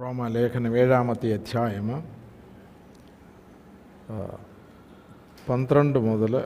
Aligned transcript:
റോമാലേഖനം 0.00 0.76
ഏഴാമത്തെ 0.78 1.32
അധ്യായം 1.32 2.04
പന്ത്രണ്ട് 5.48 5.98
മുതൽ 5.98 6.44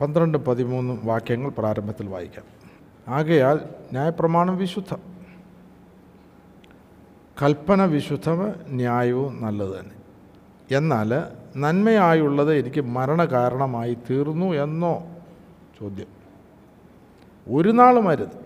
പന്ത്രണ്ട് 0.00 0.38
പതിമൂന്ന് 0.38 0.98
വാക്യങ്ങൾ 1.04 1.50
പ്രാരംഭത്തിൽ 1.50 2.08
വായിക്കാം. 2.08 2.44
ആകയാൽ 3.08 3.60
ന്യായപ്രമാണം 3.92 4.56
വിശുദ്ധം. 4.56 4.98
കൽപ്പന 7.42 7.84
വിശുദ്ധം 7.84 8.54
ന്യായവും 8.68 9.42
നല്ലത് 9.42 9.80
തന്നെ. 9.80 9.96
എന്നാൽ 10.76 11.10
നന്മയായുള്ളത് 11.56 12.54
എനിക്ക് 12.54 12.80
മരണകാരണമായി 12.80 13.94
തീർന്നു 14.10 14.46
എന്നോ? 14.46 15.02
ചോദ്യം. 15.80 16.10
ഒരു 17.48 17.68
നാളും 17.68 18.08
അരുത്. 18.08 18.36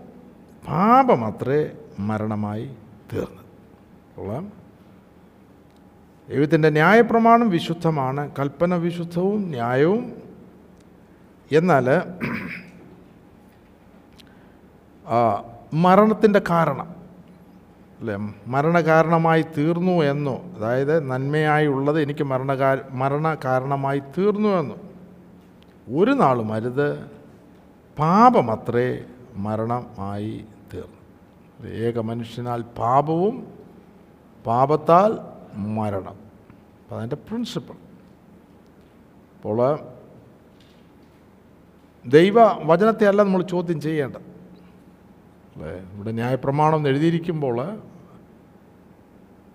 പാപമത്രേ 0.67 1.73
മരണമായി 1.99 2.77
തീർന്നത്. 3.13 3.46
കൊള്ളാം 4.17 4.53
ദൈവത്തിന്റെ 6.29 6.71
ന്യായപ്രമാണം 6.71 7.49
വിശുദ്ധമാണ് 7.51 8.31
കൽപ്പന 8.39 8.75
വിശുദ്ധവും 8.75 9.43
ന്യായവും. 9.51 10.05
എന്നാൽ 11.53 11.87
മരണത്തിന്റെ 15.75 16.41
കാരണം 16.51 16.89
അല്ലേ? 18.01 18.17
മരണകാരണമായി 18.47 19.45
തീർന്നു 19.59 19.93
എന്നോ 19.93 20.37
അതായത് 20.57 21.11
നന്മയായി 21.11 21.67
ഉള്ളത് 21.67 22.01
എനിക്ക് 22.03 22.25
മരണകാ 22.25 22.71
മരണ 22.91 23.37
കാരണമായി 23.45 24.03
തീർന്നു 24.19 24.49
എന്നോ. 24.49 24.77
ഒരു 26.01 26.11
നാളും 26.11 26.53
അരുത് 26.53 26.89
പാപമത്രേ 27.99 28.89
മരണമായി 29.37 30.45
തീർന്നു. 30.75 31.69
ഏക 31.69 31.99
മനുഷ്യനാൽ 32.01 32.63
പാപവും 32.63 33.56
പാപത്താൽ 34.47 35.19
മരണം. 35.55 36.15
അപ്പം 36.83 36.99
അതിന്റെ 36.99 37.17
പ്രിൻസിപ്പിൾ 37.17 37.75
അപ്പോൾ 39.35 39.79
ദൈവ 42.07 42.35
വചനത്തെ 42.43 43.07
അല്ല 43.07 43.23
നമ്മൾ 43.23 43.43
ചോദ്യം 43.43 43.81
ചെയ്യേണ്ടത്. 43.81 44.21
അല്ലേ? 45.57 45.71
ഇവിടെ 45.95 46.13
ന്യായപ്രമാണം 46.13 46.89
എഴുതിയിരിക്കുമ്പോൾ 46.89 47.83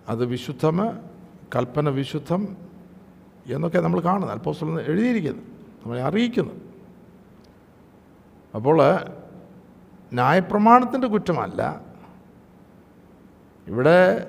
അത് 0.08 0.24
വിശുദ്ധം 0.24 0.78
കൽപ്പന 1.56 1.88
വിശുദ്ധം 1.88 2.56
എന്നൊക്കെ 3.46 3.78
നമ്മൾ 3.78 4.00
കാണുന്നത്. 4.00 4.30
അല്പോസ്തലം 4.30 4.80
എഴുതിയിരിക്കുന്നു 4.80 5.42
നമ്മളെ 5.82 6.02
അറിയിക്കുന്നു 6.02 6.54
അപ്പോൾ 8.54 8.82
ന്യായപ്രമാണത്തിന്റെ 10.12 11.08
കുറ്റമല്ല. 11.08 11.80
ഇവിടെ 13.66 14.28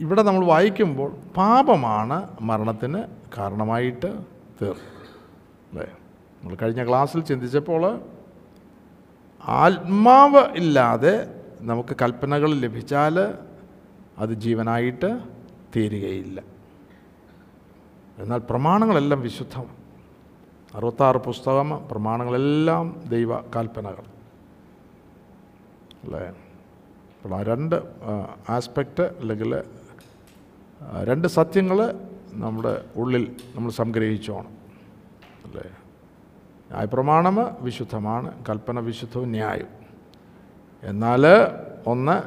ഇവിടെ 0.00 0.22
നമ്മൾ 0.22 0.44
വായിക്കുമ്പോൾ 0.44 1.16
പാപമാണ് 1.36 2.38
മരണത്തിന് 2.40 3.04
കാരണമായിട്ട് 3.38 4.06
തീർന്നത് 4.62 5.08
അല്ലേ? 5.70 5.86
നമ്മൾ 6.42 6.56
കഴിഞ്ഞ 6.62 6.88
ക്ലാസ്സിൽ 6.88 7.20
ചിന്തിച്ചപ്പോൾ 7.20 8.00
ആത്മാവ് 9.46 10.42
ഇല്ലാതെ 10.56 11.42
നമുക്ക് 11.60 11.96
കൽപ്പനകൾ 12.02 12.54
ലഭിച്ചാൽ 12.54 13.34
അത് 14.18 14.34
ജീവനായിട്ട് 14.34 15.20
തീരുകയില്ല. 15.76 16.42
എന്നാൽ 18.18 18.38
പ്രമാണങ്ങളെല്ലാം 18.38 19.20
വിശുദ്ധം. 19.20 19.66
അറുപത്താറ് 20.74 21.16
പുസ്തകം 21.16 21.88
പ്രമാണങ്ങളെല്ലാം 21.90 23.02
ദൈവ 23.08 23.40
കൽപ്പനകൾ. 23.40 24.04
അല്ലേ? 26.04 26.28
അപ്പോൾ 27.16 27.34
ആ 27.34 27.42
രണ്ട് 27.42 27.76
ആസ്പെക്റ്റ് 28.48 29.02
അല്ലെങ്കിൽ 29.02 29.62
രണ്ട് 31.04 31.28
സത്യങ്ങൾ 31.28 31.94
നമ്മുടെ 32.32 32.84
ഉള്ളിൽ 32.96 33.36
നമ്മൾ 33.54 33.70
സംഗ്രഹിച്ചോണം. 33.70 34.58
അല്ലേ? 35.44 35.70
ന്യായപ്രമാണം 36.70 37.36
വിശുദ്ധമാണ് 37.60 38.44
കൽപ്പന 38.48 38.80
വിശുദ്ധവും 38.80 39.30
ന്യായം. 39.30 39.66
എന്നാൽ 40.82 41.26
ഒന്ന് 41.86 42.22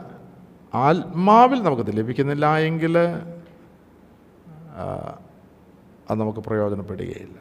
ആത്മാവിൽ 0.75 1.63
നമുക്കത് 1.63 1.97
ലഭിക്കുന്നില്ല 1.97 2.57
എങ്കിൽ 2.57 2.99
അത് 6.09 6.19
നമുക്ക് 6.19 6.39
പ്രയോജനപ്പെടുകയില്ല. 6.39 7.37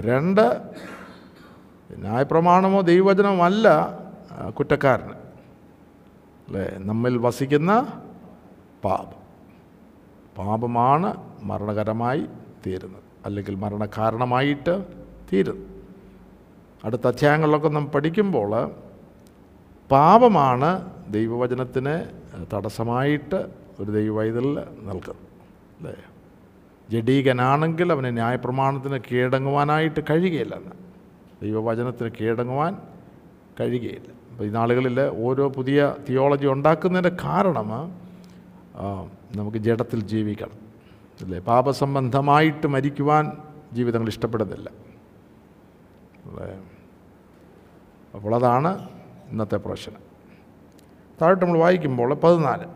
രണ്ട് 0.00 0.70
ന്യായപ്രമാണമോ 1.96 2.80
ദൈവവചനമോ 2.80 3.44
അല്ല 3.44 3.68
കുറ്റക്കാരന്. 4.50 5.14
അല്ലേ? 6.48 6.70
നമ്മിൽ 6.78 7.18
വസിക്കുന്ന 7.18 8.02
പാപം. 8.84 9.23
പാപമാണ് 10.38 11.16
മരണകരമായി 11.42 12.26
തീരുന്നത്. 12.66 13.02
അല്ലെങ്കിൽ 13.24 13.54
മരണകാരണമായിട്ട് 13.54 14.84
തീരുന്നു. 15.32 15.66
അടുത്ത 16.84 17.06
അധ്യായങ്ങളിലൊക്കെ 17.06 17.68
നാം 17.68 17.86
പഠിക്കുമ്പോൾ 17.86 18.70
പാപമാണ് 19.90 20.90
ദൈവവചനത്തിന് 21.10 22.04
തടസ്സമായിട്ട് 22.54 23.46
ഒരു 23.80 23.90
ദൈവവൈതലിൽ 23.90 24.54
നൽകുന്നത്. 24.82 25.16
അല്ലേ? 25.78 25.94
ജഡീകനാണെങ്കിൽ 26.90 27.92
അവന് 27.92 28.16
ന്യായപ്രമാണത്തിന് 28.16 28.98
കീഴടങ്ങുവാനായിട്ട് 29.12 30.00
കഴിയുകയില്ലെന്ന് 30.10 30.70
ദൈവവചനത്തിന് 31.42 32.10
കീഴടങ്ങുവാൻ 32.20 32.76
കഴിയുകയില്ല. 33.60 34.14
അപ്പോൾ 34.30 34.44
ഈ 34.44 34.48
നാളുകളിൽ 34.48 35.00
ഓരോ 35.00 35.48
പുതിയ 35.48 35.94
തിയോളജി 36.08 36.46
ഉണ്ടാക്കുന്നതിന്റെ 36.46 37.24
കാരണം 37.24 37.68
നമുക്ക് 39.36 39.58
ജഡത്തിൽ 39.58 40.00
ജീവിക്കണം. 40.00 40.58
അല്ലേ? 41.20 41.38
പാപസംബന്ധമായിട്ട് 41.38 42.66
മരിക്കുവാൻ 42.66 43.32
ജീവിതങ്ങൾ 43.72 44.08
ഇഷ്ടപ്പെടുന്നില്ല. 44.08 44.70
അല്ലേ? 46.24 46.48
അപ്പോൾ 48.14 48.34
അതാണ് 48.34 48.88
ഇന്നത്തെ 49.30 49.56
പ്രശ്നം. 49.56 50.02
താഴോട്ട് 51.22 51.44
നമ്മൾ 51.44 51.58
വായിക്കുമ്പോൾ 51.58 52.14
പതിനാല്. 52.14 52.66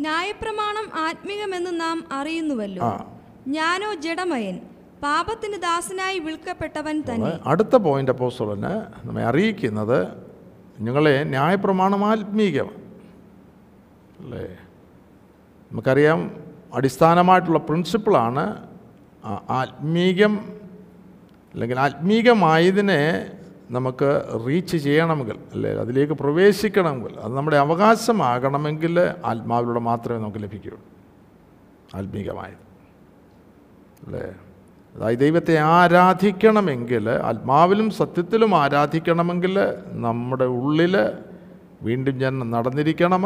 ന്യായപ്രമാണം 0.00 0.98
ആത്മീകമെന്ന് 0.98 1.80
നാം 1.80 2.04
അറിയുന്നുവല്ലോ. 2.12 3.06
ഞാനോ 3.46 3.94
ജഡമയൻ 3.94 4.60
പാപത്തിന് 5.02 5.56
ദാസനായി 5.56 6.18
വിൽക്കപ്പെട്ടവൻ 6.18 7.02
തന്നെ 7.12 7.38
അടുത്ത 7.46 7.76
പോയിന്റ് 7.76 8.10
അപ്പോസ്തലന് 8.12 8.72
നമ്മെ 9.06 9.24
അറിയിക്കുന്നത് 9.24 9.98
നിങ്ങളെ 10.80 11.24
ന്യായപ്രമാണം 11.24 12.04
ആത്മീകമാണ് 12.04 12.76
അല്ലേ? 14.18 14.58
നമുക്കറിയാം 15.72 16.36
അടിസ്ഥാനമായിട്ടുള്ള 16.74 17.58
പ്രിൻസിപ്പിളാണ് 17.58 18.56
ആത്മീകം 19.50 20.60
അല്ലെങ്കിൽ 21.54 21.80
ആത്മീകമായതിനെ 21.80 23.30
നമുക്ക് 23.70 24.22
റീച്ച് 24.46 24.76
ചെയ്യണമെങ്കിൽ 24.76 25.38
അല്ലേ 25.52 25.70
അതിലേക്ക് 25.70 26.12
പ്രവേശിക്കണമെങ്കിൽ 26.12 27.20
അത് 27.20 27.36
നമ്മുടെ 27.36 27.56
അവകാശമാകണമെങ്കിൽ 27.56 29.00
ആത്മാവിലൂടെ 29.24 29.80
മാത്രമേ 29.80 30.18
നമുക്ക് 30.18 30.38
ലഭിക്കുകയുള്ളൂ. 30.38 30.84
ആത്മീകമായത്. 31.94 32.70
അല്ലേ? 34.06 34.34
അതായത് 34.96 35.18
ദൈവത്തെ 35.18 35.58
ആരാധിക്കണമെങ്കിൽ 35.58 37.10
ആത്മാവിലും 37.10 37.90
സത്യത്തിലും 37.90 38.54
ആരാധിക്കണമെങ്കിൽ 38.54 39.58
നമ്മുടെ 39.86 40.44
ഉള്ളിൽ 40.44 40.96
വീണ്ടും 41.82 42.18
ജന്മം 42.20 42.50
നടന്നിരിക്കണം 42.50 43.24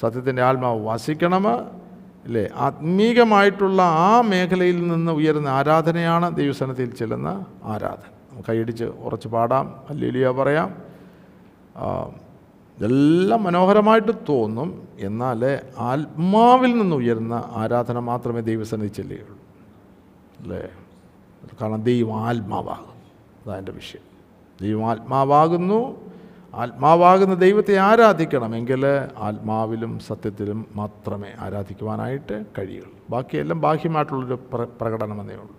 സത്യത്തിന്റെ 0.00 0.42
ആത്മാവ് 0.42 0.86
വസിക്കണം 0.86 1.48
അല്ലേ 2.24 2.48
ആത്മീകമായിട്ടുള്ള 2.56 3.82
ആ 3.82 4.20
മേഖലയിൽ 4.20 4.88
നിന്ന് 4.88 5.12
ഉയരുന്ന 5.12 5.48
ആരാധനയാണ് 5.48 6.36
ദൈവസനത്തിൽ 6.36 6.94
ചെല്ലുന്ന 6.94 7.46
ആരാധന. 7.64 8.40
കൈയടിച്ച് 8.48 8.84
ഉറച്ച് 8.84 9.28
പാടാം. 9.28 9.74
അല്ലേലിയ 9.90 10.28
പറയാം. 10.28 10.76
ഇതെല്ലാം 12.78 13.42
മനോഹരമായിട്ട് 13.42 14.12
തോന്നും. 14.28 14.88
എന്നാൽ 15.00 15.58
ആത്മാവിൽ 15.78 16.78
നിന്ന് 16.78 16.96
ഉയരുന്ന 16.96 17.44
ആരാധന 17.52 17.98
മാത്രമേ 17.98 18.40
ദൈവസന്നിധി 18.40 18.92
ചെല്ലുകയുള്ളൂ. 18.92 19.38
അല്ലേ? 20.40 20.68
കാരണം 21.62 21.82
ദൈവം 21.82 22.20
ആത്മാവാകും 22.20 22.90
അതാണ് 23.46 23.70
വിഷയം. 23.70 24.10
ദൈവം 24.60 24.90
ആത്മാവാകുന്നു 24.90 26.09
ആത്മാവാകുന്ന 26.54 27.34
ദൈവത്തെ 27.34 27.76
ആരാധിക്കണമെങ്കിൽ 27.78 28.86
ആത്മാവിലും 29.18 29.98
സത്യത്തിലും 29.98 30.66
മാത്രമേ 30.74 31.28
ആരാധിക്കുവാനായിട്ട് 31.38 32.44
കഴിയുള്ളൂ. 32.58 32.92
ബാക്കിയെല്ലാം 33.10 33.60
ബാഹ്യമായിട്ടുള്ളൊരു 33.60 34.34
പ്ര 34.34 34.66
പ്രകടനമെന്നേ 34.80 35.34
ഉള്ളൂ. 35.34 35.56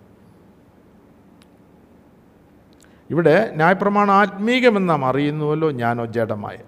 ഇവിടെ 3.10 3.52
ന്യായപ്രമാണം 3.56 4.14
ആത്മീകമെന്ന് 4.14 4.88
നാം 4.88 5.04
അറിയുന്നുവല്ലോ 5.04 5.70
ഞാനോ 5.70 6.04
ജഡമായ. 6.04 6.58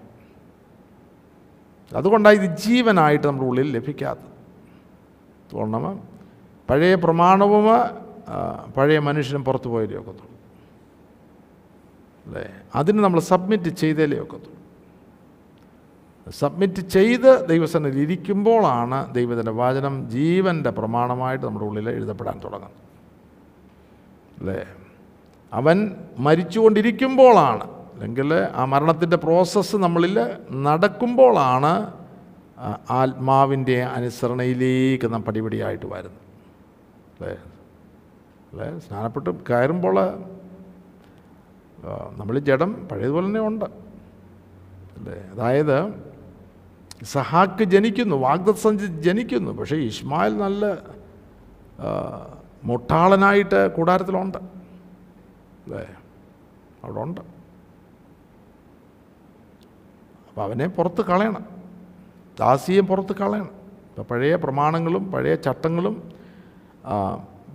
അതുകൊണ്ടാണ് 1.96 2.36
ഇത് 2.36 2.58
ജീവനായിട്ട് 2.58 3.26
നമ്മുടെ 3.26 3.48
ഉള്ളിൽ 3.48 3.72
ലഭിക്കാത്തത്. 3.72 4.34
തോന്നണം 5.52 6.08
പഴയ 6.70 6.94
പ്രമാണവും 6.94 7.64
പഴയ 8.76 8.98
മനുഷ്യനും 8.98 9.44
പുറത്തു 9.44 9.68
പോയാലേ 9.68 9.96
ഒക്കത്തുള്ളൂ 9.96 10.33
അല്ലേ? 12.26 12.50
അതിന് 12.74 12.98
നമ്മൾ 12.98 13.20
സബ്മിറ്റ് 13.20 13.68
ചെയ്തേലേ 13.68 14.18
ഒക്കത്തുള്ളൂ. 14.18 14.54
സബ്മിറ്റ് 16.30 16.80
ചെയ്ത് 16.80 17.48
ദൈവസന്നിധിയിൽ 17.48 18.02
ഇരിക്കുമ്പോഴാണ് 18.02 19.14
ദൈവത്തിന്റെ 19.14 19.52
വചനം 19.52 20.10
ജീവന്റെ 20.10 20.70
പ്രമാണമായിട്ട് 20.70 21.46
നമ്മുടെ 21.46 21.66
ഉള്ളിൽ 21.66 21.90
എഴുതപ്പെടാൻ 21.90 22.40
തുടങ്ങുന്നത്. 22.44 22.84
അല്ലേ? 24.38 24.66
അവൻ 25.52 25.96
മരിച്ചുകൊണ്ടിരിക്കുമ്പോഴാണ് 26.18 27.70
അല്ലെങ്കിൽ 27.70 28.34
ആ 28.34 28.64
മരണത്തിന്റെ 28.64 29.16
പ്രോസസ്സ് 29.16 29.76
നമ്മളിൽ 29.76 30.36
നടക്കുമ്പോഴാണ് 30.50 31.92
ആത്മാവിന്റെ 32.90 33.82
അനുസരണയിലേക്ക് 33.82 35.12
നാം 35.12 35.22
പടിപടിയായിട്ട് 35.22 35.86
വരുന്നത്. 35.86 36.20
അല്ലേ? 37.20 37.36
അല്ലേ? 38.52 38.78
സ്നാനപ്പെട്ട് 38.78 39.30
കയറുമ്പോൾ 39.50 40.24
നമ്മൾ 42.16 42.38
ജഡം 42.38 42.88
പഴയതുപോലെ 42.92 43.26
തന്നെ 43.26 43.40
ഉണ്ട്. 43.40 43.64
അല്ലേ? 44.96 45.14
അതായത് 45.32 45.94
സഹാക്ക് 47.04 47.64
ജനിക്കുന്നു 47.64 48.16
വാഗ്ദസഞ്ചി 48.16 48.86
ജനിക്കുന്നു 48.86 49.50
പക്ഷേ 49.50 49.76
ഇസ്മായിൽ 49.76 50.38
നല്ല 50.38 50.64
മുട്ടാളനായിട്ട് 52.64 53.74
കൂടാരത്തിലുണ്ട്. 53.76 54.38
അല്ലേ? 54.38 55.88
അവിടെ 56.84 57.00
ഉണ്ട് 57.00 57.20
അപ്പം 60.28 60.42
അവനെ 60.42 60.66
പുറത്ത് 60.66 61.02
കളയണം. 61.04 61.44
ദാസിയെ 62.40 62.80
പുറത്ത് 62.80 63.16
കളയണം. 63.16 63.64
ഇപ്പം 63.88 64.04
പഴയ 64.04 64.34
പ്രമാണങ്ങളും 64.34 65.12
പഴയ 65.12 65.34
ചട്ടങ്ങളും 65.34 66.12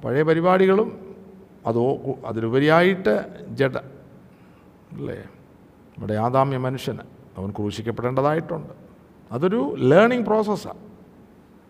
പഴയ 0.06 0.24
പരിപാടികളും 0.24 1.16
അതോ 1.66 1.98
അതിലുപരിയായിട്ട് 2.26 3.46
ജഡ 3.50 3.78
അല്ലേ? 4.92 5.16
നമ്മുടെ 5.16 6.14
ആദാമ്യ 6.14 6.58
മനുഷ്യന് 6.58 7.00
അവൻ 7.38 7.52
ക്രൂശിക്കപ്പെടേണ്ടതായിട്ടുണ്ട്. 7.52 8.74
അതൊരു 9.32 9.76
ലേണിംഗ് 9.78 10.26
പ്രോസസ്സാണ് 10.26 10.80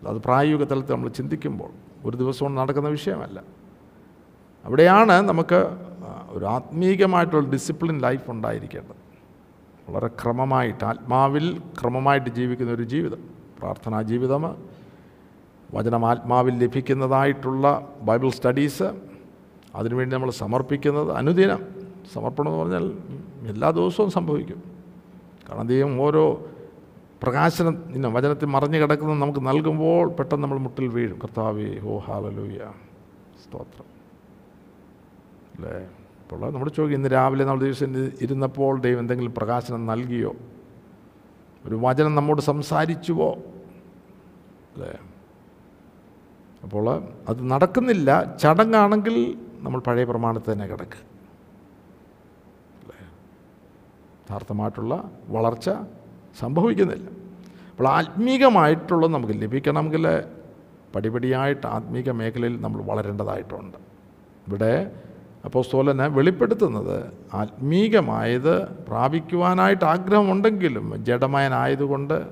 അത് 0.08 0.16
പ്രായോഗിക 0.16 0.64
തലത്തിൽ 0.64 0.92
നമ്മൾ 0.92 1.08
ചിന്തിക്കുമ്പോൾ 1.08 1.70
ഒരു 2.04 2.16
ദിവസം 2.16 2.44
കൊണ്ട് 2.44 2.60
നടക്കുന്ന 2.60 2.88
വിഷയമല്ല. 2.88 3.42
അവിടെയാണ് 4.64 5.12
നമുക്ക് 5.12 5.76
ഒരു 6.28 6.44
ആത്മീകമായിട്ടുള്ള 6.44 7.48
ഡിസിപ്ലിൻ 7.48 7.98
ലൈഫ് 7.98 8.30
ഉണ്ടായിരിക്കേണ്ടത്. 8.30 9.00
വളരെ 9.90 10.08
ക്രമമായിട്ട് 10.08 10.84
ആത്മാവിൽ 10.84 11.58
ക്രമമായിട്ട് 11.80 12.30
ജീവിക്കുന്ന 12.30 12.72
ഒരു 12.72 12.82
ജീവിതം. 12.82 13.22
പ്രാർത്ഥനാ 13.58 14.02
ജീവിതം 14.02 14.56
വചനം 15.74 16.06
ആത്മാവിൽ 16.06 16.58
ലഭിക്കുന്നതായിട്ടുള്ള 16.64 17.88
ബൈബിൾ 18.02 18.30
സ്റ്റഡീസ് 18.30 18.88
അതിനുവേണ്ടി 19.74 20.16
നമ്മൾ 20.16 20.30
സമർപ്പിക്കുന്നത് 20.30 21.12
അനുദിനം. 21.12 21.79
സമർപ്പണം 22.14 22.48
എന്ന് 22.48 22.60
പറഞ്ഞാൽ 22.60 22.84
എല്ലാ 23.48 23.70
ദിവസവും 23.70 24.10
സംഭവിക്കും. 24.10 24.62
കാരണം 25.48 25.66
ദൈവം 25.66 26.00
ഓരോ 26.00 26.46
പ്രകാശനം 27.22 27.92
ഇന്ന 27.94 28.08
വചനത്തിൽ 28.08 28.46
മറിഞ്ഞു 28.46 28.78
കിടക്കുന്നത് 28.78 29.18
നമുക്ക് 29.18 29.40
നൽകുമ്പോൾ 29.40 30.10
പെട്ടെന്ന് 30.12 30.42
നമ്മൾ 30.42 30.58
മുട്ടിൽ 30.58 30.88
വീഴും. 30.88 31.18
കർത്താവേ 31.18 31.78
ഹോ 31.78 31.98
ഹാലലൂയ 31.98 32.58
സ്തോത്രം. 33.44 33.88
അല്ലേ? 35.56 35.84
അപ്പോൾ 36.22 36.52
നമ്മുടെ 36.52 36.72
ചോദിക്കും 36.72 36.98
ഇന്ന് 36.98 37.08
രാവിലെ 37.12 37.44
നമ്മൾ 37.44 37.60
ദിവസം 37.60 38.06
ഇരുന്നപ്പോൾ 38.20 38.80
ദൈവം 38.80 38.98
എന്തെങ്കിലും 38.98 39.34
പ്രകാശനം 39.36 39.86
നൽകിയോ? 39.86 40.34
ഒരു 41.66 41.78
വചനം 41.82 42.14
നമ്മോട് 42.14 42.40
സംസാരിച്ചുവോ? 42.40 43.30
അല്ലേ? 44.74 44.98
അപ്പോൾ 46.62 47.02
അത് 47.28 47.50
നടക്കുന്നില്ല. 47.50 48.36
ചടങ്ങാണെങ്കിൽ 48.36 49.38
നമ്മൾ 49.60 49.80
പഴയ 49.80 50.04
പ്രമാണത്തിൽ 50.04 50.52
തന്നെ 50.52 50.66
കിടക്കുക 50.66 51.00
അല്ലേ 52.82 52.98
യഥാർത്ഥമായിട്ടുള്ള 54.30 55.10
വളർച്ച 55.28 55.70
സംഭവിക്കുന്നില്ല. 56.38 57.08
അപ്പോൾ 57.70 57.88
ആത്മീകമായിട്ടുള്ളത് 57.88 59.14
നമുക്ക് 59.14 59.34
ലഭിക്കണമെങ്കിൽ 59.34 60.22
പടിപടിയായിട്ട് 60.94 61.66
ആത്മീക 61.66 62.10
മേഖലയിൽ 62.10 62.60
നമ്മൾ 62.60 62.82
വളരേണ്ടതായിട്ടുണ്ട്. 62.82 63.78
ഇവിടെ 64.48 64.92
അപ്പോസ്തോലനെ 65.44 66.06
വെളിപ്പെടുത്തുന്നത് 66.06 67.12
ആത്മീകമായത് 67.34 68.68
പ്രാപിക്കുവാനായിട്ട് 68.68 69.84
ആഗ്രഹമുണ്ടെങ്കിലും 69.84 71.04
ജഡമയനായതുകൊണ്ട് 71.04 72.28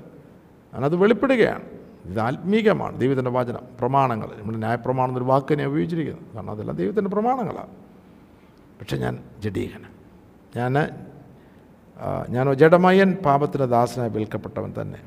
ഞാനത് 0.73 0.95
വെളിപ്പെടുകയാണ്. 0.95 1.61
ഇത് 2.05 2.19
ആത്മീകമാണ് 2.19 2.99
ദൈവത്തിന്റെ 2.99 3.31
വചനം 3.31 3.59
പ്രമാണങ്ങൾ. 3.79 4.27
നമ്മുടെ 4.39 4.57
ന്യായപ്രമാണം 4.57 5.09
എന്നൊരു 5.09 5.25
വാക്കിനെ 5.25 5.65
ഉപയോഗിച്ചിരിക്കുന്നത് 5.65 6.35
കാരണം 6.35 6.51
അതെല്ലാം 6.51 6.77
ദൈവത്തിന്റെ 6.77 7.09
പ്രമാണങ്ങളാണ്. 7.09 7.73
പക്ഷേ 8.79 8.97
ഞാൻ 8.97 9.19
ജഡീകന 9.39 9.83
ഞാൻ 10.55 10.73
ഞാനോ 12.29 12.53
ജഡമയൻ 12.53 13.17
പാപത്തിന് 13.25 13.63
ദാസനായി 13.63 14.09
വിൽക്കപ്പെട്ടവൻ 14.09 14.73
തന്നെ. 14.81 14.99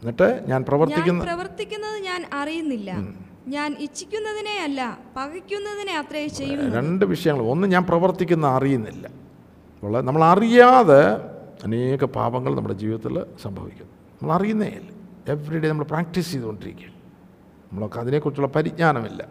എന്നിട്ട് 0.00 0.22
ഞാൻ 0.22 0.48
ഞാൻ 0.48 0.64
പ്രവർത്തിക്കുന്ന 0.68 1.24
പ്രവർത്തിക്കുന്നത് 1.24 1.98
ഞാൻ 1.98 2.26
അറിയുന്നില്ല. 2.32 2.90
ഞാൻ 3.48 3.76
ഇച്ഛിക്കുന്നതിനെ 3.80 4.62
അല്ല 4.62 4.98
പകയ്ക്കുന്നതിനെ 5.16 5.98
അത്രേ 5.98 6.26
ചെയ്യുന്നു 6.26 6.76
രണ്ട് 6.76 7.04
വിഷയങ്ങൾ. 7.04 7.42
ഒന്ന് 7.44 7.68
ഞാൻ 7.68 7.84
പ്രവർത്തിക്കുന്ന 7.84 8.46
അറിയുന്നില്ല. 8.46 9.10
ഉള്ള 9.82 10.00
നമ്മൾ 10.00 10.24
അറിയാതെ 10.24 11.02
അനേക 11.64 12.04
പാപങ്ങൾ 12.04 12.54
നമ്മുടെ 12.54 12.74
ജീവിതത്തിൽ 12.74 13.26
സംഭവിക്കുന്നു. 13.42 13.92
നമ്മൾ 14.22 14.34
അറിയുന്നേ 14.34 14.66
ഇല്ല. 14.66 14.90
എവറി 15.28 15.58
ഡേ 15.58 15.68
നമ്മൾ 15.68 15.84
പ്രാക്ടീസ് 15.84 16.32
ചെയ്തുകൊണ്ടിരിക്കുക 16.32 16.86
നമ്മളൊക്കെ 17.70 18.00
അതിനെക്കുറിച്ചുള്ള 18.00 18.48
പരിജ്ഞാനമില്ല. 18.48 19.28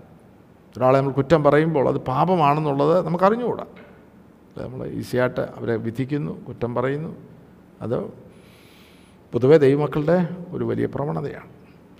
ഒരാളെ 0.77 0.97
നമ്മൾ 0.97 1.11
കുറ്റം 1.11 1.43
പറയുമ്പോൾ 1.43 1.87
അത് 1.87 1.97
പാപമാണെന്നുള്ളത് 1.97 3.05
നമുക്ക് 3.07 3.23
അറിഞ്ഞുകൂടാ. 3.23 3.63
അല്ലേ? 3.63 3.76
നമ്മൾ 4.63 4.81
ഈസിയായിട്ട് 4.99 5.43
അവരെ 5.57 5.75
വിധിക്കുന്നു 5.85 6.33
കുറ്റം 6.47 6.75
പറയുന്നു. 6.75 7.11
അത് 7.81 7.97
പൊതുവെ 9.33 9.57
ദൈവമക്കളുടെ 9.57 10.17
ഒരു 10.55 10.63
വലിയ 10.63 10.85
പ്രവണതയാണ് 10.95 11.51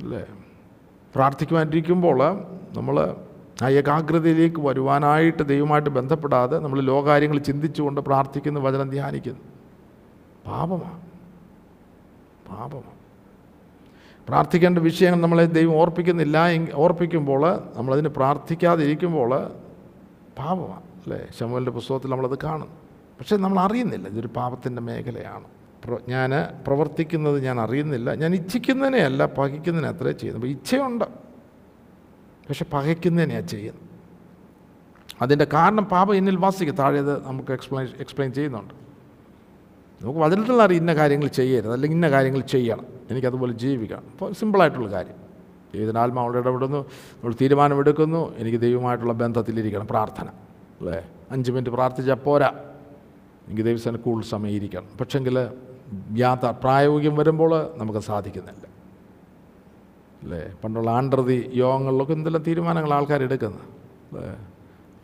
അല്ലേ? 0.04 0.24
പ്രാർത്ഥിക്കുവാനിരിക്കുമ്പോൾ 1.16 2.20
നമ്മൾ 2.78 2.96
ആ 3.64 3.68
ഏകാഗ്രതയിലേക്ക് 3.80 4.60
വരുവാനായിട്ട് 4.68 5.44
ദൈവമായിട്ട് 5.44 5.90
ബന്ധപ്പെടാതെ 5.90 6.58
നമ്മൾ 6.60 6.80
ലോകാര്യങ്ങൾ 6.92 7.38
ചിന്തിച്ചുകൊണ്ട് 7.50 8.02
പ്രാർത്ഥിക്കുന്നു 8.02 8.60
വചനം 8.60 8.90
ധ്യാനിക്കുന്നു. 8.90 9.42
പാപമാണ് 10.48 11.00
പാപമാണ് 12.50 12.94
പ്രാർത്ഥിക്കേണ്ട 14.28 14.80
വിഷയങ്ങൾ 14.80 15.20
നമ്മളെ 15.22 15.46
ദൈവം 15.58 15.76
ഓർപ്പിക്കുന്നില്ല 15.82 16.38
ഓർപ്പിക്കുമ്പോൾ 16.84 17.44
നമ്മളതിന് 17.78 18.10
പ്രാർത്ഥിക്കാതിരിക്കുമ്പോൾ 18.10 19.32
പാപമാണ് 20.40 20.87
അല്ലേ? 21.08 21.28
ശമുവലിന്റെ 21.40 21.72
പുസ്തകത്തിൽ 21.72 22.10
നമ്മളത് 22.10 22.40
കാണും. 22.44 22.68
പക്ഷേ 23.20 23.38
നമ്മൾ 23.38 23.60
അറിയുന്നില്ല 23.60 24.08
ഇതൊരു 24.08 24.30
പാപത്തിന്റെ 24.36 24.82
മേഖലയാണ്. 24.82 25.44
ഞാൻ 26.10 26.32
പ്രവർത്തിക്കുന്നത് 26.68 27.44
ഞാൻ 27.44 27.60
അറിയുന്നില്ല. 27.60 28.14
ഞാൻ 28.14 28.34
ഇച്ഛിക്കുന്നതിനെയല്ല 28.34 29.26
പകയ്ക്കുന്നതിനെ 29.26 29.90
അത്രേ 29.90 30.12
ചെയ്യുന്നു 30.12 30.40
അപ്പോൾ 30.40 30.48
ഇച്ഛയുണ്ട്. 30.48 31.06
പക്ഷെ 32.50 32.66
പകയ്ക്കുന്നതിനെയാണ് 32.74 33.48
ചെയ്യുന്നത്. 33.48 33.84
അതിന്റെ 35.22 35.48
കാരണം 35.54 35.86
പാപം 35.86 36.16
എന്നിൽ 36.16 36.36
വാസിക്കും 36.36 36.76
താഴെ 36.76 37.00
അത് 37.00 37.26
നമുക്ക് 37.26 37.52
എക്സ്പ്ലെയിൻ 37.52 37.90
എക്സ്പ്ലെയിൻ 38.00 38.34
ചെയ്യുന്നുണ്ട്. 38.34 38.74
നമുക്ക് 40.04 40.20
വചനത്തിൽ 40.20 40.54
അറിയാം 40.54 40.80
ഇന്ന 40.80 40.94
കാര്യങ്ങൾ 40.96 41.28
ചെയ്യരുത്. 41.28 41.74
അല്ലെങ്കിൽ 41.74 41.98
ഇന്ന 41.98 42.10
കാര്യങ്ങൾ 42.10 42.42
ചെയ്യണം. 42.42 42.86
എനിക്കതുപോലെ 43.12 43.54
ജീവിക്കണം. 43.54 44.04
അപ്പോൾ 44.12 44.34
സിമ്പിളായിട്ടുള്ള 44.34 44.92
കാര്യം. 44.92 45.16
ദൈവത്തിന്റെ 45.74 46.00
ആത്മാവോട് 46.00 46.38
ഇടപെടുന്നു? 46.38 46.78
നമ്മൾ 46.78 47.34
തീരുമാനമെടുക്കുന്നു. 47.42 48.36
എനിക്ക് 48.38 48.60
ദൈവമായിട്ടുള്ള 48.60 49.14
ബന്ധത്തിലിരിക്കണം. 49.14 49.88
പ്രാർത്ഥന. 49.88 50.28
അല്ലേ? 50.80 51.10
അഞ്ച് 51.32 51.52
മിനിറ്റ് 51.52 51.70
പ്രാർത്ഥിച്ചാൽ 51.70 52.16
പോരാ. 52.16 52.52
എനിക്ക് 53.48 53.66
ദൈവസേന 53.66 53.96
കൂടുതൽ 53.96 54.30
സമയം 54.30 54.52
ഇരിക്കണം 54.52 54.88
പക്ഷെങ്കിൽ 55.00 55.40
യാത്ര 56.18 56.48
പ്രായോഗികം 56.50 57.16
വരുമ്പോൾ 57.16 57.74
നമുക്ക് 57.78 58.00
സാധിക്കുന്നില്ല. 58.00 58.68
അല്ലേ? 60.24 60.56
പണ്ടുള്ള 60.64 60.90
ആണ്ടർതി 60.90 61.52
യോഗങ്ങളിലൊക്കെ 61.54 62.14
എന്തെല്ലാം 62.14 62.44
തീരുമാനങ്ങൾ 62.44 62.94
ആൾക്കാർ 62.94 63.24
എടുക്കുന്നത്? 63.24 63.62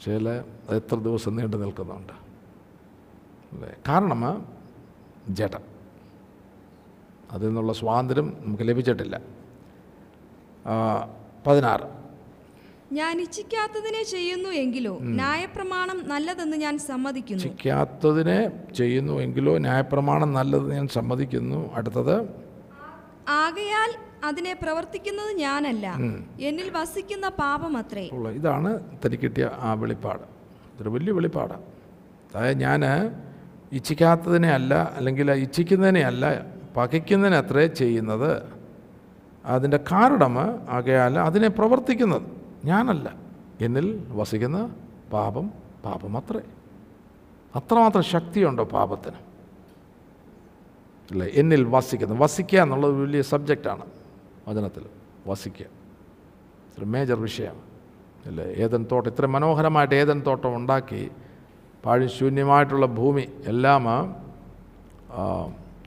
അല്ലേ? 0.09 0.37
അത് 0.69 0.75
എത്ര 0.75 0.95
ദിവസം 0.95 1.35
നീണ്ടു 1.35 1.57
നിൽക്കുന്നുണ്ട്. 1.57 2.13
അല്ലേ? 3.53 3.69
കാരണം 3.87 4.45
ജഡം. 5.29 5.61
അതിൽ 7.31 7.45
നിന്നുള്ള 7.45 7.73
സ്വാതന്ത്ര്യം 7.73 8.37
നമുക്ക് 8.39 8.67
ലഭിച്ചിട്ടില്ല. 8.67 9.21
പതിനാറ്. 11.47 12.02
ഞാൻ 12.97 13.15
ഇച്ഛിക്കാത്തതിനെ 13.25 14.01
ചെയ്യുന്നു 14.13 14.49
എങ്കിലോ 14.63 14.93
ന്യായപ്രമാണം 15.19 15.97
നല്ലതെന്ന് 16.11 16.57
ഞാൻ 16.63 16.75
സമ്മതിക്കുന്നു. 16.77 17.43
ഇച്ഛിക്കാത്തതിനെ 17.43 18.39
ചെയ്യുന്നു 18.79 19.13
എങ്കിലോ 19.25 19.53
ന്യായപ്രമാണം 19.57 20.29
നല്ലത് 20.33 20.67
ഞാൻ 20.77 20.87
സമ്മതിക്കുന്നു. 20.97 21.59
അടുത്തത്. 21.73 22.15
ആകയാൽ 23.41 23.91
അതിനെ 24.29 24.53
പ്രവർത്തിക്കുന്നത് 24.63 25.31
ഞാനല്ല. 25.45 25.85
എന്നിൽ 26.49 26.67
വസിക്കുന്ന 26.77 27.27
പാപമത്രേ. 27.41 28.05
അത്രേ 28.13 28.31
ഇതാണ് 28.39 28.71
തനിക്ക് 29.01 29.23
കിട്ടിയ 29.23 29.45
ആ 29.67 29.71
വെളിപ്പാട്. 29.73 30.25
ഇതൊരു 30.73 30.89
വലിയ 30.89 31.13
വെളിപ്പാടാണ് 31.19 31.65
അതായത് 32.29 32.59
ഞാൻ 32.65 32.81
ഇച്ഛിക്കാത്തതിനെ 33.79 34.49
അല്ല 34.59 34.73
അല്ലെങ്കിൽ 34.97 35.31
ഇച്ഛിക്കുന്നതിനെ 35.45 36.03
അല്ല 36.11 36.25
പകയ്ക്കുന്നതിനെ 36.77 37.37
അത്രേ 37.43 37.65
ചെയ്യുന്നത്. 37.81 38.31
അതിന്റെ 39.45 39.79
കാരണം 39.91 40.35
ആകയാൽ 40.77 41.13
അതിനെ 41.19 41.49
പ്രവർത്തിക്കുന്നത്. 41.57 42.27
ഞാനല്ല. 42.65 43.07
എന്നിൽ 43.61 44.07
വസിക്കുന്ന 44.09 44.75
പാപം 45.13 45.51
പാപം 45.85 46.17
അത്രേ 46.17 46.41
അത്രമാത്രം 47.55 48.03
ശക്തിയുണ്ടോ 48.03 48.63
പാപത്തിന്? 48.63 49.15
അല്ലേ? 51.11 51.27
എന്നിൽ 51.33 51.63
വസിക്കുന്നത് 51.63 52.21
വസിക്കുക 52.21 52.59
എന്നുള്ളത് 52.59 53.01
വലിയ 53.01 53.21
സബ്ജക്റ്റാണ് 53.21 53.85
വചനത്തിൽ. 54.47 54.85
വസിക്കുക. 55.27 55.65
ഒരു 56.77 56.85
മേജർ 56.85 57.21
വിഷയമാണ് 57.21 57.61
അല്ലേ? 58.25 58.45
ഏതൻ 58.45 58.85
തോട്ടം. 58.91 59.11
ഇത്ര 59.11 59.25
മനോഹരമായിട്ട് 59.25 59.95
ഏതൻ 59.95 60.19
തോട്ടം 60.27 60.55
ഉണ്ടാക്കി 60.55 61.11
പാഴും 61.85 62.09
ശൂന്യമായിട്ടുള്ള 62.09 62.85
ഭൂമി 62.85 63.25
എല്ലാം 63.45 63.85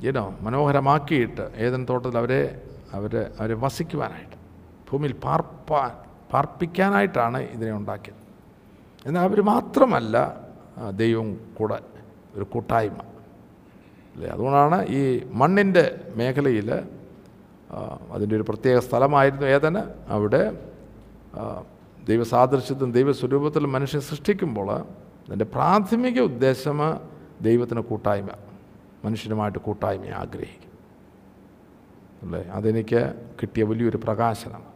ഏനോ 0.07 0.37
മനോഹരമാക്കിയിട്ട് 0.41 1.53
ഏതൻ 1.57 1.87
തോട്ടത്തിൽ 1.91 2.19
അവരെ 2.19 2.63
അവരെ 2.93 3.23
അവരെ 3.41 3.55
വസിക്കുവാനായിട്ട്. 3.55 4.37
ഭൂമിയിൽ 4.91 5.13
പാർപ്പാൻ 5.13 6.06
പാർപ്പിക്കാനായിട്ടാണ് 6.33 7.39
ഇതിനെ 7.39 7.73
ഉണ്ടാക്കിയത്. 7.73 8.21
എന്നാൽ 9.07 9.23
അവർ 9.23 9.43
മാത്രമല്ല 9.43 10.41
ദൈവം 10.97 11.55
കൂടെ 11.59 11.79
ഒരു 12.35 12.45
കൂട്ടായ്മ. 12.45 12.97
അല്ലേ? 14.15 14.29
അതുകൊണ്ടാണ് 14.29 14.87
ഈ 14.87 15.27
മണ്ണിന്റെ 15.33 16.01
മേഖലയിൽ 16.15 16.73
അതിന്റെ 18.11 18.37
ഒരു 18.37 18.43
പ്രത്യേക 18.43 18.79
സ്ഥലമായിരുന്നു 18.79 19.47
ഏതന് 19.47 20.11
അവിടെ 20.11 20.67
ദൈവസാദൃശ്യത്തിലും 22.09 22.93
ദൈവസ്വരൂപത്തിലും 22.93 23.73
മനുഷ്യൻ 23.73 24.01
സൃഷ്ടിക്കുമ്പോൾ 24.01 24.71
അതിന്റെ 24.73 25.45
പ്രാഥമിക 25.45 26.21
ഉദ്ദേശം 26.21 26.79
ദൈവത്തിന് 27.41 27.81
കൂട്ടായ്മ 27.81 28.29
മനുഷ്യനുമായിട്ട് 29.05 29.59
കൂട്ടായ്മ 29.59 30.05
ആഗ്രഹിക്കും. 30.07 30.71
അല്ലേ? 32.23 32.43
അതെനിക്ക് 32.43 33.15
കിട്ടിയ 33.43 33.65
വലിയൊരു 33.65 33.97
പ്രകാശനമാണ്. 33.97 34.73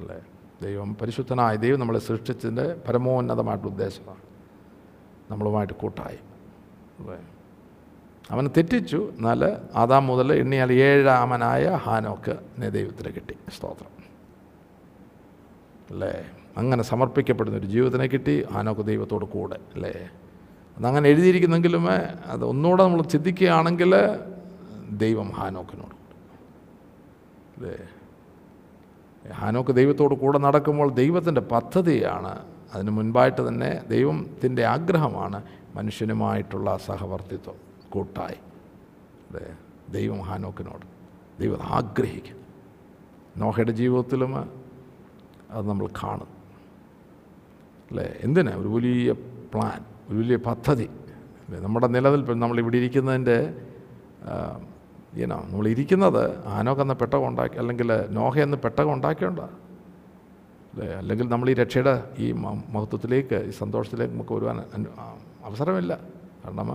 അല്ലേ? 0.00 0.20
ദൈവം 0.62 0.94
പരിശുദ്ധനായ 0.94 1.56
ദൈവം 1.56 1.80
നമ്മളെ 1.80 1.98
സൃഷ്ടിച്ചതിന്റെ 1.98 2.76
പരമോന്നതമായിട്ടുള്ള 2.88 3.72
ഉദ്ദേശമാണ്. 3.72 4.20
നമ്മളുമായിട്ട് 5.30 5.74
കൂട്ടായി. 5.74 6.18
അവനെ 8.30 8.48
തെറ്റിച്ചു. 8.48 9.12
എന്നാൽ 9.16 9.56
ആദാം 9.74 10.06
മുതൽ 10.06 10.32
എണ്ണിയാൽ 10.32 10.72
ഏഴാമനായ 10.72 11.68
ഹാനോക്ക് 11.68 12.62
ദൈവത്തിന് 12.70 13.14
കിട്ടി. 13.14 13.34
സ്തോത്രം. 13.56 14.04
അല്ലേ? 15.90 16.30
അങ്ങനെ 16.56 16.82
സമർപ്പിക്കപ്പെടുന്ന 16.82 17.58
ഒരു 17.58 17.66
ജീവിതത്തിനെ 17.66 18.06
കിട്ടി 18.06 18.44
ഹാനോക്ക് 18.52 18.80
ദൈവത്തോട് 18.80 19.24
കൂടെ. 19.24 19.56
അല്ലേ? 19.74 20.10
അതങ്ങനെ 20.78 21.08
എഴുതിയിരിക്കുന്നെങ്കിലും 21.08 21.90
അത് 22.26 22.44
ഒന്നുകൂടെ 22.44 22.82
നമ്മൾ 22.82 23.02
ചിന്തിക്കുകയാണെങ്കിൽ 23.02 23.94
ദൈവം 24.90 25.30
ഹാനോക്കിനോട് 25.30 25.90
കൂടെ. 25.90 26.26
അല്ലേ? 27.56 27.88
ഹാനോക്ക് 29.32 29.70
ദൈവത്തോട് 29.70 30.14
കൂടെ 30.14 30.38
നടക്കുമ്പോൾ 30.38 30.90
ദൈവത്തിന്റെ 30.90 31.40
പദ്ധതിയാണ്. 31.40 32.46
അതിന് 32.74 32.90
മുൻപായിട്ട് 32.90 33.48
തന്നെ 33.48 33.82
ദൈവത്തിന്റെ 33.88 34.64
ആഗ്രഹമാണ് 34.64 35.42
മനുഷ്യനുമായിട്ടുള്ള 35.74 36.76
സഹവർത്തിത്വം 36.76 37.54
കൂട്ടായി 37.90 38.36
അതെ 39.30 39.52
ദൈവം 39.92 40.20
ഹാനോക്കിനോട് 40.20 40.86
ദൈവം 41.42 41.58
ആഗ്രഹിക്കും 41.62 42.36
നോഹയുടെ 43.36 43.72
ജീവിതത്തിലും 43.72 44.36
അത് 45.50 45.68
നമ്മൾ 45.68 45.86
കാണും. 45.86 46.28
അല്ലേ? 47.90 48.14
എന്തിനാ? 48.20 48.52
ഒരു 48.52 48.68
വലിയ 48.68 49.12
പ്ലാൻ 49.12 49.84
ഒരു 50.08 50.18
വലിയ 50.18 50.36
പദ്ധതി. 50.36 50.90
നമ്മുടെ 51.50 51.86
നിലനിൽപ്പ് 51.86 52.32
നമ്മളിവിടെ 52.32 52.76
ഇരിക്കുന്നതിന്റെ 52.76 53.66
ഈനോ 55.22 55.36
നമ്മൾ 55.50 55.66
ഇരിക്കുന്നത് 55.72 56.22
ആനോക്ക് 56.56 56.82
എന്ന 56.84 56.94
പെട്ടകം 57.02 57.26
ഉണ്ടാക്കി 57.30 57.56
അല്ലെങ്കിൽ 57.62 57.88
നോഹ 58.18 58.34
എന്ന് 58.46 58.56
പെട്ടകം 58.64 58.92
ഉണ്ടാക്കിയോണ്ട. 58.96 59.42
അല്ലേ? 60.72 60.88
അല്ലെങ്കിൽ 61.00 61.26
നമ്മൾ 61.32 61.48
ഈ 61.52 61.54
രക്ഷയുടെ 61.62 61.94
ഈ 62.24 62.26
മഹത്വത്തിലേക്ക് 62.74 63.38
ഈ 63.48 63.52
സന്തോഷത്തിലേക്ക് 63.62 64.12
നമുക്ക് 64.14 64.34
വരുവാൻ 64.38 64.58
അവസരമില്ല. 65.48 65.92
കാരണം 66.42 66.70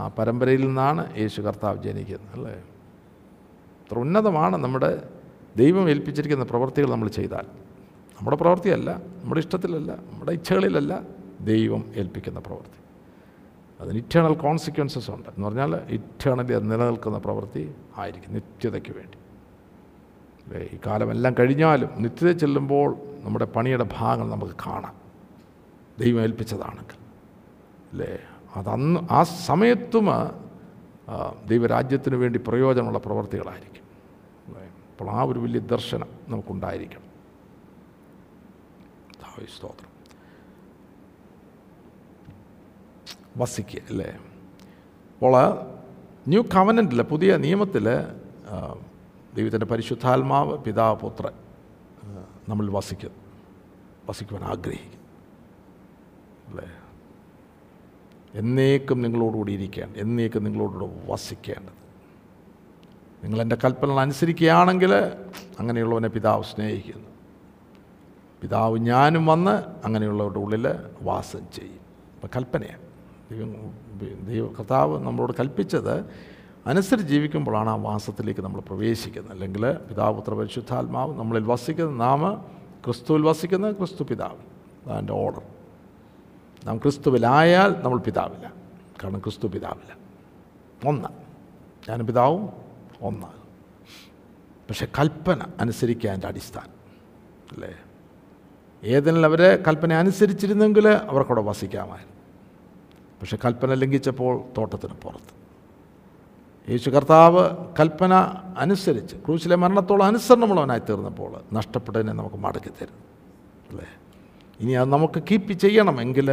ആ 0.00 0.04
പരമ്പരയിൽ 0.18 0.62
നിന്നാണ് 0.68 1.02
യേശു 1.22 1.40
കർത്താവ് 1.46 1.78
ജനിക്കുന്നത് 1.86 2.32
അല്ലേ? 2.38 2.54
അത്ര 3.82 3.98
ഉന്നതമാണ് 4.04 4.56
നമ്മുടെ 4.64 4.90
ദൈവം 5.62 5.84
ഏൽപ്പിച്ചിരിക്കുന്ന 5.92 6.44
പ്രവൃത്തികൾ 6.52 6.88
നമ്മൾ 6.94 7.08
ചെയ്താൽ. 7.18 7.46
നമ്മുടെ 8.18 8.36
പ്രവൃത്തിയല്ല 8.42 8.90
നമ്മുടെ 9.20 9.40
ഇഷ്ടത്തിലല്ല 9.44 9.90
നമ്മുടെ 10.10 10.32
ഇച്ഛകളിലല്ല 10.38 10.92
ദൈവം 11.52 11.82
ഏൽപ്പിക്കുന്ന 12.00 12.40
പ്രവൃത്തി 12.46 12.80
അതിന് 13.80 13.98
ഇറ്റേണൽ 13.98 14.34
കോൺസിക്വൻസസ് 14.34 15.10
ഉണ്ട്. 15.10 15.28
എന്ന് 15.28 15.48
പറഞ്ഞാൽ 15.48 15.76
ഇറ്റേണലി 15.88 16.52
അത് 16.52 16.70
നിലനിൽക്കുന്ന 16.70 17.18
പ്രവൃത്തി 17.18 17.74
ആയിരിക്കും 17.98 18.34
നിത്യതയ്ക്ക് 18.34 18.92
വേണ്ടി. 18.96 19.18
ഈ 20.76 20.78
കാലമെല്ലാം 20.86 21.34
കഴിഞ്ഞാലും 21.38 21.90
നിത്യത 22.02 22.30
ചെല്ലുമ്പോൾ 22.30 22.96
നമ്മുടെ 23.24 23.44
പണിയുടെ 23.44 23.86
ഭാഗങ്ങൾ 23.92 24.30
നമുക്ക് 24.30 24.52
കാണാം. 24.66 24.94
ദൈവം 25.98 26.22
ഏൽപ്പിച്ചതാണെങ്കിൽ. 26.22 26.98
അല്ലേ 27.92 28.18
അതന്ന് 28.56 29.00
ആ 29.10 29.22
സമയത്തും 29.22 30.06
ദൈവരാജ്യത്തിന് 31.46 32.16
വേണ്ടി 32.16 32.40
പ്രയോജനമുള്ള 32.46 32.98
പ്രവൃത്തികളായിരിക്കും? 32.98 33.84
അപ്പോൾ 34.90 35.10
ആ 35.10 35.22
ഒരു 35.22 35.38
വലിയ 35.38 35.60
ദർശനം 35.60 36.06
നമുക്കുണ്ടായിരിക്കണം. 36.28 37.06
സ്തോത്രം. 39.56 39.95
വസിക്കുക 43.36 43.82
അല്ലേ? 43.90 44.10
അപ്പോൾ 45.14 45.34
ന്യൂ 46.28 46.42
കവനന്റിൽ 46.54 47.02
പുതിയ 47.02 47.36
നിയമത്തിൽ 47.36 47.86
ദൈവത്തിന്റെ 49.36 49.66
പരിശുദ്ധാത്മാവ് 49.66 50.54
പിതാവ് 50.58 50.96
പുത്രൻ 50.96 51.34
നമ്മൾ 52.48 52.66
വസിക്കുന്നു 52.72 53.20
വസിക്കുവാൻ 54.08 54.44
ആഗ്രഹിക്കുന്നു 54.44 55.02
അല്ലേ? 56.48 56.68
എന്നേക്കും 58.34 58.98
നിങ്ങളോടുകൂടി 59.02 59.52
ഇരിക്കേണ്ട 59.52 59.96
എന്നേക്കും 59.96 60.44
നിങ്ങളോടുകൂടി 60.44 61.12
വസിക്കേണ്ടത്. 61.12 61.76
നിങ്ങൾ 63.24 63.38
എന്റെ 63.42 63.56
കൽപ്പനകൾ 63.64 64.00
അനുസരിക്കുകയാണെങ്കിൽ 64.00 64.94
അങ്ങനെയുള്ളവനെ 65.60 66.08
പിതാവ് 66.08 66.44
സ്നേഹിക്കുന്നു. 66.44 67.08
പിതാവ് 68.40 68.78
ഞാനും 68.78 69.26
വന്ന് 69.26 69.54
അങ്ങനെയുള്ളവരുടെ 69.84 70.38
ഉള്ളിൽ 70.38 70.66
വാസം 71.02 71.44
ചെയ്യും. 71.52 71.80
അപ്പം 72.14 72.30
കൽപ്പനയാണ്. 72.36 72.85
ദൈവം 73.30 74.54
കർത്താവ് 74.54 75.06
നമ്മളോട് 75.06 75.32
കൽപ്പിച്ചത് 75.40 76.04
അനുസരിച്ച് 76.66 77.08
ജീവിക്കുമ്പോഴാണ് 77.08 77.70
ആ 77.70 77.74
വാസത്തിലേക്ക് 77.74 78.40
നമ്മൾ 78.40 78.60
പ്രവേശിക്കുന്നത്. 78.60 79.32
അല്ലെങ്കിൽ 79.32 79.72
പിതാവ് 79.72 80.14
പുത്ര 80.14 80.34
പരിശുദ്ധാത്മാവ് 80.34 81.18
നമ്മളിൽ 81.18 81.42
വസിക്കുന്ന 81.46 82.04
നാമ 82.04 82.34
ക്രിസ്തുവിൽ 82.84 83.22
വസിക്കുന്നത് 83.22 83.76
ക്രിസ്തു 83.76 84.04
പിതാവ്. 84.04 84.36
അതിന്റെ 84.90 85.12
ഓർഡർ 85.12 85.42
നാം 86.64 86.78
ക്രിസ്തുവിലായാൽ 86.78 87.76
നമ്മൾ 87.82 87.98
പിതാവില്ല. 87.98 88.52
കാരണം 89.04 89.18
ക്രിസ്തു 89.18 89.46
പിതാവില്ല. 89.46 89.96
ഒന്ന്. 90.88 91.08
ഞാൻ 91.90 92.06
പിതാവും 92.06 92.50
ഒന്ന്. 93.02 93.26
പക്ഷെ 94.68 94.86
കൽപ്പന 94.98 95.42
അനുസരിക്കുക 95.60 96.10
അതിന്റെ 96.10 96.26
അടിസ്ഥാനം. 96.26 96.70
അല്ലേ? 97.52 97.74
ഏതെങ്കിലും 98.84 99.28
അവരെ 99.28 99.62
കൽപ്പന 99.68 99.92
അനുസരിച്ചിരുന്നെങ്കിൽ 99.92 100.88
അവർക്കവിടെ 100.88 101.42
വസിക്കാമായിരുന്നു. 101.42 102.15
പക്ഷെ 103.20 103.38
കൽപ്പന 103.44 103.74
ലംഘിച്ചപ്പോൾ 103.74 104.44
തോട്ടത്തിന് 104.58 104.94
പുറത്ത്. 104.94 105.36
യേശു 106.70 106.90
കർത്താവ് 106.90 107.50
കൽപ്പന 107.80 108.14
അനുസരിച്ച് 108.58 109.16
ക്രൂശിലെ 109.16 109.56
മരണത്തോളം 109.56 110.04
അനുസരണമുള്ളവനായി 110.04 110.80
തീർന്നപ്പോൾ 110.80 111.42
നഷ്ടപ്പെട്ടതിനെ 111.52 112.12
നമുക്ക് 112.12 112.36
മടക്കി 112.36 112.68
തരും 112.68 112.98
അല്ലേ? 113.70 113.86
ഇനി 114.60 114.72
അത് 114.72 114.92
നമുക്ക് 114.92 115.22
കീപ്പ് 115.30 115.52
ചെയ്യണമെങ്കിൽ 115.52 116.30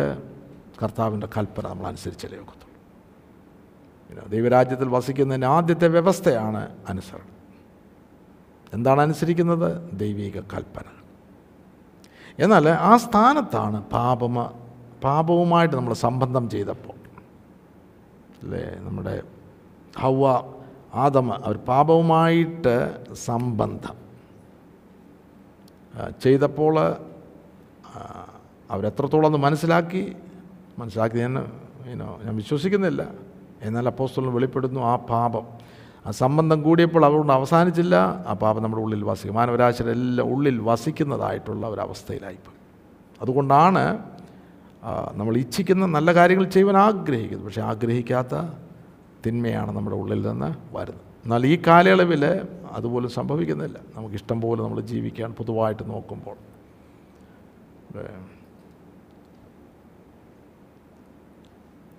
കർത്താവിന്റെ 0.83 1.27
കൽപ്പന 1.37 1.67
നമ്മൾ 1.67 1.87
അനുസരിച്ചല്ലേ 1.87 2.39
ഒക്കത്തുള്ളൂ. 2.39 4.29
ദൈവരാജ്യത്തിൽ 4.29 4.87
വസിക്കുന്നതിന് 4.87 5.45
ആദ്യത്തെ 5.45 5.87
വ്യവസ്ഥയാണ് 5.87 6.75
അനുസരണം. 6.89 7.33
എന്താണ് 8.73 9.01
അനുസരിക്കുന്നത്? 9.01 9.91
ദൈവിക 9.99 10.39
കൽപ്പന. 10.39 10.83
എന്നാൽ 12.39 12.69
ആ 12.69 12.97
സ്ഥാനത്താണ് 12.97 13.83
പാപമ 13.83 14.62
പാപവുമായിട്ട് 15.03 15.75
നമ്മൾ 15.75 15.93
സംബന്ധം 15.93 16.49
ചെയ്തപ്പോൾ 16.49 16.97
അല്ലേ? 18.43 18.63
നമ്മുടെ 18.79 19.23
ഹവ 19.99 20.23
ആദമ 20.93 21.31
അവർ 21.33 21.57
പാപവുമായിട്ട് 21.57 22.75
സംബന്ധം 23.13 23.97
ചെയ്തപ്പോൾ 26.23 26.75
അവരെത്രത്തോളം 28.71 29.25
ഒന്ന് 29.25 29.37
മനസ്സിലാക്കി? 29.37 30.15
മനസ്സിലാക്കി 30.79 31.17
ഞാൻ 31.17 31.33
ഇനോ 31.93 32.19
ഞാൻ 32.25 32.35
വിശ്വസിക്കുന്നില്ല. 32.35 33.01
എന്നാൽ 33.61 33.87
അപ്പോസ്തലൻ 33.87 34.33
വെളിപ്പെടുന്നു 34.33 34.79
ആ 34.81 34.95
പാപം 34.95 35.45
ആ 36.05 36.11
സംബന്ധം 36.11 36.63
കൂടിയപ്പോൾ 36.63 37.05
അതുകൊണ്ട് 37.05 37.33
അവസാനിച്ചില്ല. 37.33 37.95
ആ 38.27 38.33
പാപം 38.33 38.63
നമ്മുടെ 38.63 38.81
ഉള്ളിൽ 38.81 39.03
വസിക്കും. 39.05 39.35
മാനവരാശിയുടെ 39.35 39.91
എല്ലാം 39.91 40.27
ഉള്ളിൽ 40.33 40.57
വസിക്കുന്നതായിട്ടുള്ള 40.61 41.67
ഒരവസ്ഥയിലായിപ്പോയി 41.67 42.59
അതുകൊണ്ടാണ് 43.21 43.83
നമ്മൾ 45.13 45.37
ഇച്ഛിക്കുന്ന 45.37 45.85
നല്ല 45.85 46.13
കാര്യങ്ങൾ 46.13 46.45
ചെയ്യുവാൻ 46.45 46.77
ആഗ്രഹിക്കുന്നു. 46.77 47.45
പക്ഷേ 47.45 47.61
ആഗ്രഹിക്കാത്ത 47.61 48.35
തിന്മയാണ് 49.25 49.71
നമ്മുടെ 49.71 49.95
ഉള്ളിൽ 49.95 50.27
നിന്ന് 50.27 50.77
വരുന്നത്. 50.77 51.01
എന്നാൽ 51.23 51.45
ഈ 51.45 51.61
കാലയളവിൽ 51.67 52.25
അതുപോലെ 52.71 53.07
സംഭവിക്കുന്നില്ല. 53.07 53.79
നമുക്കിഷ്ടം 53.95 54.41
പോലെ 54.41 54.63
നമ്മൾ 54.63 54.81
ജീവിക്കാൻ 54.81 55.33
പൊതുവായിട്ട് 55.33 55.89
നോക്കുമ്പോൾ. 55.89 56.35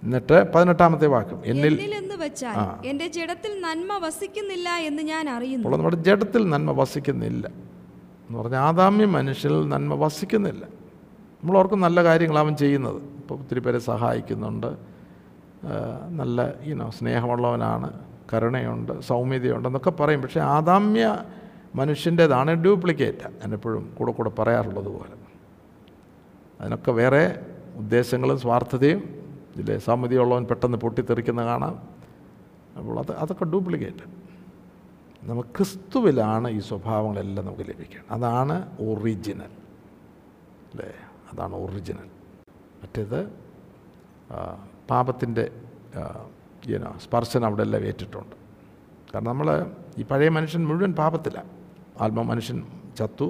എന്നിട്ട് 0.02 0.52
പതിനെട്ടാമത്തെ 0.52 1.06
വാക്യം. 1.06 1.42
എന്നിൽ 1.44 1.94
എന്ന് 1.94 2.14
വെച്ചാൽ 2.14 2.86
എന്റെ 2.86 3.06
ജഡത്തിൽ 3.08 3.60
നന്മ 3.60 4.06
വസിക്കുന്നില്ല 4.06 4.68
എന്ന് 4.68 5.02
ഞാൻ 5.02 5.28
അറിയുന്നു. 5.28 5.66
അപ്പോൾ 5.66 5.76
നമ്മുടെ 5.76 5.96
ജഡത്തിൽ 5.96 6.48
നന്മ 6.48 6.70
വസിക്കുന്നില്ല. 6.70 7.46
എന്ന് 8.28 8.38
പറഞ്ഞാൽ 8.38 8.60
ആദാമ്യ 8.60 9.04
മനുഷ്യരിൽ 9.04 9.68
നന്മ 9.68 9.94
വസിക്കുന്നില്ല. 9.94 10.83
നമ്മൾ 11.44 11.58
ഓർക്കും 11.58 11.80
നല്ല 11.80 12.04
കാര്യങ്ങൾ 12.04 12.38
അവൻ 12.38 12.56
ചെയ്യുന്നത്. 12.56 12.96
ഇപ്പോൾ 12.96 13.40
ഒത്തിരി 13.40 13.58
പേരെ 13.58 13.78
സഹായിക്കുന്നുണ്ട്. 13.78 14.76
നല്ല 16.08 16.48
ഇനോ 16.62 16.90
സ്നേഹമുള്ളവനാണ് 16.90 18.00
കരുണയുണ്ട് 18.32 19.00
സൗമ്യതയുണ്ട് 19.00 19.68
എന്നൊക്കെ 19.68 19.90
പറയും. 19.90 20.22
പക്ഷേ 20.22 20.40
ആദാമ്യ 20.40 21.18
മനുഷ്യന്റേതാണ് 21.74 22.50
ഡ്യൂപ്ലിക്കേറ്റ്. 22.50 23.28
ഞാനെപ്പോഴും 23.28 23.94
കൂടെ 23.98 24.12
കൂടെ 24.12 24.30
പറയാറുള്ളത് 24.30 24.84
പോലെ. 24.84 25.16
അതിനൊക്കെ 26.60 26.92
വേറെ 26.92 27.46
ഉദ്ദേശങ്ങളും 27.76 28.38
സ്വാർത്ഥതയും 28.38 28.98
ഇതിലെ 29.56 29.78
സൗമ്യതയുള്ളവൻ 29.78 30.44
പെട്ടെന്ന് 30.44 30.78
പൊട്ടിത്തെറിക്കുന്ന 30.78 31.44
കാണാം. 31.44 31.88
അപ്പോൾ 32.76 32.98
അത് 32.98 33.16
അതൊക്കെ 33.16 33.44
ഡ്യൂപ്ലിക്കേറ്റ്. 33.44 34.10
നമുക്ക് 35.22 35.48
ക്രിസ്തുവിലാണ് 35.48 36.50
ഈ 36.50 36.58
സ്വഭാവങ്ങളെല്ലാം 36.58 37.46
നമുക്ക് 37.46 37.62
ലഭിക്കുന്നത്. 37.62 38.12
അതാണ് 38.12 38.78
ഒറിജിനൽ. 38.78 39.54
അല്ലേ? 40.74 40.92
അതാണ് 41.34 41.54
ഒറിജിനൽ. 41.54 42.08
മറ്റേത് 42.82 43.20
പാപത്തിന്റെ 44.90 45.44
ഈനോ 46.68 46.90
സ്പർശനം 47.04 47.46
അവിടെ 47.46 47.62
എല്ലാം 47.62 47.82
ഏറ്റിട്ടുണ്ട്. 47.82 48.36
കാരണം 49.12 49.28
നമ്മൾ 49.28 49.48
ഈ 49.98 50.02
പഴയ 50.02 50.28
മനുഷ്യൻ 50.28 50.62
മുഴുവൻ 50.66 50.92
പാപത്തിലാണ് 50.92 51.50
ആത്മ 52.00 52.22
മനുഷ്യൻ 52.22 52.58
ചത്തു 52.98 53.28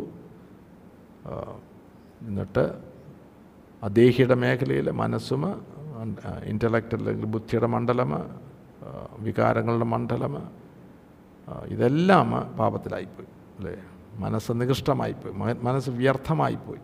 എന്നിട്ട് 2.23 2.65
ആ 3.85 3.89
ദേഹിയുടെ 3.89 4.35
മേഖലയിൽ 4.35 4.91
മനസ്സും 4.91 5.43
ഇന്റലക്റ്റ് 6.45 6.95
അല്ലെങ്കിൽ 6.95 7.27
ബുദ്ധിയുടെ 7.27 7.67
മണ്ഡലം 7.67 8.13
വികാരങ്ങളുടെ 9.19 9.85
മണ്ഡലം 9.85 10.35
ഇതെല്ലാം 11.67 12.31
പാപത്തിലായിപ്പോയി. 12.59 13.29
അല്ലേ? 13.59 13.75
മനസ്സ് 14.15 14.53
നികൃഷ്ടമായിപ്പോയി. 14.53 15.35
മനസ്സ് 15.63 15.91
വ്യർത്ഥമായിപ്പോയി. 15.91 16.83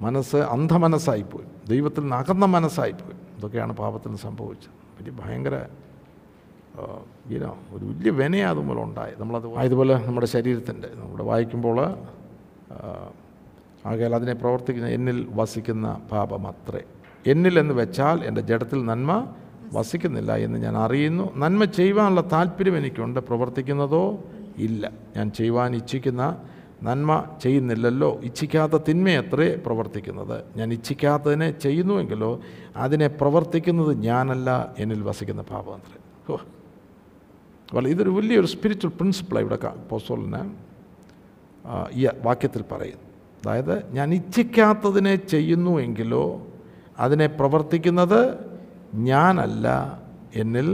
മനസ്സ് 0.00 0.36
അന്ധമനസ്സായിപ്പോയി. 0.36 1.46
ദൈവത്തിൽ 1.68 2.00
നിന്ന് 2.00 2.16
അകന്ന 2.16 2.44
മനസ്സായിപ്പോയി. 2.44 3.38
ഇതൊക്കെയാണ് 3.38 3.72
പാപത്തിന് 3.72 4.16
സംഭവിച്ചത്. 4.16 4.72
വലിയ 5.00 5.12
ഭയങ്കര 5.24 5.64
ഈനോ 7.30 7.56
ഒരു 7.70 7.84
വലിയ 7.84 8.10
വിനയാണ് 8.10 8.58
അതുമൂലം 8.58 8.82
ഉണ്ടായി 8.82 9.12
നമ്മളത് 9.18 9.46
ഇതുപോലെ 9.46 10.06
നമ്മുടെ 10.06 10.26
ശരീരത്തിന്റെ 10.26 10.88
നമ്മുടെ 10.94 11.24
വായിക്കുമ്പോൾ 11.24 11.80
ആകയാൽ 13.86 14.14
അതിനെ 14.14 14.32
പ്രവർത്തിക്കുന്ന 14.32 14.88
എന്നിൽ 14.88 15.28
വസിക്കുന്ന 15.30 16.00
പാപമത്രേ. 16.12 16.82
എന്നിൽ 17.26 17.58
എന്ന് 17.58 17.74
വെച്ചാൽ 17.74 18.24
എന്റെ 18.24 18.40
ജഡത്തിൽ 18.40 18.84
നന്മ 18.84 19.34
വസിക്കുന്നില്ല 19.72 20.36
എന്ന് 20.36 20.58
ഞാൻ 20.58 20.76
അറിയുന്നു. 20.76 21.36
നന്മ 21.36 21.64
ചെയ്യുവാനുള്ള 21.64 22.20
താല്പര്യം 22.32 22.76
എനിക്കുണ്ട്. 22.76 23.20
പ്രവർത്തിക്കുന്നതോ 23.20 24.24
ഇല്ല. 24.58 24.90
ഞാൻ 25.16 25.30
ചെയ്യുവാൻ 25.30 25.76
ഇച്ഛിക്കുന്ന 25.76 26.38
നന്മ 26.84 27.24
ചെയ്യുന്നില്ലല്ലോ. 27.42 28.20
ഇച്ഛിക്കാത്ത 28.22 28.72
തിന്മയത്രേ 28.88 29.62
പ്രവർത്തിക്കുന്നത്. 29.66 30.44
ഞാൻ 30.56 30.72
ഇച്ഛിക്കാത്തതിനെ 30.72 31.50
ചെയ്യുന്നുവെങ്കിലോ 31.50 32.40
അതിനെ 32.76 33.06
പ്രവർത്തിക്കുന്നത് 33.06 33.92
ഞാനല്ല 33.98 34.74
എന്നിൽ 34.78 35.02
വസിക്കുന്ന 35.02 35.42
പാപമത്രേ. 35.42 35.98
ഓ 36.32 36.36
വളരെ 37.74 37.90
ഇതൊരു 37.90 38.10
വലിയൊരു 38.10 38.46
സ്പിരിച്വൽ 38.46 38.92
പ്രിൻസിപ്പിളാണ് 38.98 39.46
ഇവിടെ 39.46 39.58
പോസ്റ്റോളിന് 39.90 40.42
ഈ 41.92 42.08
വാക്യത്തിൽ 42.22 42.62
പറയുന്നു. 42.72 43.04
അതായത് 43.42 43.92
ഞാൻ 43.92 44.14
ഇച്ഛിക്കാത്തതിനെ 44.14 45.14
ചെയ്യുന്നുവെങ്കിലോ 45.16 46.46
അതിനെ 46.98 47.26
പ്രവർത്തിക്കുന്നത് 47.26 48.20
ഞാനല്ല 48.94 49.66
എന്നിൽ 50.36 50.68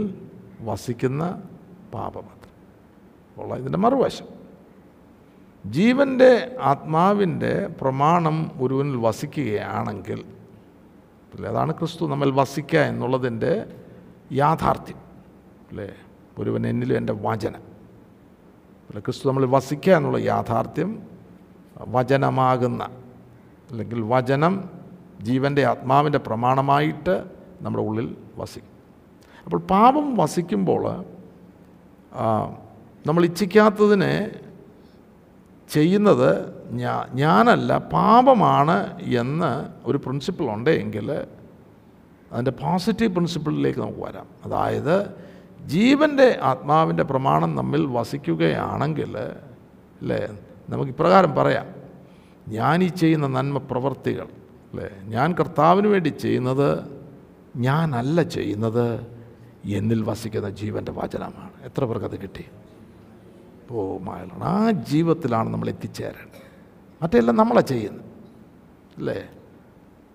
വസിക്കുന്ന 0.60 1.22
പാപമത്രേ. 1.94 2.50
ഉള്ള 3.42 3.54
ഇതിന്റെ 3.56 3.78
മറുവശം. 3.78 4.39
ജീവന്റെ 5.66 6.56
ആത്മാവിന്റെ 6.60 7.70
പ്രമാണം 7.80 8.50
ഒരുവനിൽ 8.60 8.96
വസിക്കുകയാണെങ്കിൽ 8.96 10.24
അല്ലേ? 11.34 11.50
അതാണ് 11.50 11.72
ക്രിസ്തു 11.72 12.06
നമ്മൾ 12.06 12.30
വസിക്കുക 12.30 12.78
എന്നുള്ളതിന്റെ 12.78 13.66
യാഥാർത്ഥ്യം. 14.32 14.96
അല്ലേ? 15.70 15.90
ഒരുവൻ 16.38 16.66
എന്നിലും 16.66 16.96
എന്റെ 16.96 17.12
വചനം. 17.12 17.62
അല്ലെ? 18.88 19.00
ക്രിസ്തു 19.00 19.28
നമ്മൾ 19.28 19.46
വസിക്കുക 19.46 19.92
എന്നുള്ള 19.92 20.18
യാഥാർത്ഥ്യം 20.18 21.02
വചനമാകുന്ന 21.88 22.84
അല്ലെങ്കിൽ 23.70 24.02
വചനം 24.02 24.70
ജീവന്റെ 25.22 25.66
ആത്മാവിന്റെ 25.66 26.18
പ്രമാണമായിട്ട് 26.18 27.24
നമ്മുടെ 27.62 27.84
ഉള്ളിൽ 27.84 28.16
വസിക്കും. 28.36 28.70
അപ്പോൾ 29.44 29.58
പാപം 29.58 30.16
വസിക്കുമ്പോൾ 30.16 31.04
നമ്മൾ 33.06 33.24
ഇച്ഛിക്കാത്തതിനെ 33.24 34.30
ചെയ്യുന്നത് 35.70 36.30
ഞാ 36.72 37.06
ഞാനല്ല 37.14 37.78
പാപമാണ് 37.78 39.04
എന്ന് 39.04 39.68
ഒരു 39.84 39.98
പ്രിൻസിപ്പിൾ 39.98 40.46
ഉണ്ടെങ്കിൽ 40.50 41.10
അതിന്റെ 42.32 42.50
പോസിറ്റീവ് 42.50 43.12
പ്രിൻസിപ്പിളിലേക്ക് 43.12 43.80
നമുക്ക് 43.80 43.98
വരാം. 43.98 44.26
അതായത് 44.44 45.10
ജീവന്റെ 45.66 46.38
ആത്മാവിന്റെ 46.42 47.02
പ്രമാണം 47.02 47.56
നമ്മിൽ 47.56 47.86
വസിക്കുകയാണെങ്കിൽ 47.86 49.18
അല്ലേ 49.18 50.28
നമുക്ക് 50.68 50.90
ഇപ്രകാരം 50.90 51.34
പറയാം. 51.34 51.66
ഞാൻ 52.48 52.84
ഈ 52.84 52.86
ചെയ്യുന്ന 52.86 53.26
നന്മ 53.26 53.58
പ്രവർത്തികൾ 53.58 54.26
അല്ലേ 54.70 54.88
ഞാൻ 55.04 55.32
കർത്താവിന് 55.32 55.86
വേണ്ടി 55.86 56.08
ചെയ്യുന്നത് 56.08 57.00
ഞാനല്ല 57.56 58.22
ചെയ്യുന്നത് 58.22 59.06
എന്നിൽ 59.64 60.02
വസിക്കുന്ന 60.02 60.48
ജീവന്റെ 60.50 60.92
വചനമാണ്. 60.92 61.50
എത്ര 61.64 61.84
പേർക്ക് 61.84 62.06
അത് 62.06 62.20
കിട്ടി? 62.20 62.44
മായലാണ് 63.78 64.44
ആ 64.44 64.70
ജീവിതത്തിലാണ് 64.70 65.48
നമ്മൾ 65.48 65.68
എത്തിച്ചേരേണ്ടത്. 65.68 66.50
മറ്റെല്ലാം 67.02 67.36
നമ്മളാ 67.36 67.60
ചെയ്യുന്നത്. 67.60 68.04
അല്ലേ? 68.96 69.28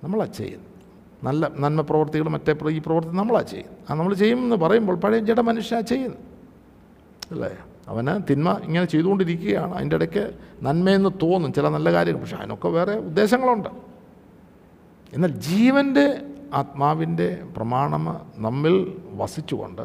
നമ്മളാ 0.03 0.25
ചെയ്യുന്നത്. 0.25 0.75
നല്ല 1.23 1.51
നന്മ 1.59 1.81
പ്രവർത്തികൾ 1.81 2.29
മറ്റേ 2.29 2.55
ഈ 2.69 2.79
പ്രവർത്തി 2.79 3.11
നമ്മളാ 3.11 3.41
ചെയ്യുന്നത്. 3.41 3.77
ആ 3.89 3.93
നമ്മൾ 3.93 4.13
ചെയ്യുമെന്ന് 4.13 4.55
പറയുമ്പോൾ 4.55 4.95
പഴയ 4.95 5.19
ജഡ 5.19 5.39
മനുഷ്യ 5.39 5.81
ചെയ്യുന്നത്. 5.81 6.19
അല്ലേ? 7.31 7.57
അവന് 7.87 8.23
തിന്മ 8.29 8.59
ഇങ്ങനെ 8.63 8.85
ചെയ്തുകൊണ്ടിരിക്കുകയാണ്. 8.85 9.75
അതിന്റെ 9.75 9.95
ഇടയ്ക്ക് 9.95 10.33
നന്മയെന്ന് 10.61 11.09
തോന്നും 11.21 11.53
ചില 11.53 11.69
നല്ല 11.69 11.91
കാര്യങ്ങൾ. 11.91 12.21
പക്ഷേ 12.21 12.35
അതിനൊക്കെ 12.35 12.67
വേറെ 12.67 12.93
ഉദ്ദേശങ്ങളുണ്ട്. 12.93 13.69
എന്നാൽ 15.13 15.29
ജീവന്റെ 15.29 16.21
ആത്മാവിന്റെ 16.53 17.43
പ്രമാണം 17.57 18.21
നമ്മിൽ 18.37 18.97
വസിച്ചുകൊണ്ട് 19.13 19.81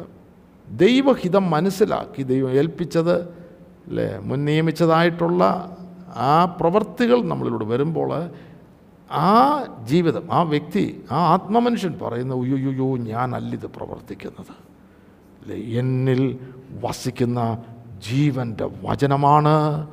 ദൈവഹിതം 0.69 1.49
മനസ്സിലാക്കി 1.49 2.23
ദൈവം 2.23 2.51
ഏൽപ്പിച്ചത് 2.51 3.40
അല്ലേ 3.87 4.17
മുൻ 4.17 4.45
നിയമിച്ചതായിട്ടുള്ള 4.45 5.43
ആ 6.15 6.45
പ്രവൃത്തികൾ 6.45 7.23
നമ്മളിലൂടെ 7.23 7.65
വരുമ്പോൾ 7.65 8.29
ആ 9.11 9.29
ജീവിതം 9.83 10.31
ആ 10.31 10.41
വ്യക്തി 10.41 11.03
ആ 11.11 11.15
ആത്മമനുഷ്യൻ 11.15 11.99
പറയുന്ന 12.01 12.33
ഉയ്യോ 12.33 12.97
ഞാനല്ലിത് 12.97 13.67
പ്രവർത്തിക്കുന്നത്. 13.67 14.53
അല്ലേ 15.41 15.57
എന്നിൽ 15.79 16.39
വസിക്കുന്ന 16.83 17.63
ജീവന്റെ 18.09 18.69
വചനമാണ് 18.83 19.87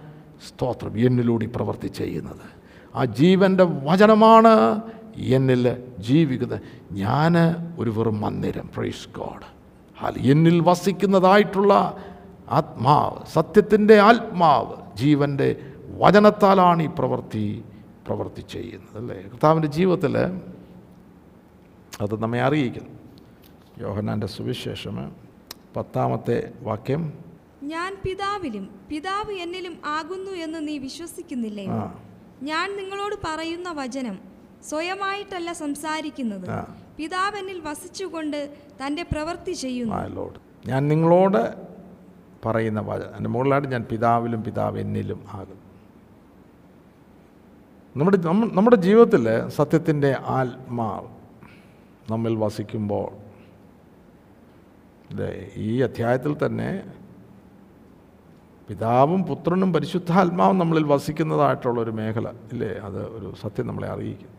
സ്തോത്രം 0.49 0.99
എന്നിലൂടെ 0.99 1.47
പ്രവർത്തി 1.47 1.87
ചെയ്യുന്നത്. 1.87 2.47
ആ 2.95 3.05
ജീവന്റെ 3.05 3.65
വചനമാണ് 3.65 4.81
എന്നിൽ 5.17 5.85
ജീവിക്കുന്നത്. 5.99 6.61
ഞാൻ 6.93 7.35
ഒരു 7.79 7.91
വെറും 7.91 8.21
മന്ദിരം 8.21 8.71
പ്രൈസ് 8.77 9.09
ഗോഡ് 9.19 9.47
എന്നിൽ 10.19 10.61
വസിക്കുന്നതായിട്ടുള്ള 10.61 11.97
ആത്മാവ് 12.51 13.27
സത്യത്തിന്റെ 13.27 14.01
ആത്മാവ് 14.01 14.97
ജീവന്റെ 14.97 15.49
വചനത്താലാണ് 15.99 16.83
ഈ 16.83 16.87
പ്രവൃത്തി 16.87 17.65
പ്രവൃത്തി 18.07 18.41
ചെയ്യുന്നത് 18.41 18.97
അല്ലേ? 18.97 19.23
കർത്താവിന്റെ 19.23 19.69
ജീവിതത്തിൽ 19.69 20.19
അത് 22.01 22.23
നമ്മെ 22.23 22.43
അറിയിക്കുന്നു. 22.43 22.91
യോഹനാന്റെ 23.79 24.27
സുവിശേഷം 24.27 25.13
പത്താമത്തെ 25.77 26.53
വാക്യം. 26.61 27.13
ഞാൻ 27.63 27.97
പിതാവിലും 28.05 28.81
പിതാവ് 28.89 29.33
എന്നിലും 29.33 29.79
ആകുന്നു 29.85 30.31
എന്ന് 30.31 30.69
നീ 30.69 30.79
വിശ്വസിക്കുന്നില്ലേ? 30.79 31.67
ഞാൻ 32.43 32.77
നിങ്ങളോട് 32.77 33.15
പറയുന്ന 33.25 33.73
വചനം 33.73 34.19
സ്വയമായിട്ടല്ല 34.69 35.53
സംസാരിക്കുന്നത്. 35.53 36.49
പിതാവ് 36.97 37.37
എന്നിൽ 37.37 37.61
വസിച്ചുകൊണ്ട് 37.61 38.57
തന്റെ 38.87 39.03
പ്രവൃത്തി 39.03 39.53
ചെയ്യുന്നു. 39.53 40.35
ഞാൻ 40.67 40.89
നിങ്ങളോട് 40.89 41.68
പറയുന്ന 42.47 42.81
വചനം 42.81 43.17
എന്റെ 43.17 43.31
മുകളിലായിട്ട് 43.31 43.69
ഞാൻ 43.69 43.85
പിതാവിലും 43.85 44.43
പിതാവ് 44.43 44.81
എന്നിലും 44.81 45.21
ആകും 45.33 45.61
നമ്മുടെ 47.97 48.19
നമ്മുടെ 48.57 48.77
ജീവിതത്തിൽ 48.77 49.25
സത്യത്തിന്റെ 49.49 50.17
ആത്മാവ് 50.29 51.09
നമ്മിൽ 52.11 52.37
വസിക്കുമ്പോൾ 52.37 53.09
ഈ 55.57 55.83
അധ്യായത്തിൽ 55.83 56.47
തന്നെ 56.47 56.71
പിതാവും 58.69 59.25
പുത്രനും 59.25 59.73
പരിശുദ്ധാത്മാവും 59.73 60.59
നമ്മളിൽ 60.59 60.85
വസിക്കുന്നതായിട്ടുള്ള 60.85 61.81
ഒരു 61.81 61.91
മേഖല 61.91 62.29
ഇല്ലേ? 62.53 62.73
അത് 62.79 62.99
ഒരു 63.09 63.35
സത്യം 63.43 63.67
നമ്മളെ 63.67 63.89
അറിയിക്കും. 63.89 64.33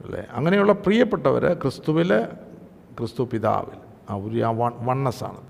അല്ലേ? 0.00 0.22
അങ്ങനെയുള്ള 0.32 0.72
പ്രിയപ്പെട്ടവർ 0.84 1.54
ക്രിസ്തുവിൽ 1.62 2.10
ക്രിസ്തു 2.98 3.22
പിതാവിൽ 3.32 3.78
ആ 4.10 4.14
ഒരു 4.16 4.38
ആ 4.42 4.50
വണ്ണസ്സാണ് 4.80 5.40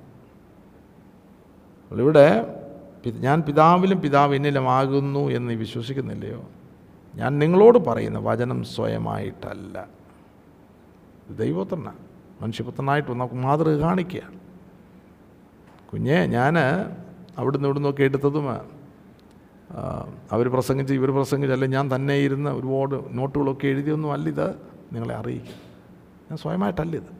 ഇവിടെ 1.97 2.55
ഞാൻ 3.27 3.41
പിതാവിലും 3.41 4.01
പിതാവ് 4.01 4.35
എന്നിലുമാകുന്നു 4.35 5.29
എന്ന് 5.29 5.53
വിശ്വസിക്കുന്നില്ലയോ? 5.53 6.49
ഞാൻ 7.15 7.39
നിങ്ങളോട് 7.39 7.79
പറയുന്ന 7.79 8.19
വചനം 8.19 8.65
സ്വയമായിട്ടല്ല. 8.65 9.89
ദൈവപുത്രനാണ് 11.31 12.03
മനുഷ്യപുത്രനായിട്ട് 12.43 13.11
നമുക്ക് 13.11 13.35
മാതൃക 13.35 13.77
കാണിക്കുകയാണ് 13.77 14.39
കുഞ്ഞെ 15.93 16.27
ഞാൻ 16.27 16.59
അവിടുന്ന് 17.39 17.69
ഇവിടെ 17.69 17.91
ഒക്കെ 17.91 18.03
എടുത്തതും 18.03 18.47
അവർ 20.33 20.49
പ്രസംഗിച്ച് 20.49 20.95
ഇവർ 20.95 21.11
പ്രസംഗിച്ച് 21.11 21.53
അല്ലെങ്കിൽ 21.53 21.77
ഞാൻ 21.77 21.95
തന്നെ 21.95 22.15
ഇരുന്ന് 22.15 22.51
ഒരുപാട് 22.51 23.19
നോട്ടുകളൊക്കെ 23.19 23.67
എഴുതിയൊന്നും 23.67 24.13
അല്ല 24.13 24.29
ഇത്. 24.29 24.49
നിങ്ങളെ 24.93 25.15
അറിയിക്കും. 25.15 25.59
ഞാൻ 26.29 26.37
സ്വയമായിട്ടല്ല 26.37 26.97
ഇത്. 26.97 27.11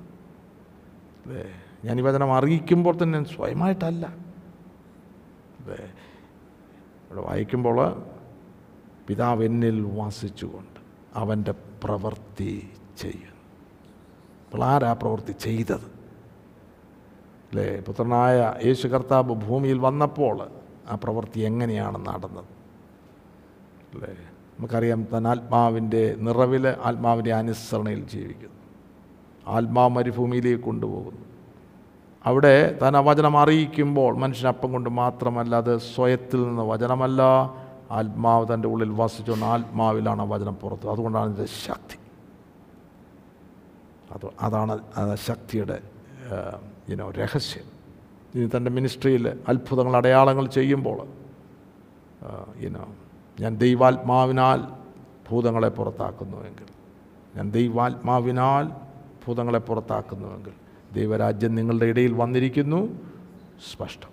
അല്ലേ 1.25 1.45
ഞാൻ 1.85 1.99
ഈ 1.99 2.03
വചനം 2.03 2.35
അറിയിക്കുമ്പോൾ 2.35 2.95
തന്നെ 3.03 3.25
സ്വയമായിട്ടല്ല. 3.25 4.28
ഇവിടെ 5.73 7.21
വായിക്കുമ്പോൾ 7.21 8.03
പിതാവ് 9.09 9.45
എന്നിൽ 9.45 9.81
വാസിച്ചുകൊണ്ട് 9.81 10.81
അവന്റെ 11.15 11.55
പ്രവൃത്തി 11.85 12.71
ചെയ്യുന്നു. 12.99 13.39
അപ്പോൾ 14.45 14.65
ആരാ 14.65 14.93
പ്രവൃത്തി 14.93 15.33
ചെയ്തത്? 15.33 15.99
അല്ലേ? 17.53 17.81
പുത്രനായ 17.81 18.55
യേശു 18.65 18.89
കർത്താവ് 18.89 19.35
ഭൂമിയിൽ 19.35 19.79
വന്നപ്പോൾ 19.79 20.49
ആ 20.89 20.95
പ്രവൃത്തി 20.95 21.41
എങ്ങനെയാണ് 21.41 22.07
നടന്നത്? 22.07 22.45
അല്ലേ? 23.95 24.17
നമുക്കറിയാം 24.59 25.07
താൻ 25.13 25.29
ആത്മാവിന്റെ 25.29 26.15
നിറവിൽ 26.19 26.69
ആത്മാവിന്റെ 26.69 27.33
അനുസരണയിൽ 27.33 28.09
ജീവിക്കുന്നു. 28.09 28.57
ആത്മാവ് 29.47 29.91
മരുഭൂമിയിലേക്ക് 29.91 30.65
കൊണ്ടുപോകുന്നു. 30.65 31.28
അവിടെ 32.27 32.79
താൻ 32.83 32.97
ആ 32.97 33.01
വചനം 33.01 33.39
അറിയിക്കുമ്പോൾ 33.39 34.17
മനുഷ്യനപ്പം 34.17 34.73
കൊണ്ട് 34.73 34.91
മാത്രമല്ല 34.91 35.57
അത് 35.57 35.79
സ്വയത്തിൽ 35.79 36.43
നിന്ന് 36.43 36.63
വചനമല്ല. 36.63 37.23
ആത്മാവ് 37.91 38.55
തന്റെ 38.55 38.69
ഉള്ളിൽ 38.69 38.91
വസിച്ചുകൊണ്ട് 38.91 39.47
ആത്മാവിലാണ് 39.47 40.23
ആ 40.23 40.25
വചനം 40.25 40.55
പുറത്ത്. 40.55 40.89
അതുകൊണ്ടാണ് 40.89 41.35
ഇതിന്റെ 41.35 41.53
ശക്തി. 41.65 41.99
അത് 44.13 44.27
അതാണ് 44.41 45.17
ശക്തിയുടെ 45.17 45.79
ഇനോ 46.89 47.11
രഹസ്യം. 47.11 47.65
ഇനി 48.35 48.51
തന്റെ 48.57 48.71
മിനിസ്ട്രിയിൽ 48.71 49.41
അത്ഭുതങ്ങൾ 49.49 49.97
അടയാളങ്ങൾ 49.97 50.47
ചെയ്യുമ്പോൾ 50.47 51.07
ഇനോ 52.57 52.87
ഞാൻ 53.41 53.57
ദൈവാത്മാവിനാൽ 53.57 54.61
ഭൂതങ്ങളെ 55.31 55.69
പുറത്താക്കുന്നുവെങ്കിൽ 55.69 56.69
ഞാൻ 57.37 57.51
ദൈവാത്മാവിനാൽ 57.51 58.69
ഭൂതങ്ങളെ 59.27 59.59
പുറത്താക്കുന്നുവെങ്കിൽ 59.59 60.68
ദൈവരാജ്യം 60.99 61.55
നിങ്ങളുടെ 61.55 61.87
ഇടയിൽ 61.87 62.13
വന്നിരിക്കുന്നു. 62.13 62.81
സ്പഷ്ടം. 63.73 64.13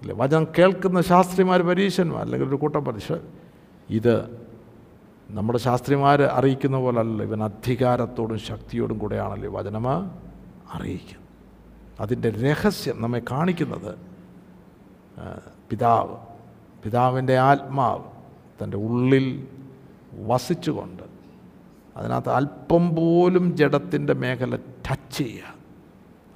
അല്ലെ 0.00 0.14
വചനം 0.16 0.46
കേൾക്കുന്ന 0.58 1.00
ശാസ്ത്രിമാർ 1.00 1.62
പരീക്ഷന്മാർ 1.62 2.20
അല്ലെങ്കിൽ 2.20 2.48
ഒരു 2.48 2.56
കൂട്ടം 2.56 2.84
പരീക്ഷ 2.84 3.12
ഇത് 3.90 4.14
നമ്മുടെ 5.30 5.58
ശാസ്ത്രിമാർ 5.58 6.22
അറിയിക്കുന്ന 6.22 6.76
പോലെ 6.76 7.00
ഇവൻ 7.00 7.42
അധികാരത്തോടും 7.44 8.38
ശക്തിയോടും 8.38 8.98
കൂടെയാണല്ലോ 8.98 9.50
വചനം 9.52 9.86
അറിയിക്കുന്നത്. 10.74 11.28
അതിന്റെ 12.00 12.30
രഹസ്യം 12.30 13.02
നമ്മെ 13.02 13.22
കാണിക്കുന്നത് 13.30 13.92
പിതാവ് 15.70 16.16
പിതാവിന്റെ 16.84 17.36
ആത്മാവ് 17.38 18.02
തന്റെ 18.62 18.76
ഉള്ളിൽ 18.76 19.26
വസിച്ചുകൊണ്ട് 20.26 21.02
അതിനകത്ത് 21.96 22.30
അല്പം 22.30 22.84
പോലും 22.94 23.56
ജഡത്തിന്റെ 23.56 24.14
മേഖല 24.14 24.56
ടച്ച് 24.56 25.18
ചെയ്യുക 25.18 25.53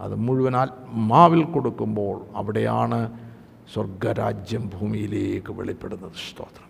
അത് 0.00 0.14
മുഴുവൻ 0.14 0.56
ആത്മാവിൽ 0.56 1.44
കൊടുക്കുമ്പോൾ 1.44 2.26
അവിടെയാണ് 2.34 3.20
സ്വർഗരാജ്യം 3.74 4.70
ഭൂമിയിലേക്ക് 4.74 5.52
വെളിപ്പെടുന്നത്. 5.52 6.12
സ്തോത്രം. 6.12 6.68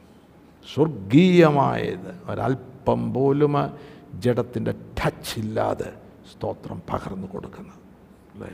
സ്വർഗീയമായത് 0.75 2.31
ഒരല്പം 2.31 3.15
പോലും 3.15 3.55
ജഡത്തിന്റെ 4.15 4.71
ടച്ച് 4.71 5.39
ഇല്ലാതെ 5.39 5.93
സ്തോത്രം 6.33 6.83
പകർന്നു 6.93 7.29
കൊടുക്കുന്നത്. 7.33 7.75
അല്ലേ? 8.35 8.51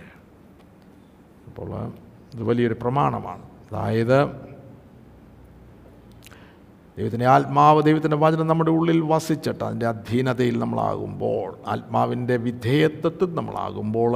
അപ്പോൾ 1.46 1.86
ഇത് 2.34 2.42
വലിയൊരു 2.42 2.74
പ്രമാണമാണ്. 2.74 3.42
അതായത് 3.42 4.26
ദൈവത്തിന്റെ 6.98 7.26
ആത്മാവ് 7.26 7.82
ദൈവത്തിന്റെ 7.82 8.16
വചനം 8.16 8.46
നമ്മുടെ 8.46 8.70
ഉള്ളിൽ 8.70 9.00
വസിച്ചിട്ട് 9.00 9.64
അതിന്റെ 9.64 9.86
അധീനതയിൽ 9.86 10.58
നമ്മളാകുമ്പോൾ 10.58 11.58
ആത്മാവിന്റെ 11.66 12.36
വിധേയത്വത്തിൽ 12.36 13.34
നമ്മളാകുമ്പോൾ 13.34 14.12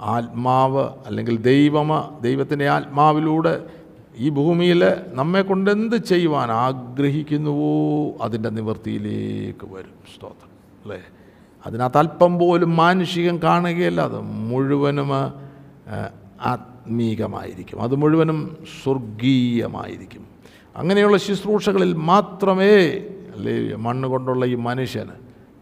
ആത്മാവ് 0.00 0.88
അല്ലെങ്കിൽ 1.06 1.36
ദൈവമ 1.36 2.18
ദൈവത്തിന്റെ 2.22 2.68
ആത്മാവിലൂടെ 2.68 3.64
ഈ 4.16 4.28
ഭൂമിയിൽ 4.28 4.94
നമ്മെ 5.14 5.42
കൊണ്ട് 5.42 5.70
എന്ത് 5.70 5.96
ചെയ്യുവാൻ 5.96 6.50
ആഗ്രഹിക്കുന്നുവോ 6.50 8.12
അതിന്റെ 8.22 8.48
നിവൃത്തിയിലേക്ക് 8.48 9.74
വരും. 9.74 9.94
സ്തോത്രം. 10.16 10.50
അല്ലേ? 10.82 11.00
അതിനകത്ത് 11.66 11.98
അല്പം 11.98 12.38
പോലും 12.38 12.76
മാനുഷികം 12.76 13.40
കാണുകയല്ല. 13.42 14.00
അത് 14.00 14.20
മുഴുവനും 14.20 15.14
ആത്മീകമായിരിക്കും. 16.40 17.82
അത് 17.82 17.94
മുഴുവനും 17.94 18.56
സ്വർഗീയമായിരിക്കും. 18.82 20.26
അങ്ങനെയുള്ള 20.76 21.16
ശുശ്രൂഷകളിൽ 21.16 21.92
മാത്രമേ 21.92 22.86
അല്ലേ 23.36 23.76
മണ്ണ് 23.76 24.08
കൊണ്ടുള്ള 24.08 24.46
ഈ 24.46 24.54
മനുഷ്യന് 24.54 25.10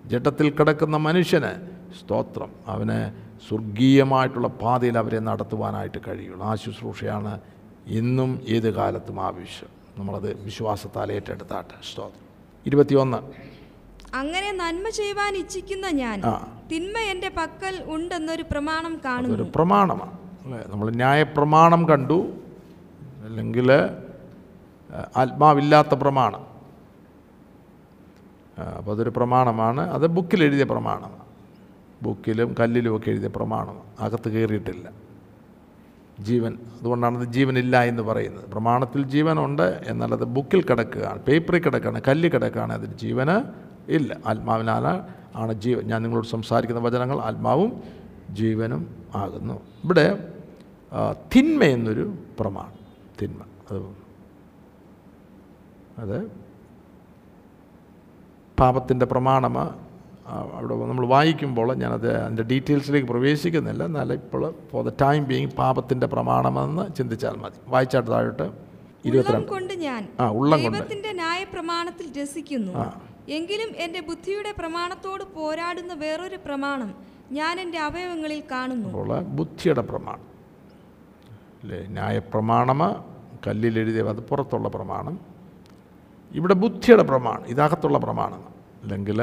ജഡത്തിൽ 0.07 0.51
കിടക്കുന്ന 0.51 0.97
മനുഷ്യന് 0.97 1.69
സ്തോത്രം. 2.01 2.49
അവന് 2.67 3.28
സ്വർഗീയമായിട്ടുള്ള 3.49 4.49
പാതയിൽ 4.49 4.99
അവരെ 4.99 5.19
നടത്തുവാനായിട്ട് 5.19 5.99
കഴിയുള്ളൂ. 6.09 6.47
ആ 6.47 6.55
ശുശ്രൂഷയാണ് 6.55 7.41
ഇന്നും 7.87 8.43
ഏത് 8.49 8.75
കാലത്തും 8.75 9.21
ആവശ്യം. 9.21 9.69
നമ്മളത് 9.99 10.43
വിശ്വാസത്താൽ 10.45 11.13
ഏറ്റെടുത്താട്ടെ. 11.13 11.75
സ്തോത്രം. 11.93 12.29
ഇരുപത്തിയൊന്ന്. 12.67 13.19
അങ്ങനെ 14.17 14.53
നന്മ 14.53 14.89
ചെയ്യുവാൻ 14.89 15.37
ഇച്ഛിക്കുന്ന 15.37 15.91
ഞാൻ 15.91 16.23
തിന്മ 16.73 16.99
എന്റെ 16.99 17.29
പക്കൽ 17.29 17.83
ഉണ്ടെന്നൊരു 17.87 18.43
പ്രമാണം 18.43 19.01
കാണുന്നു. 19.05 19.37
ഒരു 19.37 19.47
പ്രമാണമാണ് 19.55 20.13
അല്ലേ? 20.45 20.65
നമ്മൾ 20.67 20.91
ന്യായപ്രമാണം 20.91 21.89
കണ്ടു. 21.89 22.33
അല്ലെങ്കിൽ 23.25 23.73
ആത്മാവില്ലാത്ത 25.17 25.95
പ്രമാണം. 25.95 26.47
അപ്പോൾ 28.77 28.91
അതൊരു 28.91 29.11
പ്രമാണമാണ്. 29.11 29.81
അത് 29.81 30.07
ബുക്കിൽ 30.07 30.45
എഴുതിയ 30.45 30.65
പ്രമാണമാണ്. 30.65 31.28
ബുക്കിലും 32.03 32.55
കല്ലിലും 32.61 32.97
ഒക്കെ 32.97 33.11
എഴുതിയ 33.11 33.29
പ്രമാണം 33.29 33.79
അകത്ത് 34.01 34.29
കയറിയിട്ടില്ല. 34.29 34.91
ജീവൻ 36.21 36.59
അതുകൊണ്ടാണ് 36.81 37.19
അത് 37.19 37.25
ജീവനില്ല 37.25 37.83
എന്ന് 37.83 38.03
പറയുന്നത്. 38.03 38.51
പ്രമാണത്തിൽ 38.51 39.03
ജീവനുണ്ട് 39.03 39.83
എന്നുള്ളത് 39.87 40.25
ബുക്കിൽ 40.25 40.63
കിടക്കുകയാണ് 40.63 41.23
പേപ്പറിൽ 41.23 41.63
കിടക്കുകയാണ് 41.63 42.03
കല്ലിൽ 42.09 42.31
കിടക്കുകയാണ്. 42.31 42.73
അതിന് 42.73 42.95
ജീവന് 42.95 43.53
ഇല്ല. 43.93 44.17
ആത്മാവിനാണ് 44.27 45.09
ആണ് 45.37 45.53
ജീവൻ. 45.53 45.83
ഞാൻ 45.83 46.03
നിങ്ങളോട് 46.03 46.27
സംസാരിക്കുന്ന 46.27 46.81
വചനങ്ങൾ 46.81 47.21
ആത്മാവും 47.21 47.83
ജീവനും 48.31 49.05
ആകുന്നു. 49.15 49.55
ഇവിടെ 49.85 50.29
തിന്മ 51.37 51.65
എന്നൊരു 51.65 52.15
പ്രമാണം. 52.41 52.73
തിന്മ. 53.23 53.43
അത് 53.71 54.09
അത് 55.99 56.31
പാപത്തിന്റെ 58.61 59.07
പ്രമാണം 59.07 59.59
ആ, 59.59 59.75
അവിടെ 60.29 60.75
നമ്മൾ 60.75 61.07
വായിക്കുമ്പോൾ 61.07 61.75
ഞാനത് 61.75 62.23
അതിന്റെ 62.23 62.43
ഡീറ്റെയിൽസിലേക്ക് 62.43 63.09
പ്രവേശിക്കുന്നില്ല. 63.09 63.85
എന്നാൽ 63.85 64.13
ഇപ്പോൾ 64.13 64.55
ഫോർ 64.73 64.89
ദ 64.89 64.93
ടൈം 65.03 65.29
ബീങ് 65.29 65.51
പാപത്തിന്റെ 65.51 66.07
പ്രമാണമെന്ന് 66.07 66.95
ചിന്തിച്ചാൽ 66.97 67.37
മതി. 67.37 67.59
വായിച്ചാട്ട് 67.69 68.11
താഴോട്ട് 68.11 68.51
ഇരുപത്തിരണ്ട്. 69.05 69.49
കൊണ്ട് 69.49 69.75
ഞാൻ 69.75 70.09
ആ 70.21 70.31
ഉള്ളം 70.31 70.63
കൊണ്ട്. 70.63 70.79
ന്യായ 71.15 71.45
പ്രമാണത്തിൽ 71.45 72.23
രസിക്കുന്നു. 72.23 72.73
എങ്കിലും 73.29 73.69
എന്റെ 73.77 74.01
ബുദ്ധിയുടെ 74.01 74.55
പ്രമാണത്തോട് 74.59 75.25
പോരാടുന്ന 75.35 75.95
വേറൊരു 75.95 76.37
പ്രമാണം 76.37 76.95
ഞാൻ 77.33 77.61
എന്റെ 77.61 77.79
അവയവങ്ങളിൽ 77.79 78.43
കാണുന്നു. 78.51 78.89
അപ്പോൾ 78.89 79.21
ബുദ്ധിയുടെ 79.21 79.81
പ്രമാണം. 79.81 80.23
അല്ലേ? 81.63 81.87
ന്യായപ്രമാണം 81.87 83.05
കല്ലിലെഴുതിയ 83.47 84.03
അത് 84.03 84.21
പുറത്തുള്ള 84.21 84.69
പ്രമാണം. 84.69 85.21
ഇവിടെ 86.33 86.55
ബുദ്ധിയുടെ 86.55 87.03
പ്രമാണം 87.03 87.47
ഇതകത്തുള്ള 87.47 87.99
പ്രമാണം. 87.99 88.45
അല്ലെങ്കിൽ 88.83 89.23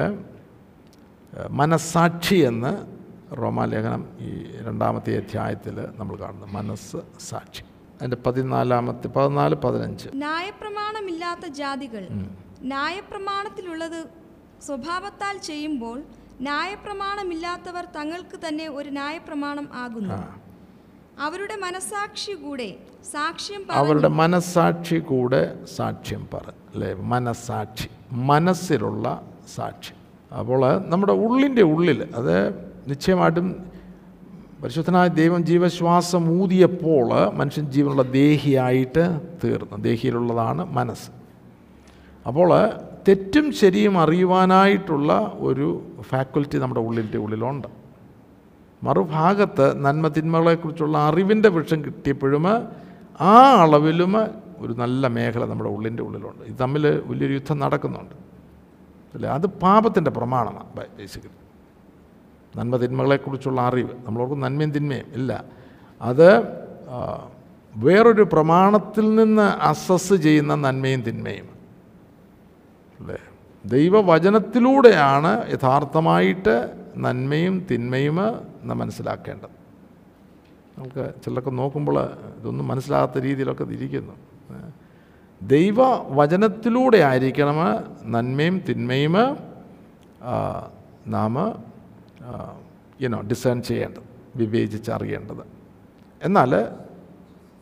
മനസ്സാക്ഷി 1.49 2.35
എന്ന് 2.35 2.71
റോമാലേഖനം 3.35 4.01
ഈ 4.19 4.29
രണ്ടാമത്തെ 4.67 5.17
അധ്യായത്തിൽ 5.17 5.75
നമ്മൾ 5.97 6.15
കാണുന്നു. 6.15 6.47
മനസ്സ് 6.47 6.97
സാക്ഷി. 7.19 7.63
അതിന്റെ 7.95 8.17
പതിനാലാമത്തെ 8.25 9.07
പതിനാല് 9.07 9.55
പതിനഞ്ച്. 9.55 10.07
ന്യായപ്രമാണമില്ലാത്ത 10.15 11.45
ജാതികൾ 11.47 12.07
ന്യായപ്രമാണത്തിലുള്ളത് 12.61 13.99
സ്വഭാവത്താൽ 14.61 15.37
ചെയ്യുമ്പോൾ 15.37 15.97
ന്യായപ്രമാണമില്ലാത്തവർ 16.41 17.85
തങ്ങൾക്ക് 17.95 18.37
തന്നെ 18.47 18.67
ഒരു 18.69 18.89
ന്യായപ്രമാണം 18.89 19.69
ആകുന്നു. 19.73 20.17
അവരുടെ 21.19 21.55
മനസാക്ഷി 21.55 22.31
കൂടെ 22.31 22.69
സാക്ഷ്യം 23.11 23.65
അവരുടെ 23.71 24.07
മനസാക്ഷി 24.07 24.99
കൂടെ 24.99 25.65
സാക്ഷ്യം 25.75 26.27
പറ 26.33 26.49
അല്ലേ? 26.73 26.93
മനസാക്ഷി 26.93 27.89
മനസ്സിലുള്ള 28.11 29.05
സാക്ഷി. 29.55 29.94
അപ്പോൾ 30.39 30.61
നമ്മുടെ 30.91 31.13
ഉള്ളിന്റെ 31.13 31.63
ഉള്ളിൽ 31.73 31.99
അത് 32.15 32.35
നിശ്ചയമായിട്ടും 32.87 33.47
പരിശുദ്ധനായ 34.63 35.07
ദൈവം 35.07 35.45
ജീവശ്വാസം 35.45 36.41
ഊതിയപ്പോൾ 36.41 37.09
മനുഷ്യൻ 37.33 37.65
ജീവനുള്ള 37.71 38.03
ദേഹിയായിട്ട് 38.03 39.03
തീർന്നു. 39.43 39.77
ദേഹിയിലുള്ളതാണ് 39.77 40.71
മനസ്സ്. 40.73 41.09
അപ്പോൾ 42.27 42.49
തെറ്റും 43.07 43.51
ശരിയും 43.51 43.99
അറിയുവാനായിട്ടുള്ള 43.99 45.37
ഒരു 45.47 45.67
ഫാക്കൽറ്റി 46.01 46.57
നമ്മുടെ 46.57 46.81
ഉള്ളിന്റെ 46.81 47.17
ഉള്ളിലുണ്ട്. 47.17 47.67
മറുഭാഗത്ത് 48.83 49.85
നന്മ 49.85 50.07
തിന്മകളെക്കുറിച്ചുള്ള 50.07 50.97
അറിവിന്റെ 50.97 51.49
വൃക്ഷം 51.49 51.85
കിട്ടിയപ്പോഴും 51.85 52.47
ആ 53.21 53.35
അളവിലും 53.63 54.15
ഒരു 54.59 54.73
നല്ല 54.73 55.07
മേഖല 55.07 55.45
നമ്മുടെ 55.45 55.69
ഉള്ളിന്റെ 55.69 56.03
ഉള്ളിലുണ്ട്. 56.03 56.43
ഇത് 56.51 56.59
തമ്മിൽ 56.61 56.83
വലിയൊരു 57.05 57.33
യുദ്ധം 57.33 57.59
നടക്കുന്നുണ്ട്. 57.59 58.24
അല്ലേ 59.15 59.29
അത് 59.29 59.47
പാപത്തിന്റെ 59.47 60.11
പ്രമാണമാണ് 60.11 60.73
ബേസിക്കലി 60.97 61.31
നന്മ 62.57 62.77
തിന്മകളെക്കുറിച്ചുള്ള 62.77 63.61
അറിവ്. 63.61 63.89
നമ്മളോർക്കും 64.05 64.39
നന്മയും 64.39 64.71
തിന്മയും. 64.71 65.05
ഇല്ല. 65.13 65.43
അത് 66.01 66.43
വേറൊരു 67.75 68.27
പ്രമാണത്തിൽ 68.33 69.15
നിന്ന് 69.15 69.41
അസസ് 69.41 70.13
ചെയ്യുന്ന 70.13 70.55
നന്മയും 70.55 71.01
തിന്മയും. 71.01 71.49
അല്ലേ? 72.99 73.17
ദൈവവചനത്തിലൂടെയാണ് 73.65 75.51
യഥാർത്ഥമായിട്ട് 75.51 76.71
നന്മയും 76.97 77.67
തിന്മയും 77.71 78.15
മനസ്സിലാക്കേണ്ടത്. 78.63 79.55
നമുക്ക് 80.77 81.13
ചിലർക്ക് 81.25 81.57
നോക്കുമ്പോൾ 81.57 82.05
ഇതൊന്നും 82.39 82.67
മനസ്സിലാകാത്ത 82.67 83.17
രീതിയിലൊക്കെ 83.17 83.63
ഇരിക്കുന്നു 83.63 84.13
ഏ. 85.35 85.47
ദൈവവചനത്തിലൂടെ 85.47 86.99
ആയിരിക്കണം 87.07 87.57
നന്മയും 88.13 88.55
തിന്മയും 88.67 89.15
നാം 91.13 91.35
യുനോ 92.99 93.19
ഡിസേൺ 93.29 93.57
ചെയ്യേണ്ടത് 93.63 94.05
വിവേചിച്ചറിയേണ്ടത് 94.35 95.43
എന്നാൽ 96.21 96.51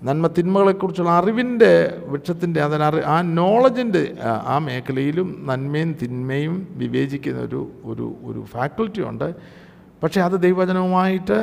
നന്മ 0.01 0.27
തിന്മകളെക്കുറിച്ചുള്ള 0.35 1.11
അറിവിന്റെ 1.17 1.71
വൃക്ഷത്തിന്റെ 2.07 2.59
അതിനറി 2.63 3.01
ആ 3.07 3.17
നോളജിന്റെ 3.33 4.01
ആ 4.47 4.57
മേഖലയിലും 4.65 5.29
നന്മയും 5.47 5.91
തിന്മയും 6.01 6.53
വിവേചിക്കുന്ന 6.77 7.41
ഒരു 7.47 7.61
ഒരു 7.85 8.07
ഒരു 8.23 8.41
ഫാക്കൽറ്റി 8.51 9.01
ഉണ്ട് 9.09 9.27
പക്ഷേ 10.01 10.21
അത് 10.21 10.35
ദൈവവചനവുമായിട്ട് 10.43 11.37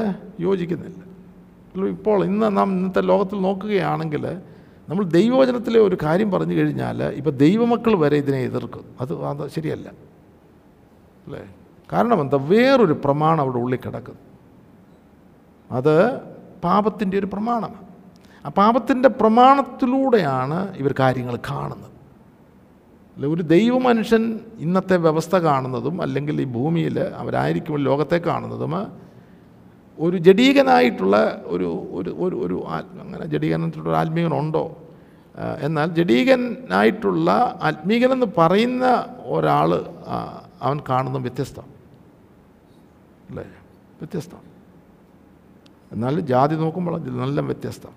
യോജിക്കുന്നില്ല 0.45 1.01
ഇപ്പോൾ 1.93 2.19
ഇന്ന് 2.27 2.49
നാം 2.57 2.69
ഇന്നത്തെ 2.75 3.03
ലോകത്തിൽ 3.09 3.39
നോക്കുകയാണെങ്കിൽ 3.47 4.25
നമ്മൾ 4.91 5.05
ദൈവവചനത്തിലെ 5.05 5.81
ഒരു 5.81 5.97
കാര്യം 6.03 6.31
പറഞ്ഞു 6.31 6.55
കഴിഞ്ഞാൽ 6.55 7.03
ഇപ്പോൾ 7.03 7.31
ദൈവമക്കൾ 7.31 7.99
വരെ 7.99 8.17
ഇതിനെ 8.17 8.39
എതിർക്കും. 8.39 8.85
അത് 9.01 9.25
അത് 9.25 9.51
ശരിയല്ല. 9.51 9.89
അല്ലേ? 11.27 11.55
കാരണം 11.93 12.21
എന്താ? 12.21 12.39
വേറൊരു 12.41 12.93
പ്രമാണം 12.93 13.41
അവിടെ 13.41 13.57
ഉള്ളിൽ 13.57 13.79
കിടക്കുന്നു. 13.87 14.21
അത് 15.71 16.21
പാപത്തിന്റെ 16.65 17.19
ഒരു 17.19 17.27
പ്രമാണമാണ് 17.27 17.91
ആ 18.47 18.49
പാപത്തിന്റെ 18.49 19.09
പ്രമാണത്തിലൂടെയാണ് 19.09 20.77
ഇവർ 20.77 20.95
കാര്യങ്ങൾ 21.01 21.37
കാണുന്നത്. 21.37 21.91
അല്ല 23.17 23.27
ഒരു 23.27 23.43
ദൈവമനുഷ്യൻ 23.43 24.41
ഇന്നത്തെ 24.59 24.97
വ്യവസ്ഥ 24.97 25.37
കാണുന്നതും 25.37 26.03
അല്ലെങ്കിൽ 26.03 26.41
ഈ 26.41 26.45
ഭൂമിയിൽ 26.45 27.01
അവരായിരിക്കും 27.01 27.77
ലോകത്തെ 27.77 28.17
കാണുന്നതും 28.19 28.87
ഒരു 30.01 30.17
ജഡീകനായിട്ടുള്ള 30.17 31.17
ഒരു 31.45 31.65
ഒരു 31.91 32.11
ഒരു 32.11 32.37
ഒരു 32.37 32.57
അങ്ങനെ 32.71 33.27
ജഡീകനായിട്ടുള്ള 33.27 33.97
ആത്മീകനുണ്ടോ? 33.99 34.65
എന്നാൽ 35.61 35.89
ജഡീകനായിട്ടുള്ള 35.95 37.31
ആത്മീകനെന്ന് 37.63 38.27
പറയുന്ന 38.39 38.85
ഒരാൾ 39.25 39.71
അവൻ 40.63 40.81
കാണുന്ന 40.89 41.19
വ്യത്യസ്തം. 41.19 41.67
അല്ലേ? 43.29 43.45
വ്യത്യസ്തം. 44.01 44.43
എന്നാൽ 45.93 46.21
ജാതി 46.21 46.57
നോക്കുമ്പോൾ 46.57 46.99
നല്ല 47.23 47.41
വ്യത്യസ്തം. 47.41 47.95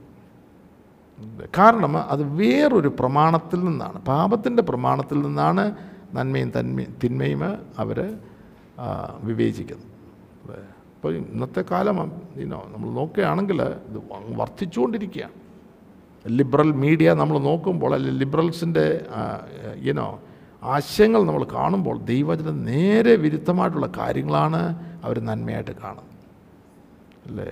കാരണം 1.58 1.98
അത് 1.98 2.24
വേറൊരു 2.24 2.88
പ്രമാണത്തിൽ 3.00 3.60
നിന്നാണ്. 3.64 4.06
പാപത്തിന്റെ 4.06 4.64
പ്രമാണത്തിൽ 4.64 5.22
നിന്നാണ് 5.22 5.76
നന്മയും 6.14 6.52
തന്മയും 6.60 6.96
തിന്മയും 7.04 7.44
അവർ 7.78 7.98
വിവേചിക്കുന്നത്? 9.24 10.73
അപ്പോൾ 11.04 11.16
ഇന്നത്തെ 11.16 11.62
കാലം 11.72 11.98
ഇനോ 12.44 12.60
നമ്മൾ 12.74 12.90
നോക്കുകയാണെങ്കിൽ 12.90 13.62
ഇത് 13.62 13.98
വർദ്ധിച്ചുകൊണ്ടിരിക്കുകയാണ്. 14.40 15.34
ലിബറൽ 16.28 16.72
മീഡിയ 16.72 17.14
നമ്മൾ 17.14 17.38
നോക്കുമ്പോൾ 17.38 17.94
അല്ലെങ്കിൽ 17.96 18.20
ലിബറൽസിന്റെ 18.20 19.06
ഇനോ 19.90 20.06
ആശയങ്ങൾ 20.64 21.24
നമ്മൾ 21.24 21.44
കാണുമ്പോൾ 21.44 22.00
ദൈവത്തിന് 22.04 22.68
നേരെ 22.68 23.16
വിരുദ്ധമായിട്ടുള്ള 23.16 23.90
കാര്യങ്ങളാണ് 23.98 24.62
അവർ 25.04 25.20
നന്മയായിട്ട് 25.20 25.72
കാണുന്നത്. 25.72 26.14
അല്ലേ? 27.26 27.50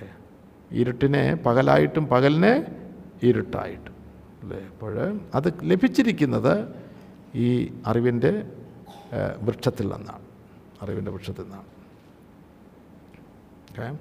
ഇരുട്ടിനെ 0.72 1.34
പകലായിട്ടും 1.34 2.06
പകലിനെ 2.06 2.54
ഇരുട്ടായിട്ടും. 3.22 3.94
അല്ലേ? 4.42 4.62
അപ്പോൾ 4.72 5.20
അത് 5.34 5.54
ലഭിച്ചിരിക്കുന്നത് 5.62 6.54
ഈ 7.34 7.72
അറിവിന്റെ 7.86 8.32
വൃക്ഷത്തിൽ 9.42 9.88
നിന്നാണ്. 9.88 10.26
അറിവിന്റെ 10.82 11.10
വൃക്ഷത്തിൽ 11.10 11.42
നിന്നാണ്. 11.42 11.68
ഓക്കെ. 13.78 13.98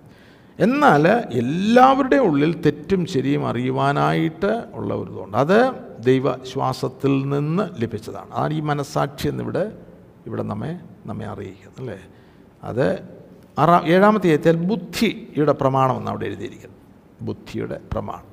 എന്നാൽ 0.60 1.08
എല്ലാവരുടെയും 1.10 2.22
ഉള്ളിൽ 2.22 2.62
തെറ്റും 2.62 3.06
ശരിയും 3.06 3.48
അറിയുവാനായിട്ട് 3.48 4.64
ഉള്ള 4.74 4.94
ഒരു 4.94 5.12
ഇതുണ്ട്. 5.12 5.38
അത് 5.38 5.72
ദൈവശ്വാസത്തിൽ 6.00 7.30
നിന്ന് 7.30 7.82
ലഭിച്ചതാണ്. 7.82 8.32
അതാണ് 8.32 8.54
ഈ 8.54 8.60
മനസ്സാക്ഷി 8.60 9.28
എന്നിവിടെ 9.28 9.78
ഇവിടെ 10.28 10.44
നമ്മെ 10.44 10.80
നമ്മെ 11.06 11.26
അറിയിക്കുന്നത് 11.26 11.80
അല്ലേ? 11.80 12.00
അത് 12.64 13.00
ആറാം 13.60 13.88
ഏഴാമത്തെ 13.88 14.28
ഏറ്റാൽ 14.28 14.56
ബുദ്ധിയുടെ 14.56 15.52
പ്രമാണം 15.52 15.98
എന്ന് 15.98 16.12
അവിടെ 16.12 16.26
എഴുതിയിരിക്കുന്നത് 16.26 16.80
ബുദ്ധിയുടെ 17.24 17.80
പ്രമാണം. 17.94 18.32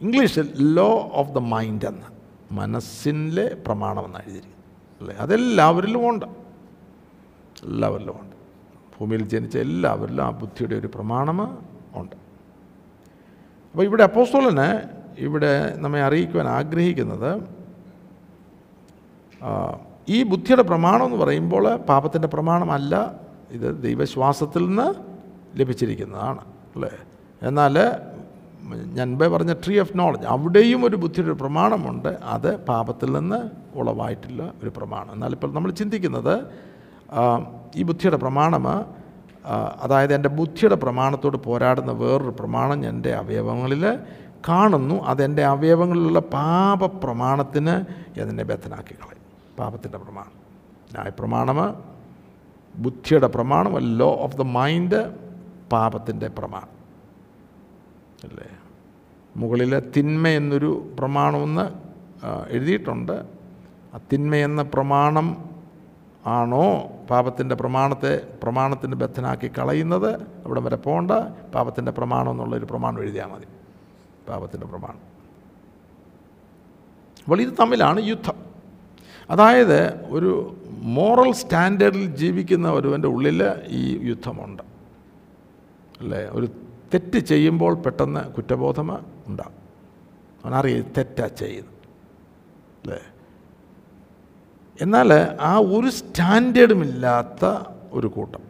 ഇംഗ്ലീഷിൽ 0.00 0.74
ലോ 0.74 1.10
ഓഫ് 1.12 1.30
ദ 1.30 1.38
മൈൻഡ് 1.38 1.86
എന്ന് 1.86 2.06
മനസ്സിന്റെ 2.54 3.56
പ്രമാണം 3.66 4.04
എന്ന് 4.04 4.18
എഴുതിയിരിക്കുന്നത് 4.18 5.00
അല്ലേ? 5.00 5.16
അതെല്ലാവരിലും 5.16 6.08
ഉണ്ട്. 6.08 6.26
എല്ലാവരിലും 7.64 8.20
ഉണ്ട്. 8.20 8.27
ഭൂമിയിൽ 8.98 9.22
ജനിച്ച 9.32 9.56
എല്ലാവരിലും 9.66 10.22
ആ 10.26 10.30
ബുദ്ധിയുടെ 10.40 10.74
ഒരു 10.80 10.88
പ്രമാണം 10.96 11.38
ഉണ്ട്. 12.00 12.16
അപ്പോൾ 13.72 13.84
ഇവിടെ 13.88 14.04
അപ്പോസ്തോലന് 14.08 14.68
ഇവിടെ 15.26 15.52
നമ്മെ 15.84 16.00
അറിയിക്കുവാൻ 16.08 16.48
ആഗ്രഹിക്കുന്നത് 16.58 17.30
ഈ 20.16 20.18
ബുദ്ധിയുടെ 20.32 20.64
പ്രമാണം 20.70 21.04
എന്ന് 21.08 21.18
പറയുമ്പോൾ 21.22 21.64
പാപത്തിന്റെ 21.90 22.28
പ്രമാണമല്ല 22.34 22.94
ഇത് 23.56 23.68
ദൈവശ്വാസത്തിൽ 23.82 24.62
നിന്ന് 24.68 24.88
ലഭിച്ചിരിക്കുന്നതാണ് 25.60 26.42
അല്ലേ? 26.74 26.92
എന്നാൽ 27.48 27.76
ഞാൻ 28.96 29.06
മുമ്പേ 29.10 29.26
പറഞ്ഞ 29.34 29.52
ട്രീ 29.64 29.74
ഓഫ് 29.82 29.94
നോളജ് 29.98 30.26
അവിടെയും 30.34 30.80
ഒരു 30.88 30.96
ബുദ്ധിയുടെ 31.02 31.30
ഒരു 31.32 31.38
പ്രമാണമുണ്ട് 31.42 32.08
അത് 32.34 32.50
പാപത്തിൽ 32.70 33.08
നിന്ന് 33.18 33.38
ഉളവായിട്ടുള്ള 33.80 34.42
ഒരു 34.62 34.70
പ്രമാണം. 34.78 35.12
എന്നാൽ 35.16 35.32
ഇപ്പോൾ 35.36 35.52
നമ്മൾ 35.54 35.70
ചിന്തിക്കുന്നത് 35.80 36.34
ഈ 37.76 37.82
ബുദ്ധിയുടെ 37.82 38.16
പ്രമാണം 38.16 38.68
അതായത് 39.82 40.14
എന്റെ 40.14 40.28
ബുദ്ധിയുടെ 40.28 40.74
പ്രമാണത്തോട് 40.74 41.36
പോരാടുന്ന 41.36 41.92
വേറൊരു 41.92 42.30
പ്രമാണം 42.30 42.84
എന്റെ 42.84 43.14
അവയവങ്ങളിൽ 43.14 43.98
കാണുന്നു. 44.48 44.94
അതെന്റെ 44.94 45.44
അവയവങ്ങളിലുള്ള 45.44 46.20
പാപ 46.20 46.86
പ്രമാണത്തിന് 46.86 47.74
അതിനെ 48.20 48.44
ബദ്ധനാക്കി 48.44 48.94
കളയും 48.94 49.24
പാപത്തിന്റെ 49.58 49.98
പ്രമാണം. 49.98 50.32
ന്യായ 50.92 51.10
പ്രമാണം 51.18 51.82
ബുദ്ധിയുടെ 52.76 53.26
പ്രമാണം 53.26 53.78
ലോ 53.98 54.16
ഓഫ് 54.20 54.36
ദ 54.36 54.42
മൈൻഡ് 54.42 55.14
പാപത്തിന്റെ 55.72 56.28
പ്രമാണം. 56.28 56.78
അല്ലേ? 58.24 58.48
മുകളിൽ 59.36 59.90
തിന്മ 59.96 60.28
എന്നൊരു 60.28 60.92
പ്രമാണമെന്ന് 60.98 61.66
എഴുതിയിട്ടുണ്ട്. 62.50 63.24
ആ 63.94 63.98
തിന്മ 64.12 64.34
എന്ന 64.34 64.62
പ്രമാണം 64.62 65.47
ആണോ 66.26 66.92
പാപത്തിന്റെ 67.10 67.54
പ്രമാണത്തെ 67.54 68.26
പ്രമാണത്തിന് 68.42 68.94
ബദ്ധനാക്കി 68.94 69.50
കളയുന്നത്? 69.58 70.22
അവിടെ 70.46 70.60
വരെ 70.60 70.76
പോകണ്ട 70.76 71.10
പാപത്തിന്റെ 71.54 71.92
പ്രമാണം 71.92 72.30
എന്നുള്ളൊരു 72.30 72.64
പ്രമാണം 72.64 73.00
എഴുതിയാൽ 73.00 73.26
മതി. 73.26 73.44
പാപത്തിന്റെ 74.28 74.66
പ്രമാണം. 74.66 75.00
അപ്പോൾ 77.24 77.40
ഇത് 77.40 77.54
തമ്മിലാണ് 77.60 78.00
യുദ്ധം. 78.04 78.34
അതായത് 79.30 80.06
ഒരു 80.06 80.56
മോറൽ 80.68 81.32
സ്റ്റാൻഡേർഡിൽ 81.32 82.16
ജീവിക്കുന്ന 82.16 82.70
ഒരുവന്റെ 82.70 83.08
ഉള്ളിൽ 83.08 83.52
ഈ 83.66 84.08
യുദ്ധമുണ്ട്. 84.08 84.62
അല്ലേ? 86.00 86.18
ഒരു 86.18 86.48
തെറ്റ് 86.94 87.18
ചെയ്യുമ്പോൾ 87.18 87.74
പെട്ടെന്ന് 87.74 88.32
കുറ്റബോധം 88.32 88.98
ഉണ്ടാകും. 89.26 89.58
അവനറിയ 90.44 90.80
തെറ്റാ 90.80 91.26
ചെയ്യുന്നത് 91.26 91.74
അല്ലേ 92.84 93.00
എന്നാൽ 94.82 95.12
ആ 95.40 95.58
ഒരു 95.58 95.90
സ്റ്റാൻഡേർഡുമില്ലാത്ത 95.90 97.44
ഒരു 97.92 98.06
കൂട്ടം. 98.06 98.42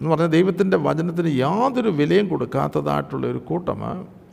എന്ന് 0.00 0.10
പറഞ്ഞാൽ 0.10 0.26
ദൈവത്തിന്റെ 0.26 0.76
വചനത്തിന് 0.76 1.38
യാതൊരു 1.38 1.88
വിലയും 1.88 2.28
കൊടുക്കാത്തതായിട്ടുള്ള 2.28 3.26
ഒരു 3.26 3.38
കൂട്ടം 3.38 3.80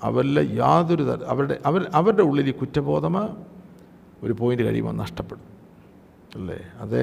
അവരിൽ 0.03 0.37
യാതൊരു 0.59 1.03
തര 1.03 1.23
അവരുടെ 1.27 1.57
അവർ 1.65 1.81
അവരുടെ 1.93 2.21
ഉള്ളിൽ 2.21 2.49
ഈ 2.49 2.51
കുറ്റബോധം 2.51 3.15
ഒരു 4.23 4.33
പോയിന്റ് 4.33 4.63
കഴിയുമ്പോൾ 4.63 4.95
നഷ്ടപ്പെടും. 4.95 5.47
അല്ലേ? 6.35 6.59
അത് 6.79 7.01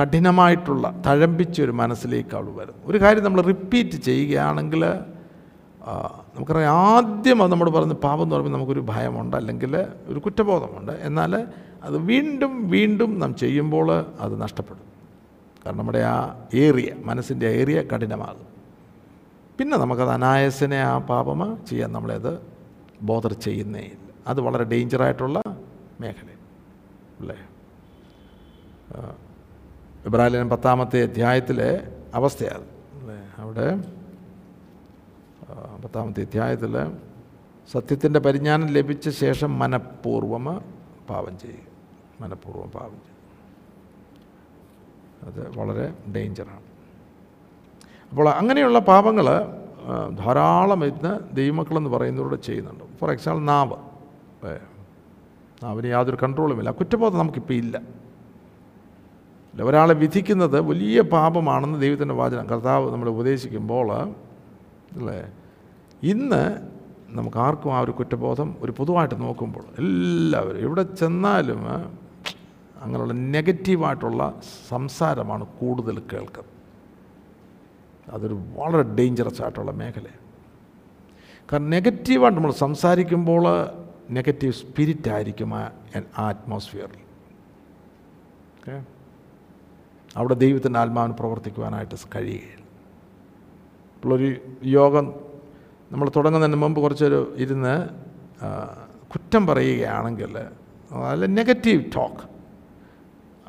കഠിനമായിട്ടുള്ള 0.00 1.02
തഴമ്പിച്ചൊരു 1.06 1.70
മനസ്സിലേക്ക് 1.70 2.34
അവൾ 2.36 2.48
വരും. 2.56 2.74
ഒരു 2.84 2.98
കാര്യം 3.00 3.24
നമ്മൾ 3.24 3.40
റിപ്പീറ്റ് 3.40 3.96
ചെയ്യുകയാണെങ്കിൽ 4.08 4.82
നമുക്കറിയാം 6.34 6.74
ആദ്യം 6.74 7.42
അത് 7.42 7.52
നമ്മൾ 7.52 7.70
പറയുന്ന 7.70 7.94
പാപം 7.94 8.22
എന്ന് 8.22 8.34
പറയുമ്പോൾ 8.34 8.56
നമുക്കൊരു 8.56 8.80
ഭയമുണ്ട് 8.80 9.36
അല്ലെങ്കിൽ 9.36 9.76
ഒരു 10.06 10.18
കുറ്റബോധമുണ്ട്. 10.18 10.92
എന്നാൽ 10.92 11.32
അത് 11.82 11.98
വീണ്ടും 11.98 12.70
വീണ്ടും 12.70 13.18
നാം 13.18 13.34
ചെയ്യുമ്പോൾ 13.34 13.92
അത് 14.20 14.40
നഷ്ടപ്പെടും. 14.40 14.84
കാരണം 15.66 15.78
നമ്മുടെ 15.78 15.98
ആ 15.98 16.44
ഏരിയ 16.54 16.94
മനസ്സിന്റെ 17.04 17.46
ഏരിയ 17.46 17.82
കഠിനമാകും. 17.82 18.46
പിന്നെ 19.58 19.76
നമുക്കത് 19.76 20.10
അനായസിനെ 20.10 20.76
ആ 20.76 20.98
പാപം 20.98 21.58
ചെയ്യാൻ 21.66 21.92
നമ്മളത് 21.92 22.38
ബോധർ 23.02 23.32
ചെയ്യുന്നേ 23.32 23.80
ഇല്ല. 23.80 24.12
അത് 24.26 24.40
വളരെ 24.40 24.64
ഡേഞ്ചറായിട്ടുള്ള 24.64 25.42
മേഖല 26.00 26.28
അല്ലേ? 27.20 27.36
ഇബ്രാഹിം 30.06 30.48
പത്താമത്തെ 30.48 31.02
അധ്യായത്തിലെ 31.02 31.96
അവസ്ഥയാണ്. 32.14 32.64
അല്ലേ? 33.00 33.30
അവിടെ 33.38 33.76
പത്താമത്തെ 35.84 36.20
അധ്യായത്തിൽ 36.20 36.86
സത്യത്തിന്റെ 37.72 38.20
പരിജ്ഞാനം 38.20 38.66
ലഭിച്ച 38.66 39.08
ശേഷം 39.08 39.58
മനഃപൂർവം 39.58 40.44
പാപം 41.10 41.38
ചെയ്യുക. 41.38 41.69
മനഃപൂർവം 42.22 42.70
പാപം 42.76 43.00
ചെയ്തു 43.06 43.18
അത് 45.28 45.40
വളരെ 45.58 45.86
ഡേഞ്ചറാണ് 46.16 46.66
അപ്പോൾ 48.12 48.26
അങ്ങനെയുള്ള 48.40 48.78
പാപങ്ങൾ 48.90 49.26
ധാരാളം 50.22 50.80
ഇന്ന് 50.90 51.12
ദൈവമക്കളെന്ന് 51.38 51.90
പറയുന്നവരോട് 51.94 52.38
ചെയ്യുന്നുണ്ട്. 52.48 52.84
ഫോർ 53.00 53.10
എക്സാമ്പിൾ 53.14 53.42
നാവ്. 53.52 53.78
നാവിന് 55.62 55.88
യാതൊരു 55.94 56.18
കൺട്രോളുമില്ല. 56.22 56.70
കുറ്റബോധം 56.80 57.18
നമുക്കിപ്പോൾ 57.22 57.56
ഇല്ല, 57.62 57.76
ഒരാളെ 59.54 59.94
വിധിക്കുന്നത് 60.02 60.58
വലിയ 60.70 60.98
പാപമാണെന്ന് 61.14 61.78
ദൈവത്തിന്റെ 61.84 62.14
വാചനം 62.20 62.46
കർത്താവ് 62.52 62.86
നമ്മൾ 62.92 63.08
ഉപദേശിക്കുമ്പോൾ 63.14 63.88
അല്ലേ 64.98 65.18
ഇന്ന് 66.12 66.42
നമുക്ക് 67.18 67.38
ആർക്കും 67.44 67.72
ആ 67.76 67.80
ഒരു 67.86 67.92
കുറ്റബോധം 67.98 68.48
ഒരു 68.64 68.72
പൊതുവായിട്ട് 68.78 69.16
നോക്കുമ്പോൾ 69.24 69.64
എല്ലാവരും 69.80 70.60
എവിടെ 70.66 70.84
ചെന്നാലും 71.00 71.62
അങ്ങനെയുള്ള 72.80 73.14
നെഗറ്റീവായിട്ടുള്ള 73.36 74.22
സംസാരമാണ് 74.68 75.44
കൂടുതൽ 75.60 75.96
കേൾക്കുന്നത് 76.12 76.56
അതൊരു 78.14 78.36
വളരെ 78.58 78.82
ഡേഞ്ചറസ് 78.98 79.42
ആയിട്ടുള്ള 79.42 79.72
മേഖലയാണ്. 79.82 80.22
കാരണം 81.52 81.70
നെഗറ്റീവായിട്ട് 81.70 82.38
നമ്മൾ 82.38 82.52
സംസാരിക്കുമ്പോൾ 82.64 83.44
നെഗറ്റീവ് 84.10 84.52
സ്പിരിറ്റ് 84.52 85.10
ആയിരിക്കും 85.16 85.50
ആ 85.54 85.62
ആറ്റ്മോസ്ഫിയറിൽ 86.18 87.02
ഓക്കെ? 88.56 88.76
അവിടെ 90.16 90.34
ദൈവത്തിന്റെ 90.34 90.78
ആത്മാവിന് 90.80 91.14
പ്രവർത്തിക്കുവാനായിട്ട് 91.20 91.94
കഴിയുകയില്ല. 92.16 92.64
ഇപ്പോഴൊരു 93.94 94.28
യോഗം 94.78 95.06
നമ്മൾ 95.92 96.08
തുടങ്ങുന്നതിന് 96.16 96.58
മുമ്പ് 96.62 96.80
കുറച്ചൊരു 96.80 97.20
ഇരുന്ന് 97.44 97.74
കുറ്റം 99.12 99.42
പറയുകയാണെങ്കിൽ 99.46 100.34
അല്ല 101.12 101.26
നെഗറ്റീവ് 101.38 101.84
ടോക്ക്. 101.96 102.22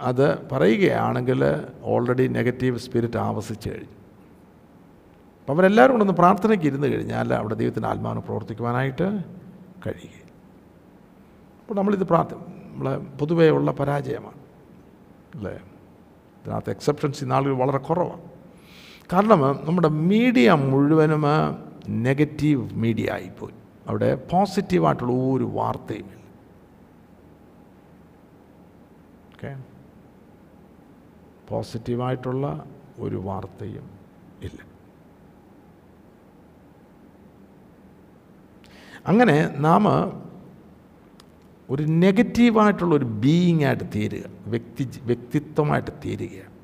അത് 0.02 0.50
പറയുകയാണെങ്കിൽ 0.50 1.44
ഓൾറെഡി 1.82 2.28
നെഗറ്റീവ് 2.28 2.78
സ്പിരിറ്റ് 2.78 3.18
ആവസിച്ച് 3.18 3.70
കഴിഞ്ഞു. 3.70 3.90
അപ്പോൾ 5.40 5.54
അവരെല്ലാവരും 5.54 5.94
കൂടെ 5.94 6.04
ഒന്ന് 6.04 6.14
പ്രാർത്ഥനയ്ക്ക് 6.14 6.66
ഇരുന്ന് 6.66 6.88
കഴിഞ്ഞാൽ 6.88 7.34
അവിടെ 7.34 7.56
ദൈവത്തിന്റെ 7.56 7.90
ആത്മാവിന് 7.90 8.22
പ്രവർത്തിക്കുവാനായിട്ട് 8.22 9.24
കഴിയുക 9.88 10.22
അപ്പോൾ 11.62 11.74
നമ്മളിത് 11.74 12.04
പ്രാർത്ഥന 12.04 12.38
നമ്മളെ 12.66 12.98
പൊതുവേ 12.98 13.50
ഉള്ള 13.50 13.72
പരാജയമാണ്. 13.72 14.40
അല്ലേ? 15.36 15.52
ഇതിനകത്ത് 16.46 16.70
എക്സെപ്ഷൻസ് 16.70 17.24
ഈ 17.24 17.28
നാളുകൾ 17.28 17.54
വളരെ 17.58 17.78
കുറവാണ്. 17.78 18.22
കാരണം 19.14 19.60
നമ്മുടെ 19.64 19.88
മീഡിയ 19.88 20.52
മുഴുവനും 20.52 21.24
നെഗറ്റീവ് 21.90 22.70
മീഡിയ 22.74 23.10
ആയിപ്പോയി. 23.12 23.54
അവിടെ 23.88 24.16
പോസിറ്റീവായിട്ടുള്ള 24.16 25.12
ഒരു 25.12 25.44
വാർത്തയുമില്ല. 25.44 26.22
ഓക്കെ 29.34 29.71
പോസിറ്റീവായിട്ടുള്ള 31.52 32.46
ഒരു 33.00 33.18
വാർത്തയും 33.28 33.88
ഇല്ല. 34.48 34.60
അങ്ങനെ 39.12 39.36
നാം 39.68 39.84
ഒരു 41.74 41.84
നെഗറ്റീവായിട്ടുള്ള 42.06 42.94
ഒരു 43.00 43.08
ബീയിങ് 43.24 43.64
ആയിട്ട് 43.68 43.86
തീരുക 43.96 44.26
വ്യക്തി 44.54 44.86
വ്യക്തിത്വമായിട്ട് 45.10 45.92
തീരുകയാണ്. 46.06 46.56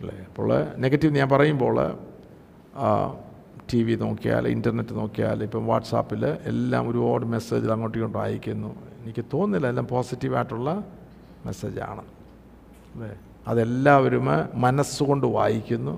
അല്ലേ? 0.00 0.16
അപ്പോൾ 0.28 0.48
നെഗറ്റീവ് 0.84 1.12
ഞാൻ 1.20 1.28
പറയുമ്പോൾ 1.34 1.76
ടി 3.72 3.80
വി 3.86 3.94
നോക്കിയാൽ 4.04 4.44
ഇന്റർനെറ്റ് 4.54 4.94
നോക്കിയാൽ 5.00 5.38
ഇപ്പം 5.46 5.66
വാട്സാപ്പിൽ 5.70 6.22
എല്ലാം 6.50 6.82
ഒരുപാട് 6.90 7.24
മെസ്സേജ് 7.34 7.70
അങ്ങോട്ടും 7.74 7.98
ഇങ്ങോട്ടും 7.98 8.22
അയക്കുന്നു 8.24 8.70
എനിക്ക് 9.02 9.24
തോന്നുന്നില്ല 9.34 9.66
എല്ലാം 9.72 9.86
പോസിറ്റീവായിട്ടുള്ള 9.94 10.70
മെസ്സേജാണ്. 11.46 12.02
അതെല്ലാവരും 13.48 14.26
മനസ്സുകൊണ്ട് 14.54 15.26
വായിക്കുന്നു. 15.26 15.94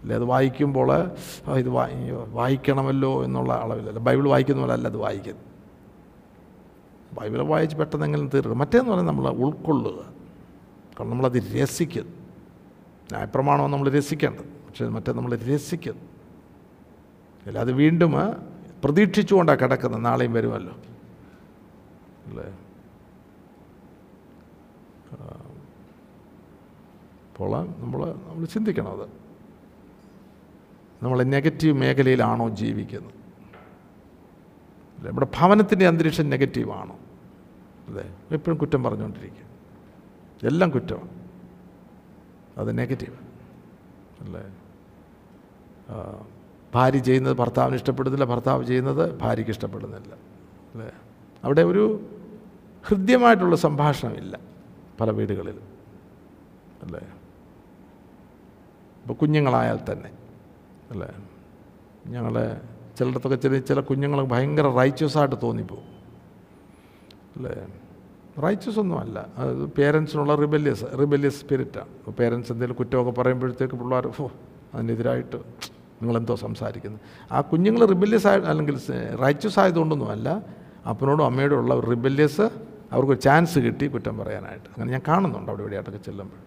അല്ലേ? 0.00 0.14
അത് 0.16 0.24
വായിക്കുമ്പോൾ 0.24 0.88
ഇത് 1.56 1.68
വായി 1.68 2.10
വായിക്കണമല്ലോ 2.10 3.24
എന്നുള്ള 3.24 3.52
അളവിലല്ല 3.52 3.98
ബൈബിൾ 3.98 4.28
വായിക്കുന്ന 4.28 4.60
പോലെ 4.60 4.72
അല്ല 4.72 4.88
അത് 4.88 4.96
വായിക്കുന്നത് 4.96 5.44
ബൈബിൾ 7.20 7.42
വായിച്ച് 7.42 7.76
പെട്ടെന്നെങ്കിലും 7.76 8.30
തീർക്കുക 8.34 8.54
മറ്റേന്ന് 8.54 8.90
പറഞ്ഞാൽ 8.90 9.06
നമ്മൾ 9.06 9.28
ഉൾക്കൊള്ളുക. 9.28 9.98
കാരണം 10.96 11.10
നമ്മളത് 11.10 11.42
രസിക്കുന്നു 11.62 12.10
ന്യായപ്രമാണോ 13.12 13.66
നമ്മൾ 13.66 13.90
രസിക്കേണ്ടത്. 13.90 14.44
പക്ഷേ 14.44 14.88
മറ്റേ 14.88 15.12
നമ്മൾ 15.12 15.36
രസിക്കുന്നു 15.36 16.02
അല്ല 17.46 17.58
അത് 17.58 17.72
വീണ്ടും 17.72 18.12
പ്രതീക്ഷിച്ചുകൊണ്ടാണ് 18.84 19.58
കിടക്കുന്നത്. 19.58 20.04
നാളെയും 20.04 20.32
വരുമല്ലോ. 20.32 20.74
അല്ലേ? 22.26 22.44
അപ്പോൾ 27.42 27.66
നമ്മൾ 27.82 28.00
നമ്മൾ 28.06 28.44
ചിന്തിക്കണം 28.44 28.90
അത്. 28.92 29.08
നമ്മൾ 31.02 31.22
നെഗറ്റീവ് 31.22 31.74
മേഖലയിലാണോ 31.76 32.48
ജീവിക്കുന്നത്? 32.48 33.14
അല്ലേ? 34.96 35.08
നമ്മുടെ 35.08 35.26
ഭവനത്തിന്റെ 35.38 35.86
അന്തരീക്ഷം 35.88 36.30
നെഗറ്റീവാണോ 36.30 36.98
അല്ലേ 37.88 38.04
എപ്പോഴും 38.32 38.58
കുറ്റം 38.58 38.82
പറഞ്ഞുകൊണ്ടിരിക്കുക 38.82 39.46
എല്ലാം 40.46 40.70
കുറ്റമാണ്. 40.70 41.10
അത് 42.58 42.78
നെഗറ്റീവ് 42.78 43.16
അല്ലേ? 44.20 44.44
ഭാര്യ 46.74 46.98
ചെയ്യുന്നത് 46.98 47.36
ഭർത്താവിന് 47.36 47.76
ഇഷ്ടപ്പെടുന്നില്ല 47.76 48.24
ഭർത്താവ് 48.24 48.64
ചെയ്യുന്നത് 48.64 49.18
ഭാര്യയ്ക്ക് 49.18 49.50
ഇഷ്ടപ്പെടുന്നില്ല. 49.50 50.14
അല്ലേ? 50.74 50.90
അവിടെ 51.44 51.62
ഒരു 51.62 51.84
ഹൃദ്യമായിട്ടുള്ള 52.86 53.56
സംഭാഷണമില്ല 53.56 54.40
പല 55.00 55.10
വീടുകളിലും. 55.10 55.66
അല്ലേ? 56.82 57.00
ഇപ്പോൾ 59.02 59.14
കുഞ്ഞുങ്ങളായാൽ 59.14 59.78
തന്നെ 59.92 60.10
അല്ലേ? 60.90 61.08
ഞങ്ങളെ 62.06 62.60
ചിലയിടത്തൊക്കെ 62.98 63.36
ചില 63.36 63.58
ചില 63.58 63.80
കുഞ്ഞുങ്ങൾ 63.80 64.24
ഭയങ്കര 64.24 64.68
റൈച്ചസായിട്ട് 64.68 65.36
തോന്നിപ്പോവും 65.42 65.88
അല്ലേ? 67.36 67.66
റൈച്ചസ് 68.42 68.78
ഒന്നും 68.78 68.98
അല്ല. 68.98 69.28
അത് 69.36 69.66
പേരൻസിനുള്ള 69.66 70.34
റിബല്യസ് 70.34 70.84
റിബല്യസ് 71.00 71.40
സ്പിരിറ്റാണ് 71.40 72.12
പേരൻസ് 72.12 72.52
എന്തെങ്കിലും 72.52 72.76
കുറ്റമൊക്കെ 72.76 73.20
പറയുമ്പോഴത്തേക്ക് 73.20 73.74
പിള്ളേർ 73.74 74.06
ഫോ 74.08 74.32
അതിനെതിരായിട്ട് 74.74 75.36
നിങ്ങളെന്തോ 76.02 76.34
സംസാരിക്കുന്നത് 76.34 77.00
ആ 77.32 77.40
കുഞ്ഞുങ്ങൾ 77.40 77.86
റിബല്യസ് 77.86 78.26
ആയ 78.26 78.38
അല്ലെങ്കിൽ 78.40 78.76
റൈച്ചസ് 79.22 79.58
ആയതുകൊണ്ടൊന്നും 79.58 80.10
അല്ല. 80.10 80.28
അപ്പനോടും 80.86 81.24
അമ്മയോടും 81.24 81.58
ഉള്ള 81.58 81.80
റിബല്യസ് 81.80 82.46
അവർക്ക് 82.92 83.22
ചാൻസ് 83.22 83.58
കിട്ടി 83.58 83.86
കുറ്റം 83.86 84.18
പറയാനായിട്ട്. 84.18 84.66
അങ്ങനെ 84.66 84.90
ഞാൻ 84.92 85.02
കാണുന്നുണ്ട് 85.08 85.50
അവിടെ 85.50 85.80
ചെല്ലുമ്പോൾ. 85.96 86.40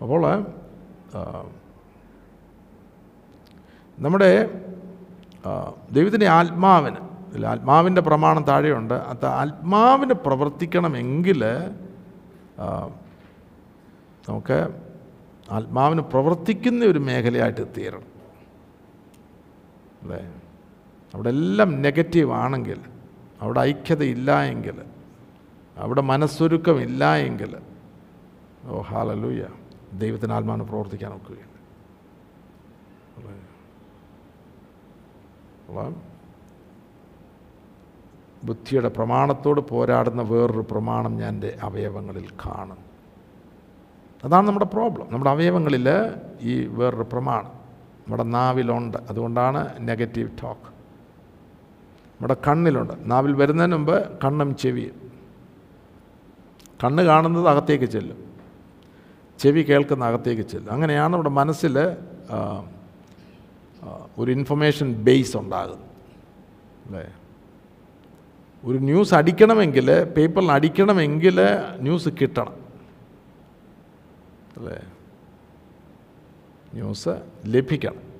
അപ്പോൾ 0.00 0.22
നമ്മുടെ 3.98 4.30
ദൈവത്തിന്റെ 5.96 6.28
ആത്മാവിന് 6.38 7.00
അല്ല 7.34 7.46
ആത്മാവിന്റെ 7.54 8.02
പ്രമാണം 8.06 8.42
താഴെയുണ്ട്. 8.50 8.94
അത് 9.10 9.26
ആത്മാവിന് 9.40 10.14
പ്രവർത്തിക്കണമെങ്കിൽ 10.26 11.42
നമുക്ക് 14.28 14.58
ആത്മാവിന് 15.56 16.02
പ്രവർത്തിക്കുന്ന 16.12 16.82
ഒരു 16.92 17.00
മേഖലയായിട്ട് 17.08 17.64
തീരണം. 17.76 18.06
അല്ലേ? 20.02 20.20
അവിടെ 21.14 21.30
എല്ലാം 21.36 21.70
നെഗറ്റീവ് 21.86 22.32
ആണെങ്കിൽ 22.42 22.80
അവിടെ 23.42 23.60
ഐക്യത 23.70 24.02
ഇല്ല 24.14 24.30
എങ്കിൽ 24.52 24.76
അവിടെ 25.76 26.02
മനസ്സൊരുക്കം 26.12 26.76
ഇല്ല 26.88 27.02
എങ്കിൽ 27.28 27.52
ഓ 28.68 28.80
ഹാലലൂയ 28.90 29.44
ദൈവത്തിന് 29.98 30.32
ആത്മാവിനെ 30.32 30.64
പ്രവർത്തിക്കാൻ 30.64 31.12
അപ്പോൾ 35.68 35.94
ബുദ്ധിയുടെ 38.44 38.88
പ്രമാണത്തോട് 38.88 39.60
പോരാടുന്ന 39.60 40.22
വേറൊരു 40.22 40.66
പ്രമാണം 40.70 41.16
ഞാൻ 41.16 41.28
എന്റെ 41.28 41.58
അവയവങ്ങളിൽ 41.62 42.28
കാണും 42.30 42.90
അതാണ് 44.24 44.46
നമ്മുടെ 44.46 44.66
പ്രോബ്ലം. 44.66 45.06
നമ്മുടെ 45.10 45.30
അവയവങ്ങളിൽ 45.30 45.88
ഈ 46.40 46.66
വേറൊരു 46.66 47.02
പ്രമാണം. 47.02 47.46
നമ്മുടെ 47.46 48.22
നാവിലുണ്ട്. 48.22 48.98
അതുകൊണ്ടാണ് 48.98 49.88
നെഗറ്റീവ് 49.88 50.30
ടോക്ക്. 50.42 50.60
നമ്മുടെ 52.10 52.36
കണ്ണിലുണ്ട്. 52.48 52.92
നാവിൽ 53.00 53.32
വരുന്നതിന് 53.32 53.76
മുമ്പ് 53.76 54.18
കണ്ണും 54.24 54.56
ചെവിയും. 54.56 55.12
കണ്ണ് 56.84 57.02
കാണുന്നത് 57.02 57.48
അകത്തേക്ക് 57.48 57.84
ചെല്ലും. 57.84 58.29
ചെവി 59.40 59.62
കേൾക്കുന്ന 59.62 60.04
അകത്തേക്ക് 60.04 60.42
ചെല്ലും. 60.42 60.72
അങ്ങനെയാണ് 60.72 61.12
നമ്മുടെ 61.12 61.30
മനസ്സിൽ 61.30 61.78
ഒരു 64.18 64.30
ഇൻഫർമേഷൻ 64.32 64.92
ബേസ് 64.92 65.36
ഉണ്ടാകുന്നത്. 65.36 65.84
അല്ലേ? 66.86 67.14
ഒരു 68.64 68.78
ന്യൂസ് 68.78 69.14
അടിക്കണമെങ്കിൽ 69.14 70.04
പേപ്പറിൽ 70.04 70.52
അടിക്കണമെങ്കിൽ 70.52 71.38
ന്യൂസ് 71.80 72.08
കിട്ടണം. 72.08 72.54
അല്ലേ? 74.56 74.80
ന്യൂസ് 76.74 77.08
ലഭിക്കണം. 77.46 78.10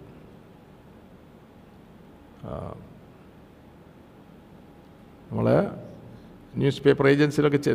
നമ്മൾ 5.31 5.71
news 6.57 6.83
paper 6.83 7.09
ഏജൻസിയിലൊക്കെ 7.09 7.71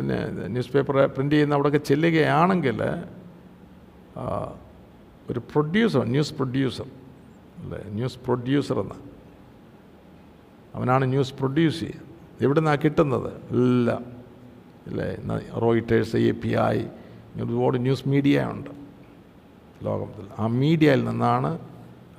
news 0.46 0.72
paper 0.72 0.96
print 1.06 1.34
ചെയ്യുന്ന 1.34 1.54
അവിടെയൊക്കെ 1.54 1.88
ചെല്ലുകയാണെങ്കിൽ 1.88 2.82
ഒരു 5.30 5.38
പ്രൊഡ്യൂസർ 5.38 6.04
ന്യൂസ് 6.04 6.34
പ്രൊഡ്യൂസർ 6.34 6.86
അല്ലേ? 7.58 7.78
ന്യൂസ് 7.86 8.18
പ്രൊഡ്യൂസർ 8.18 8.80
എന്ന്. 8.80 8.94
അവനാണ് 10.74 11.04
ന്യൂസ് 11.04 11.34
പ്രൊഡ്യൂസ് 11.34 11.80
ചെയ്യുക. 11.80 12.00
എവിടെ 12.40 12.60
നിന്നാണ് 12.60 12.78
കിട്ടുന്നത്? 12.84 13.32
എല്ലാം. 13.50 14.04
ഇല്ലേ 14.86 15.16
റോയിറ്റേഴ്സ് 15.58 16.16
എ 16.16 16.30
പി 16.30 16.48
ഐ 16.48 16.82
ഒരുപാട് 17.36 17.82
ന്യൂസ് 17.82 18.08
മീഡിയ 18.08 18.44
ഉണ്ട് 18.44 18.70
ലോകത്തിൽ. 19.82 20.28
ആ 20.38 20.46
മീഡിയയിൽ 20.46 21.04
നിന്നാണ് 21.04 21.58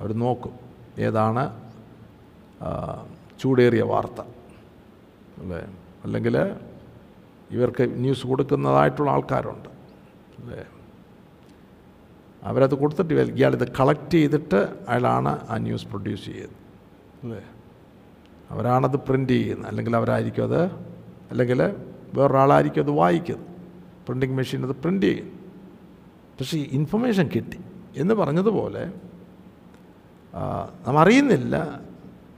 അവർ 0.00 0.12
നോക്കും 0.12 0.52
ഏതാണ് 0.98 1.68
ചൂടേറിയ 3.40 3.82
വാർത്ത. 3.82 4.20
അല്ലേ? 5.38 5.66
അല്ലെങ്കിൽ 6.04 6.38
ഇവർക്ക് 7.50 7.82
ന്യൂസ് 7.82 8.26
കൊടുക്കുന്നതായിട്ടുള്ള 8.26 9.10
ആൾക്കാരുണ്ട്. 9.10 9.68
അല്ലേ? 10.38 10.64
അവരത് 12.42 12.74
കൊടുത്തിട്ട് 12.74 13.14
ഇയാളിത് 13.14 13.68
കളക്ട് 13.68 14.10
ചെയ്തിട്ട് 14.10 14.56
അയാളാണ് 14.88 15.46
ആ 15.48 15.56
ന്യൂസ് 15.56 15.86
പ്രൊഡ്യൂസ് 15.86 16.24
ചെയ്യുന്നത്. 16.24 16.56
അല്ലേ? 17.22 17.44
അവരാണത് 18.50 18.96
പ്രിന്റ് 18.96 19.32
ചെയ്യുന്നത്. 19.32 19.68
അല്ലെങ്കിൽ 19.68 19.96
അവരായിരിക്കും 19.96 20.42
അത് 20.42 20.64
അല്ലെങ്കിൽ 21.30 21.62
വേറൊരാളായിരിക്കും 22.14 22.82
അത് 22.82 22.90
വായിക്കുന്നത്. 22.90 23.46
പ്രിന്റിങ് 24.06 24.34
മെഷീൻ 24.34 24.66
അത് 24.66 24.70
പ്രിന്റ് 24.70 25.06
ചെയ്യുന്നു 25.06 25.32
പക്ഷേ 26.40 26.58
ഇൻഫർമേഷൻ 26.58 27.30
കിട്ടി. 27.36 27.58
എന്ന് 27.96 28.14
പറഞ്ഞതുപോലെ 28.14 28.92
നാം 30.86 30.98
അറിയുന്നില്ല 30.98 31.80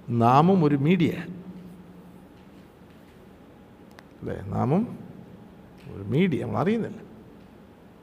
നാമും 0.09 0.65
ഒരു 0.65 0.77
മീഡിയ 0.77 1.13
അല്ലേ? 4.21 4.43
നാമും 4.47 4.99
ഒരു 5.95 6.03
മീഡിയ 6.03 6.43
നമ്മൾ 6.43 6.59
അറിയുന്നില്ല 6.59 7.10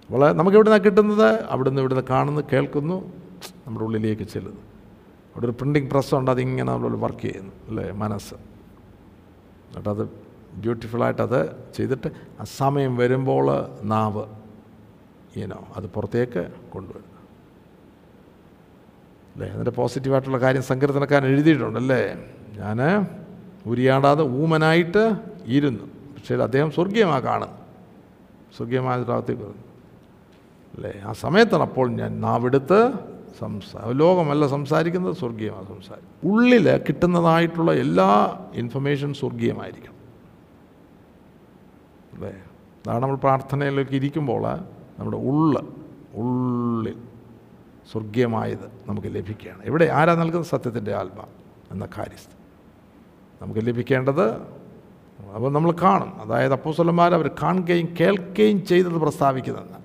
അപ്പോൾ 0.07 0.33
നമുക്ക് 0.33 0.57
എവിടെ 0.57 0.69
നിന്നാണ് 0.69 0.83
കിട്ടുന്നത് 0.83 1.41
അവിടെ 1.45 1.69
നിന്ന് 1.69 1.81
ഇവിടുന്ന് 1.81 2.03
കാണുന്നു 2.09 2.41
കേൾക്കുന്നു 2.53 2.97
നമ്മുടെ 3.67 3.85
ഉള്ളിലേക്ക് 3.85 4.23
ചെല്ലുന്നു. 4.23 4.61
അവിടെ 5.31 5.45
ഒരു 5.45 5.51
പ്രിന്റിങ് 5.51 5.89
പ്രസ്സുണ്ട് 5.89 6.31
അതിങ്ങനെ 6.31 6.73
നമ്മൾ 6.73 6.97
വർക്ക് 6.97 7.19
ചെയ്യുന്നു 7.19 7.51
അല്ലേ 7.67 7.91
മനസ്സ്. 7.91 8.33
എന്നിട്ടത് 9.69 10.03
ബ്യൂട്ടിഫുള്ളായിട്ടത് 10.63 11.39
ചെയ്തിട്ട് 11.73 12.07
ആ 12.41 12.43
സമയം 12.43 12.97
വരുമ്പോൾ 12.97 13.47
നാവ് 13.83 14.23
ഈനോ 15.37 15.67
അത് 15.75 15.87
പുറത്തേക്ക് 15.89 16.47
കൊണ്ടുവരുന്നു. 16.73 17.13
അല്ലേ 19.33 19.49
അതിന്റെ 19.49 19.71
പോസിറ്റീവായിട്ടുള്ള 19.71 20.37
കാര്യം 20.37 20.63
സങ്കീർത്തനക്കാരൻ 20.63 21.27
എഴുതിയിട്ടുണ്ട് 21.27 21.79
അല്ലേ. 21.79 22.01
ഞാൻ 22.57 22.79
ഉരിയാടാതെ 23.65 24.23
ഊമനായിട്ട് 24.23 25.03
ഇരുന്നു. 25.45 25.83
പക്ഷേ 26.15 26.35
അദ്ദേഹം 26.35 26.71
സ്വർഗീയമാണ് 26.71 27.23
കാണുന്നത് 27.23 27.55
സ്വർഗീയമായ 28.57 29.03
ഭാഗത്തേക്ക് 29.03 29.41
വരുന്നു. 29.41 29.66
അല്ലേ? 30.75 30.93
ആ 31.05 31.11
സമയത്താണ് 31.11 31.63
അപ്പോൾ 31.63 31.89
ഞാൻ 31.89 32.21
നാവെടുത്ത് 32.21 32.79
സംസാ 33.39 33.79
ലോകമല്ല 33.91 34.47
സംസാരിക്കുന്നത് 34.47 35.15
സ്വർഗീയമാണ് 35.15 35.67
സംസാരിക്കും 35.67 36.31
ഉള്ളിൽ 36.31 36.77
കിട്ടുന്നതായിട്ടുള്ള 36.77 37.73
എല്ലാ 37.73 38.09
ഇൻഫർമേഷൻ 38.53 39.13
സ്വർഗീയമായിരിക്കണം 39.13 39.95
അല്ലേ? 42.13 42.31
അതാണ് 42.83 43.01
നമ്മൾ 43.01 43.15
പ്രാർത്ഥനയിലേക്ക് 43.15 43.91
ഇരിക്കുമ്പോൾ 43.91 44.43
നമ്മുടെ 44.99 45.17
ഉള്ള് 45.17 45.61
ഉള്ളിൽ 46.15 46.97
സ്വർഗീയമായത് 47.91 48.65
നമുക്ക് 48.87 49.07
ലഭിക്കുകയാണ്. 49.15 49.63
ഇവിടെ 49.63 49.85
ആരാ 49.85 50.13
നൽകുന്നത്? 50.15 50.49
സത്യത്തിന്റെ 50.49 50.93
ആത്മ 50.95 51.21
എന്ന 51.71 51.87
കാര്യസ്ഥ 51.97 52.31
നമുക്ക് 53.41 53.61
ലഭിക്കേണ്ടത് 53.67 54.25
അപ്പോൾ 55.35 55.51
നമ്മൾ 55.51 55.71
കാണും. 55.71 56.21
അതായത് 56.21 56.53
അപ്പോസ്വലന്മാർ 56.53 57.13
അവർ 57.13 57.27
കാണുകയും 57.41 57.95
കേൾക്കുകയും 57.99 58.65
ചെയ്തത് 58.65 58.97
പ്രസ്താവിക്കുന്നതെന്ന് 58.97 59.79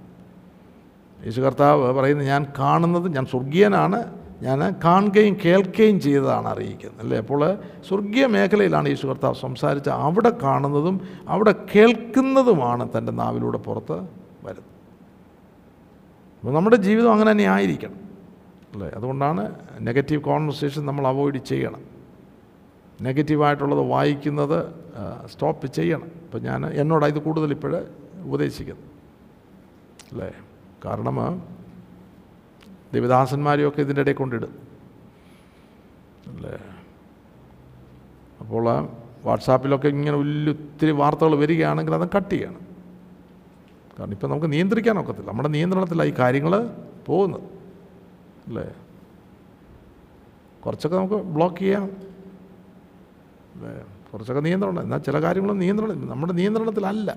യേശു 1.24 1.40
കർത്താവ് 1.40 1.92
പറയുന്നത് 1.92 2.26
ഞാൻ 2.26 2.46
കാണുന്നത് 2.58 3.14
ഞാൻ 3.14 3.26
സ്വർഗീയനാണ്. 3.26 4.22
ഞാൻ 4.42 4.74
കാണുകയും 4.84 5.36
കേൾക്കുകയും 5.44 6.00
ചെയ്തതാണ് 6.00 6.48
അറിയിക്കുന്നത്. 6.48 7.00
അല്ലേ? 7.00 7.18
അപ്പോൾ 7.18 7.58
സ്വർഗീയ 7.88 8.26
മേഖലയിലാണ് 8.26 8.88
യേശു 8.88 9.06
കർത്താവ് 9.06 9.34
സംസാരിച്ച 9.34 9.88
അവിടെ 9.88 10.30
കാണുന്നതും 10.30 11.00
അവിടെ 11.28 11.54
കേൾക്കുന്നതുമാണ് 11.74 12.88
തന്റെ 12.98 13.12
നാവിലൂടെ 13.12 13.58
പുറത്ത് 13.58 13.92
വരുന്നത്. 14.44 14.72
അപ്പോൾ 16.40 16.52
നമ്മുടെ 16.52 16.76
ജീവിതം 16.76 17.12
അങ്ങനെ 17.12 17.30
തന്നെ 17.30 17.44
ആയിരിക്കണം. 17.44 17.94
അല്ലേ? 18.72 18.90
അതുകൊണ്ടാണ് 18.96 19.54
നെഗറ്റീവ് 19.80 20.22
കോൺവെർസേഷൻ 20.22 20.86
നമ്മൾ 20.86 21.06
അവോയ്ഡ് 21.06 21.38
ചെയ്യണം. 21.38 21.80
നെഗറ്റീവായിട്ടുള്ളത് 23.02 23.80
വായിക്കുന്നത് 23.80 24.66
സ്റ്റോപ്പ് 25.26 25.66
ചെയ്യണം. 25.66 26.04
അപ്പോൾ 26.04 26.38
ഞാൻ 26.38 26.66
എന്നോടാണ് 26.66 27.12
ഇത് 27.12 27.22
കൂടുതൽ 27.22 27.50
ഇപ്പോൾ 27.50 27.84
ഉപദേശിക്കുന്നത്. 28.24 28.84
അല്ലേ? 30.12 30.32
കാരണം 30.84 31.42
ദേവദാസന്മാരെയൊക്കെ 32.92 33.80
ഇതിന്റെ 33.80 34.00
ഇടയിൽ 34.00 34.14
കൊണ്ടിടും. 34.14 34.58
അല്ലേ? 36.26 36.58
അപ്പോൾ 38.40 38.88
വാട്സാപ്പിലൊക്കെ 39.24 39.88
ഇങ്ങനെ 39.88 40.16
ഒത്തിരി 40.50 40.90
വാർത്തകൾ 40.90 41.36
വരികയാണെങ്കിൽ 41.36 41.94
അത് 41.94 42.08
കട്ട് 42.16 42.30
ചെയ്യണം. 42.30 42.60
കാരണം 43.98 44.12
ഇപ്പം 44.12 44.30
നമുക്ക് 44.30 44.52
നിയന്ത്രിക്കാൻ 44.52 44.98
ഒക്കത്തില്ല. 44.98 45.28
നമ്മുടെ 45.28 45.48
നിയന്ത്രണത്തിലാണ് 45.48 46.08
ഈ 46.08 46.14
കാര്യങ്ങൾ 46.18 46.76
പോകുന്നത്. 47.06 47.42
അല്ലേ? 48.46 48.74
കുറച്ചൊക്കെ 50.64 50.96
നമുക്ക് 50.96 51.14
ബ്ലോക്ക് 51.14 51.56
ചെയ്യാം. 51.56 51.82
അല്ലേ? 53.54 53.84
കുറച്ചൊക്കെ 54.12 54.40
നിയന്ത്രണം 54.40 54.80
എന്നാൽ 54.80 54.98
ചില 54.98 55.22
കാര്യങ്ങളും 55.22 55.58
നിയന്ത്രണം 55.58 56.08
നമ്മുടെ 56.08 56.32
നിയന്ത്രണത്തിലല്ല. 56.32 57.10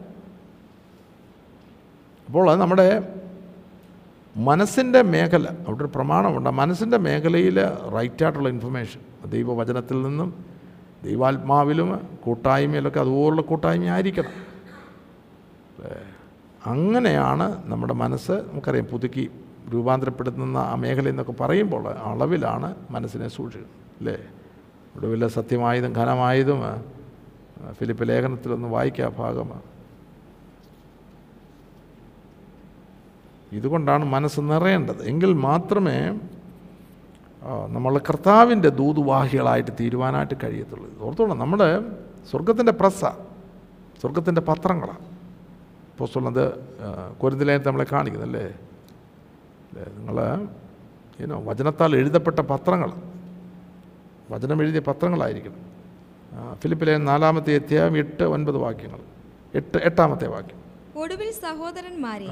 അപ്പോൾ 2.27 2.55
നമ്മുടെ 2.55 3.15
മനസ്സിന്റെ 4.37 5.01
മേഖല 5.01 5.47
അവിടെ 5.47 5.83
ഒരു 5.83 5.91
പ്രമാണമുണ്ട് 5.95 6.49
മനസ്സിന്റെ 6.49 6.97
മേഖലയിൽ 6.97 7.65
റൈറ്റായിട്ടുള്ള 7.95 8.49
ഇൻഫർമേഷൻ 8.49 9.29
ദൈവവചനത്തിൽ 9.29 10.01
നിന്നും 10.01 10.45
ദൈവാത്മാവിലും 11.03 12.07
കൂട്ടായ്മയിലൊക്കെ 12.23 12.99
അതുപോലുള്ള 12.99 13.41
കൂട്ടായ്മ 13.41 13.85
ആയിരിക്കണം. 13.85 14.31
അങ്ങനെയാണ് 16.65 17.63
നമ്മുടെ 17.65 17.93
മനസ്സ് 17.93 18.31
നമുക്കറിയാം 18.31 18.85
പുതുക്കി 18.85 19.31
രൂപാന്തരപ്പെടുത്തുന്ന 19.73 20.57
ആ 20.57 20.75
മേഖല 20.75 21.09
എന്നൊക്കെ 21.09 21.31
പറയുമ്പോൾ 21.31 21.87
അളവിലാണ് 21.87 22.75
മനസ്സിനെ 22.91 23.27
സൂക്ഷിക്കുന്നത്. 23.27 23.85
അല്ലേ? 23.97 24.17
ഒടുവിൽ 24.95 25.27
സത്യമായതും 25.27 25.93
ഘനമായതും 25.93 26.61
ഫിലിപ്പ് 27.71 28.09
ലേഖനത്തിലൊന്ന് 28.09 28.67
വായിക്കുക 28.67 29.11
ഭാഗമാണ് 29.17 29.74
ഇതുകൊണ്ടാണ് 33.51 34.05
മനസ്സ് 34.05 34.39
നിറയേണ്ടത്. 34.39 35.03
എങ്കിൽ 35.03 35.33
മാത്രമേ 35.33 36.19
നമ്മൾ 37.67 37.97
കർത്താവിന്റെ 37.97 38.69
ദൂതുവാഹികളായിട്ട് 38.69 39.71
തീരുവാനായിട്ട് 39.79 40.33
കഴിയത്തുള്ളൂ. 40.43 40.99
ഓർത്തോണം 40.99 41.39
നമ്മുടെ 41.39 41.81
സ്വർഗത്തിന്റെ 42.31 42.71
പ്രസ 42.71 42.99
സ്വർഗത്തിന്റെ 44.01 44.41
പത്രങ്ങളാണ് 44.41 45.05
പോസ്റ്റുള്ളത് 45.97 46.53
കുരുന്നിലേനത്തെ 47.23 47.67
നമ്മളെ 47.67 47.85
കാണിക്കുന്നല്ലേ 47.91 48.53
നിങ്ങൾ 49.97 50.47
ഏനോ 51.21 51.41
വചനത്താൽ 51.45 51.95
എഴുതപ്പെട്ട 51.95 52.39
പത്രങ്ങൾ. 52.39 52.91
വചനം 54.31 54.61
എഴുതിയ 54.61 54.79
പത്രങ്ങളായിരിക്കണം. 54.79 55.61
ഫിലിപ്പിലെ 56.55 56.97
നാലാമത്തെ 56.97 57.55
അധ്യായം 57.55 57.97
എട്ട് 57.97 58.23
ഒൻപത് 58.23 58.57
വാക്യങ്ങൾ. 58.57 58.99
എട്ട് 59.55 59.77
എട്ടാമത്തെ 59.77 60.27
വാക്യം. 60.27 60.64
ഒടുവിൽ 61.01 61.31
സഹോദരന്മാരെ. 61.31 62.27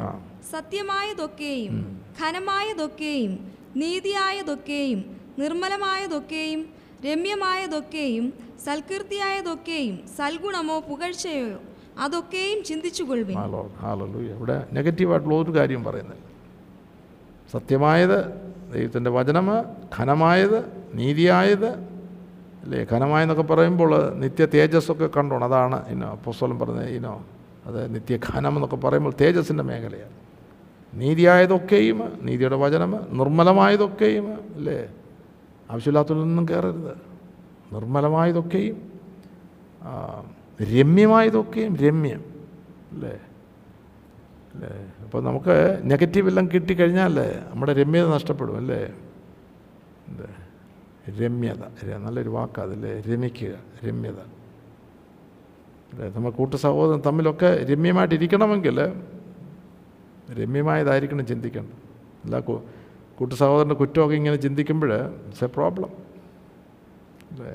സത്യമായതൊക്കെയും 0.51 1.75
ഘനമായതൊക്കെയും 2.21 3.33
നീതിയായതൊക്കെയും 3.75 4.99
നിർമ്മലമായതൊക്കെയും 5.39 6.61
രമ്യമായതൊക്കെയും 7.05 8.33
സൽകീർത്തിയായതൊക്കെയും 8.65 9.95
സൽഗുണമോ 10.17 10.79
പുകഴ്ചയോ 10.79 11.59
അതൊക്കെയും 11.99 12.63
ചിന്തിച്ചുകൊള്ളുവിൻ. 12.63 13.37
ഇവിടെ 14.37 14.57
നെഗറ്റീവായിട്ടുള്ള 14.73 15.35
ഒരു 15.35 15.51
കാര്യം 15.57 15.83
പറയുന്നില്ല. 15.83 16.23
സത്യമായത് 17.53 18.17
ദൈവത്തിന്റെ 18.73 19.09
വചനം 19.09 19.47
ഘനമായത് 19.99 20.57
നീതിയായത് 20.93 21.69
അല്ലേ? 22.63 22.87
ഘനമായെന്നൊക്കെ 22.91 23.43
പറയുമ്പോൾ 23.43 23.91
നിത്യ 24.21 24.45
തേജസ്സൊക്കെ 24.45 25.09
കണ്ടോണം. 25.17 25.45
അതാണ് 25.45 25.89
ഇനോ 25.89 26.09
പുസ്തകം 26.25 26.59
പറഞ്ഞത് 26.59 26.89
ഇനോ 26.99 27.13
അത് 27.65 27.95
നിത്യഖാനം 27.95 28.53
എന്നൊക്കെ 28.53 28.75
പറയുമ്പോൾ 28.75 29.13
തേജസ്സിന്റെ 29.21 29.63
മേഖലയാണ്. 29.63 30.15
നീതിയായതൊക്കെയും 30.93 32.19
നീതിയുടെ 32.21 32.55
വചനം 32.55 33.17
നിർമ്മലമായതൊക്കെയും 33.17 34.33
അല്ലേ? 34.55 34.89
ആവശ്യമില്ലാത്തതൊന്നും 35.71 36.45
കയറരുത്. 36.49 36.93
നിർമ്മലമായതൊക്കെയും 37.73 38.77
രമ്യമായതൊക്കെയും 40.61 41.75
രമ്യം 41.75 42.23
അല്ലേ? 42.91 43.19
അല്ലേ? 44.53 44.73
അപ്പോൾ 45.03 45.23
നമുക്ക് 45.23 45.81
നെഗറ്റീവ് 45.83 46.27
എല്ലാം 46.27 46.49
കിട്ടിക്കഴിഞ്ഞാൽ 46.53 47.15
നമ്മുടെ 47.51 47.73
രമ്യത 47.73 48.07
നഷ്ടപ്പെടും 48.07 48.57
അല്ലേ? 48.57 48.93
രമ്യത. 51.19 51.63
നല്ലൊരു 51.97 52.29
വാക്കാതല്ലേ 52.29 53.01
രമിക്കുക 53.01 53.55
രമ്യത. 53.87 54.19
നമ്മൾ 55.99 56.31
കൂട്ടു 56.31 56.55
സഹോദരൻ 56.55 57.01
തമ്മിലൊക്കെ 57.05 57.65
രമ്യമായിട്ടിരിക്കണമെങ്കിൽ 57.65 58.77
രമ്യമായതായിരിക്കണം 60.33 61.25
ചിന്തിക്കേണ്ടത്. 61.25 61.79
അല്ല 62.23 62.39
കൂട്ടു 62.39 63.35
സഹോദരന്റെ 63.35 63.75
കുറ്റമൊക്കെ 63.75 64.15
ഇങ്ങനെ 64.15 64.35
ചിന്തിക്കുമ്പോൾ 64.35 64.93
ഇറ്റ്സ് 64.93 65.43
എ 65.43 65.47
പ്രോബ്ലം 65.47 65.91
അല്ലേ? 67.31 67.53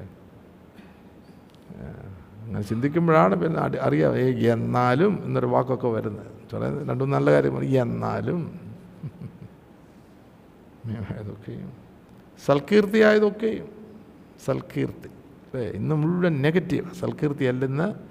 അങ്ങനെ 2.43 2.63
ചിന്തിക്കുമ്പോഴാണ് 2.63 3.35
പിന്നെ 3.35 3.79
അറിയാം 3.81 4.17
ഏ 4.17 4.27
എന്നാലും 4.53 5.23
എന്നൊരു 5.25 5.47
വാക്കൊക്കെ 5.47 5.89
വരുന്നത്. 5.89 6.27
ചില 6.51 6.91
രണ്ടും 6.91 7.11
നല്ല 7.11 7.33
കാര്യം. 7.33 7.65
എന്നാലും 7.65 8.61
ആയതൊക്കെയും 10.89 11.73
സൽകീർത്തിയായതൊക്കെയും. 12.47 13.69
സൽകീർത്തി. 14.45 15.09
അല്ലേ? 15.49 15.67
ഇന്ന് 15.69 15.95
മുഴുവൻ 15.95 16.43
നെഗറ്റീവ്. 16.43 16.95
സൽകീർത്തി 16.95 17.45
അല്ലെന്ന് 17.45 18.08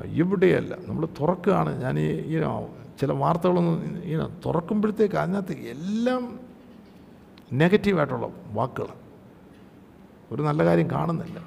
ഇവിടെയല്ല. 0.00 0.76
നമ്മൾ 0.88 1.08
തുറക്കുകയാണ്. 1.20 1.82
ഞാൻ 1.82 1.98
ഈ 1.98 2.36
ഈനോ 2.36 2.68
ചില 3.00 3.12
വാർത്തകളൊന്നും 3.12 4.02
ഈനോ 4.04 4.30
തുറക്കുമ്പോഴത്തേക്ക് 4.46 5.14
അതിനകത്ത് 5.14 5.52
എല്ലാം 5.52 6.40
നെഗറ്റീവായിട്ടുള്ള 7.52 8.28
വാക്കുകൾ 8.52 8.86
ഒരു 10.32 10.42
നല്ല 10.42 10.64
കാര്യം 10.64 10.90
കാണുന്നില്ല. 10.90 11.38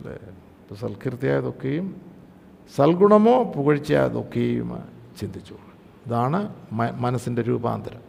അല്ലേ? 0.00 0.12
ഇപ്പോൾ 0.12 0.74
സൽകീർത്തിയായതൊക്കെയും 0.74 2.00
സൽഗുണമോ 2.76 3.42
പുകഴ്ചയായതൊക്കെയും 3.42 4.82
ചിന്തിച്ചു. 5.20 5.56
ഇതാണ് 6.06 6.54
മനസ്സിന്റെ 6.72 7.42
രൂപാന്തരം. 7.42 8.00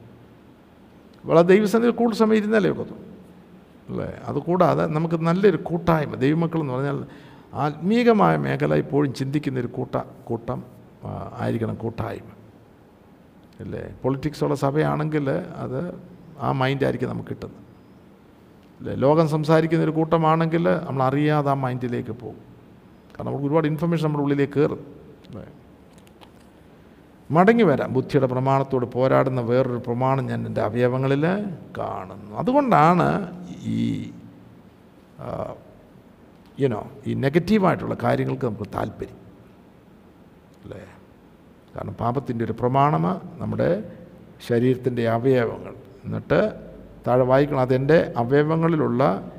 വളരെ 1.26 1.48
ദൈവസന്നിധി 1.48 1.92
കൂടുതൽ 1.92 2.18
സമയം 2.18 2.38
ഇരുന്നാലേ 2.38 2.70
ഒക്കത്തു 2.72 2.94
അല്ലേ? 3.90 4.22
അതുകൂടാതെ 4.26 4.86
നമുക്ക് 4.86 5.16
നല്ലൊരു 5.16 5.58
കൂട്ടായ്മ 5.58 6.16
ദൈവമക്കൾ 6.16 6.60
എന്ന് 6.60 6.74
പറഞ്ഞാൽ 6.74 7.06
ആത്മീകമായ 7.56 8.38
മേഖല 8.38 8.76
ഇപ്പോഴും 8.76 9.14
ചിന്തിക്കുന്ന 9.14 9.60
ഒരു 9.60 9.68
കൂട്ട 9.68 10.02
കൂട്ടം 10.24 10.64
ആയിരിക്കണം 11.38 11.76
കൂട്ടായ്മ. 11.76 12.30
അല്ലേ? 13.60 13.94
പൊളിറ്റിക്സ് 14.04 14.44
ഉള്ള 14.44 14.56
സഭയാണെങ്കിൽ 14.56 15.30
അത് 15.32 16.00
ആ 16.40 16.52
മൈൻഡായിരിക്കും 16.52 17.10
നമുക്ക് 17.10 17.30
കിട്ടുന്നത്. 17.30 17.58
അല്ലേ? 18.80 18.94
ലോകം 18.94 19.28
സംസാരിക്കുന്ന 19.28 19.84
ഒരു 19.84 19.92
കൂട്ടമാണെങ്കിൽ 19.92 20.70
നമ്മൾ 20.70 21.04
അറിയാതെ 21.04 21.52
ആ 21.52 21.54
മൈൻഡിലേക്ക് 21.54 22.12
പോകും. 22.12 22.38
കാരണം 23.14 23.26
നമുക്ക് 23.26 23.46
ഒരുപാട് 23.46 23.68
ഇൻഫർമേഷൻ 23.68 24.04
നമ്മുടെ 24.04 24.24
ഉള്ളിലേക്ക് 24.24 24.60
കയറും. 24.60 24.86
അല്ലേ? 25.28 25.46
മടങ്ങി 27.32 27.64
വരാം. 27.64 27.94
ബുദ്ധിയുടെ 27.94 28.28
പ്രമാണത്തോട് 28.28 28.86
പോരാടുന്ന 28.86 29.42
വേറൊരു 29.42 29.78
പ്രമാണം 29.78 30.26
ഞാൻ 30.26 30.48
എന്റെ 30.48 30.62
അവയവങ്ങളിൽ 30.62 31.26
കാണുന്നു. 31.78 32.36
അതുകൊണ്ടാണ് 32.36 33.38
ഈ 33.64 34.12
യുനോ 36.60 36.92
ഈ 37.08 37.14
നെഗറ്റീവായിട്ടുള്ള 37.14 37.98
കാര്യങ്ങൾക്ക് 38.04 38.46
നമുക്ക് 38.46 38.70
താല്പര്യം. 38.76 39.16
അല്ലേ? 40.64 40.86
കാരണം 41.76 41.94
പാപത്തിന്റെ 41.94 42.46
ഒരു 42.46 42.52
പ്രമാണമ 42.52 43.20
നമ്മുടെ 43.38 43.98
ശരീരത്തിന്റെ 44.48 45.10
അവയവങ്ങൾ. 45.10 45.74
എന്നിട്ട് 46.06 46.54
താഴെ 47.08 47.24
വായിക്കണം 47.24 47.60
അതെന്റെ 47.60 48.14
അവയവങ്ങളിലുള്ള 48.18 49.32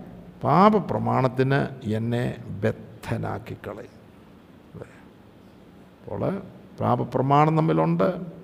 പാപപ്രമാണത്തിന് 0.45 1.89
എന്നെ 1.89 2.45
ബദ്ധനാക്കിക്കളയും. 2.63 3.97
അല്ലേ? 4.75 4.89
അപ്പോൾ 6.03 6.43
പാപപ്രമാണം 6.81 7.57
തമ്മിലുണ്ട്. 7.57 8.37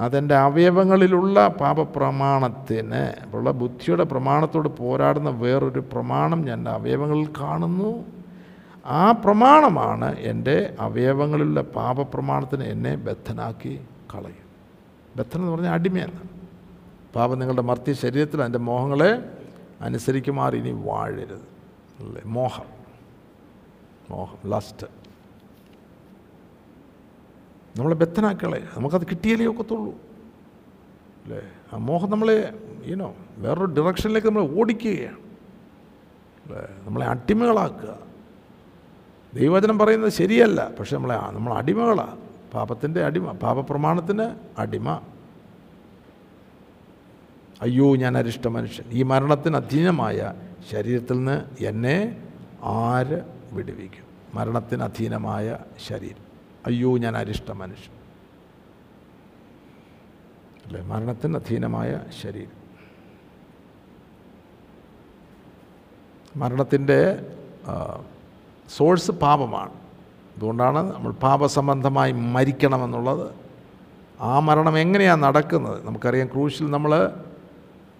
അതെന്റെ 0.00 0.34
അവയവങ്ങളിലുള്ള 0.34 1.48
പാപപ്രമാണത്തിന് 1.48 3.36
ഉള്ള 3.36 3.50
ബുദ്ധിയുടെ 3.50 4.04
പ്രമാണത്തോട് 4.04 4.68
പോരാടുന്ന 4.68 5.30
വേറൊരു 5.30 5.80
പ്രമാണം 5.80 6.44
ഞാൻ 6.44 6.58
എന്റെ 6.58 6.70
അവയവങ്ങളിൽ 6.70 7.28
കാണുന്നു. 7.40 8.04
ആ 8.86 9.12
പ്രമാണമാണ് 9.12 10.18
എന്റെ 10.18 10.74
അവയവങ്ങളിലുള്ള 10.80 11.60
പാപപ്രമാണത്തിന് 11.60 12.64
എന്നെ 12.64 12.96
ബദ്ധനാക്കി 12.96 13.80
കളയും. 14.14 14.48
ബദ്ധനം 15.16 15.42
എന്ന് 15.42 15.52
പറഞ്ഞാൽ 15.52 15.72
അടിമയെന്ന് 15.72 16.38
പാപം 17.16 17.38
നിങ്ങളുടെ 17.38 17.62
മർത്തി 17.62 17.92
ശരീരത്തിൽ 17.92 18.40
അതിന്റെ 18.40 18.58
മോഹങ്ങളെ 18.58 19.32
അനുസരിക്കുമാർ 19.80 20.56
ഇനി 20.56 20.70
വാഴരുത്. 20.70 21.58
അല്ലേ? 22.00 22.22
മോഹം. 22.26 22.64
മോഹം 24.10 24.50
ലസ്റ്റ് 24.50 24.86
നമ്മളെ 27.76 27.94
ബദ്ധനാക്കളെ. 27.94 28.68
നമുക്കത് 28.76 29.06
കിട്ടിയാലേ 29.06 29.46
ഒക്കത്തുള്ളൂ. 29.46 29.92
അല്ലേ? 31.24 31.42
ആ 31.72 31.76
മോഹം 31.76 32.10
നമ്മളെ 32.10 32.58
ഈനോ 32.84 33.14
വേറൊരു 33.36 33.64
ഡിറക്ഷനിലേക്ക് 33.64 34.28
നമ്മളെ 34.28 34.60
ഓടിക്കുകയാണ്. 34.60 35.16
അല്ലേ? 36.46 36.68
നമ്മളെ 36.84 37.06
അടിമകളാക്കുക. 37.06 37.98
ദൈവവചനം 39.34 39.78
പറയുന്നത് 39.78 40.10
ശരിയല്ല 40.10 40.70
പക്ഷെ 40.78 40.96
നമ്മളെ 40.96 41.14
നമ്മൾ 41.14 41.54
അടിമകളാണ് 41.54 42.20
പാപത്തിന്റെ 42.54 43.04
അടിമ 43.04 43.32
പാപപ്രമാണത്തിന് 43.32 44.34
അടിമ. 44.58 45.00
അയ്യോ 47.62 47.96
ഞാൻ 47.96 48.18
അരിഷ്ട 48.18 48.48
മനുഷ്യൻ. 48.48 48.86
ഈ 48.90 49.02
മരണത്തിന് 49.02 49.56
അധീനമായ 49.56 50.32
ശരീരത്തിൽ 50.70 51.12
നിന്ന് 51.12 51.64
എന്നെ 51.64 52.28
ആര് 52.64 53.22
വിടുവിക്കും? 53.52 54.04
മരണത്തിന് 54.34 54.82
അധീനമായ 54.82 55.58
ശരീരം. 55.86 56.27
അയ്യോ 56.66 56.98
ഞാൻ 56.98 57.16
അരിഷ്ട 57.16 57.50
മനുഷ്യൻ. 57.50 57.98
അല്ലേ? 60.66 60.82
മരണത്തിന് 60.82 61.36
അധീനമായ 61.36 62.00
ശരീരം. 62.22 62.58
മരണത്തിന്റെ 66.36 67.26
സോഴ്സ് 68.76 69.10
പാപമാണ്. 69.10 69.72
അതുകൊണ്ടാണ് 70.36 70.94
നമ്മൾ 70.94 71.12
പാപസംബന്ധമായി 71.12 72.12
മരിക്കണമെന്നുള്ളത്. 72.12 73.30
ആ 74.20 74.38
മരണം 74.38 74.78
എങ്ങനെയാണ് 74.78 75.22
നടക്കുന്നത്? 75.22 75.86
നമുക്കറിയാം 75.86 76.26
ക്രൂശിൽ 76.26 76.70
നമ്മൾ 76.70 77.12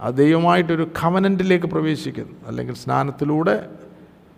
ആ 0.00 0.10
ദൈവമായിട്ടൊരു 0.10 0.90
കവനന്റിലേക്ക് 1.04 1.66
പ്രവേശിക്കുന്നു. 1.66 2.32
അല്ലെങ്കിൽ 2.46 2.74
സ്നാനത്തിലൂടെ 2.74 3.74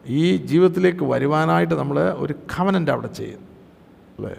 ഈ 0.06 0.36
ജീവിതത്തിലേക്ക് 0.36 1.04
വരുവാനായിട്ട് 1.04 1.74
നമ്മൾ 1.74 2.10
ഒരു 2.10 2.32
കവനന്റ് 2.32 2.90
അവിടെ 2.90 3.06
ചെയ്യുന്നു. 3.06 3.49
അല്ലേ 4.24 4.36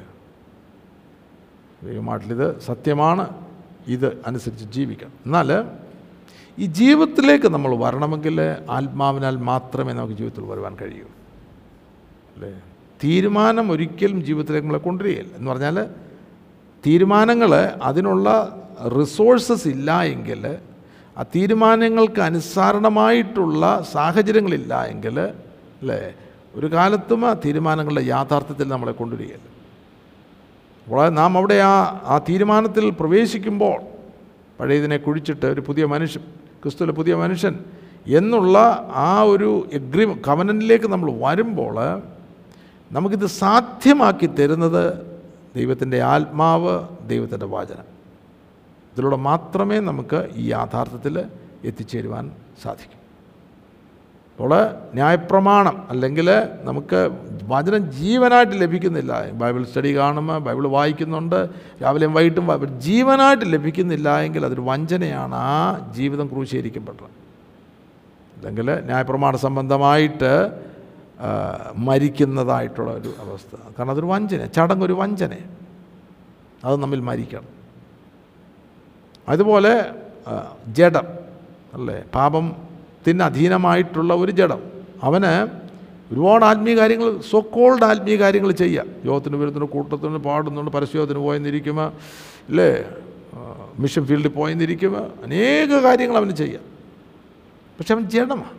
ദൈവമായിട്ടിത് 1.91 2.59
സത്യമാണ്. 2.59 3.45
ഇത് 3.87 4.23
അനുസരിച്ച് 4.27 4.65
ജീവിക്കണം. 4.65 5.11
എന്നാൽ 5.25 5.65
ഈ 6.59 6.65
ജീവിതത്തിലേക്ക് 6.65 7.45
നമ്മൾ 7.45 7.75
വരണമെങ്കിൽ 7.75 8.41
ആത്മാവിനാൽ 8.69 9.35
മാത്രമേ 9.35 9.93
നമുക്ക് 9.93 10.13
ജീവിതത്തിൽ 10.13 10.45
വരുവാൻ 10.45 10.75
കഴിയൂ. 10.81 11.05
അല്ലേ? 12.35 12.61
തീരുമാനം 13.03 13.71
ഒരിക്കലും 13.71 14.25
ജീവിതത്തിലേക്ക് 14.25 14.67
നമ്മളെ 14.67 14.83
കൊണ്ടുവരികയില്ല. 14.83 15.35
എന്ന് 15.35 15.51
പറഞ്ഞാൽ 15.51 15.85
തീരുമാനങ്ങൾ 16.85 17.55
അതിനുള്ള 17.83 18.57
റിസോഴ്സസ് 18.99 19.67
ഇല്ല 19.67 20.01
എങ്കിൽ 20.03 20.57
ആ 21.17 21.23
തീരുമാനങ്ങൾക്ക് 21.23 22.21
അനുസരണമായിട്ടുള്ള 22.21 23.87
സാഹചര്യങ്ങളില്ല 23.91 24.85
എങ്കിൽ 24.85 25.19
അല്ലേ? 25.19 26.13
ഒരു 26.55 26.71
കാലത്തും 26.73 27.29
ആ 27.29 27.33
തീരുമാനങ്ങളുടെ 27.33 28.01
യാഥാർത്ഥ്യത്തിൽ 28.01 28.67
നമ്മളെ 28.67 28.91
കൊണ്ടുവരികയില്ല. 28.91 29.50
അപ്പോൾ 30.85 31.09
നാം 31.09 31.37
അവിടെ 31.37 31.53
ആ 31.53 32.01
ആ 32.05 32.17
തീരുമാനത്തിൽ 32.29 32.91
പ്രവേശിക്കുമ്പോൾ 32.91 33.77
പഴയതിനെ 34.59 34.97
കുഴിച്ചിട്ട് 34.97 35.45
ഒരു 35.45 35.61
പുതിയ 35.61 35.85
മനുഷ്യൻ 35.85 36.23
ക്രിസ്തുവിലെ 36.63 36.93
പുതിയ 36.93 37.15
മനുഷ്യൻ 37.15 37.53
എന്നുള്ള 38.07 38.57
ആ 38.93 39.21
ഒരു 39.23 39.69
എഗ്രി 39.73 40.05
കവനനിലേക്ക് 40.27 40.87
നമ്മൾ 40.87 41.11
വരുമ്പോൾ 41.11 41.75
നമുക്കിത് 42.91 43.25
സാധ്യമാക്കി 43.25 44.27
തരുന്നത് 44.27 44.83
ദൈവത്തിന്റെ 45.55 46.01
ആത്മാവ് 46.01 46.73
ദൈവത്തിന്റെ 47.07 47.45
വാചനം. 47.45 47.87
ഇതിലൂടെ 48.93 49.15
മാത്രമേ 49.15 49.79
നമുക്ക് 49.79 50.29
ഈ 50.35 50.47
യാഥാർത്ഥ്യത്തിൽ 50.49 51.15
എത്തിച്ചേരുവാൻ 51.65 52.31
സാധിക്കും. 52.63 53.00
അപ്പോൾ 54.31 54.53
ന്യായപ്രമാണം 54.93 55.75
അല്ലെങ്കിൽ 55.89 56.27
നമുക്ക് 56.67 56.99
വചനം 57.43 57.91
ജീവനായിട്ട് 57.91 58.61
ലഭിക്കുന്നില്ല. 58.61 59.31
ബൈബിൾ 59.41 59.63
സ്റ്റഡി 59.65 59.97
കാണുമ്പോൾ 59.97 60.37
ബൈബിൾ 60.37 60.67
വായിക്കുന്നുണ്ട്. 60.67 61.39
രാവിലെയും 61.83 62.13
വൈകിട്ടും 62.13 62.79
ജീവനായിട്ട് 62.79 63.45
ലഭിക്കുന്നില്ല 63.53 64.19
എങ്കിൽ 64.19 64.45
അതൊരു 64.45 64.61
വഞ്ചനയാണ് 64.61 65.35
ആ 65.35 65.53
ജീവിതം 65.97 66.27
ക്രൂശീകരിക്കപ്പെട്ടത്. 66.27 67.09
അല്ലെങ്കിൽ 68.37 68.67
ന്യായപ്രമാണ 68.85 69.35
സംബന്ധമായിട്ട് 69.35 70.31
മരിക്കുന്നതായിട്ടുള്ള 71.77 72.91
ഒരു 72.91 73.09
അവസ്ഥ. 73.23 73.55
കാരണം 73.55 73.91
അതൊരു 73.91 74.05
വഞ്ചന 74.05 74.45
ചടങ്ങൊരു 74.45 74.93
വഞ്ചന. 74.93 75.33
അത് 76.65 76.75
നമ്മിൽ 76.83 77.01
മരിക്കണം. 77.09 77.49
അതുപോലെ 79.29 79.73
ജഡം 80.67 81.07
അല്ലേ? 81.73 81.97
പാപത്തിന് 83.01 83.23
അധീനമായിട്ടുള്ള 83.23 84.11
ഒരു 84.13 84.31
ജഡം. 84.39 84.61
അവന് 85.03 85.33
ഒരുപാട് 86.11 86.43
ആത്മീയ 86.45 86.73
കാര്യങ്ങൾ 86.77 87.09
സൊക്കോൾഡ് 87.31 87.83
ആത്മീയ 87.83 88.15
കാര്യങ്ങൾ 88.15 88.51
ചെയ്യുക 88.51 88.83
യോഗത്തിന് 89.05 89.35
വരുന്നുണ്ട് 89.35 89.71
കൂട്ടത്തിന് 89.71 90.19
പാടുന്നുണ്ട് 90.27 90.71
പരസ്യോഗത്തിന് 90.71 91.19
പോയെന്നിരിക്കുമ്പോൾ 91.19 91.87
അല്ലേ? 92.49 92.69
മിഷൻ 93.79 94.03
ഫീൽഡിൽ 94.05 94.27
പോയെന്നിരിക്കുമ്പോൾ 94.27 95.05
അനേക 95.23 95.71
കാര്യങ്ങൾ 95.85 96.17
അവന് 96.17 96.35
ചെയ്യാം. 96.35 96.63
പക്ഷെ 97.79 97.93
അവൻ 97.93 98.03
ജഡമാണ് 98.15 98.57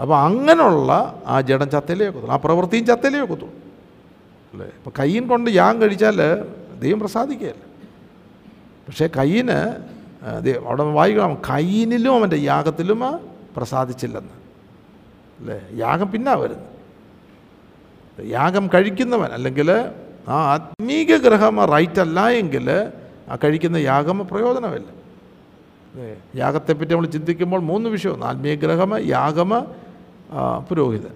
അപ്പോൾ 0.00 0.16
അങ്ങനെയുള്ള 0.18 0.90
ആ 1.26 1.40
ജഡം 1.40 1.68
ചത്തലേ 1.70 2.06
ഒക്കത്തുള്ളൂ. 2.08 2.34
ആ 2.34 2.40
പ്രവൃത്തിയും 2.44 2.86
ചത്തലേ 2.86 3.20
ഒക്കത്തുള്ളൂ. 3.20 3.54
അല്ലേ? 4.52 4.66
ഇപ്പോൾ 4.66 4.92
കയ്യും 4.98 5.24
കൊണ്ട് 5.28 5.50
യാഗം 5.50 5.78
കഴിച്ചാൽ 5.82 6.18
ദൈവം 6.80 6.98
പ്രസാദിക്കുകയല്ല? 7.00 7.62
പക്ഷേ 8.88 9.06
കയ്യിന് 9.18 9.58
അവിടെ 10.68 10.82
വായിക്കണം. 10.82 11.34
കയ്യിനിലും 11.34 12.14
അവന്റെ 12.18 12.36
യാഗത്തിലും 12.36 13.00
പ്രസാദിച്ചില്ലെന്ന്. 13.56 14.34
അല്ലേ? 15.40 15.58
യാഗം 15.74 16.08
പിന്നെ 16.12 16.34
വരുന്നു. 16.34 16.66
യാഗം 18.28 18.64
കഴിക്കുന്നവൻ 18.74 19.30
അല്ലെങ്കിൽ 19.36 19.70
ആ 20.28 20.36
ആത്മീക 20.52 21.16
ഗ്രഹം 21.16 21.64
റൈറ്റ് 21.64 22.00
അല്ല 22.00 22.28
എങ്കിൽ 22.28 22.70
ആ 23.28 23.36
കഴിക്കുന്ന 23.44 23.76
യാഗം 23.76 24.18
പ്രയോജനമില്ല. 24.30 24.88
യാഗത്തെപ്പറ്റി 26.36 26.90
നമ്മൾ 26.90 27.06
ചിന്തിക്കുമ്പോൾ 27.06 27.60
മൂന്ന് 27.60 27.90
വിഷയം 27.90 28.24
ആത്മീയ 28.24 28.54
ഗ്രഹം 28.54 29.08
യാഗം 29.08 29.50
പുരോഹിതൻ. 30.68 31.14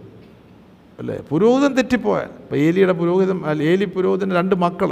അല്ലേ? 0.99 1.17
പുരോഹിതൻ 1.31 1.73
തെറ്റിപ്പോയാൽ 1.75 2.27
ഇപ്പോൾ 2.27 2.57
ഏലിയുടെ 2.57 2.93
പുരോഹിതൻ 2.93 3.63
ഏലി 3.63 3.85
പുരോഹിതന്റെ 3.85 4.37
രണ്ട് 4.37 4.55
മക്കൾ 4.55 4.91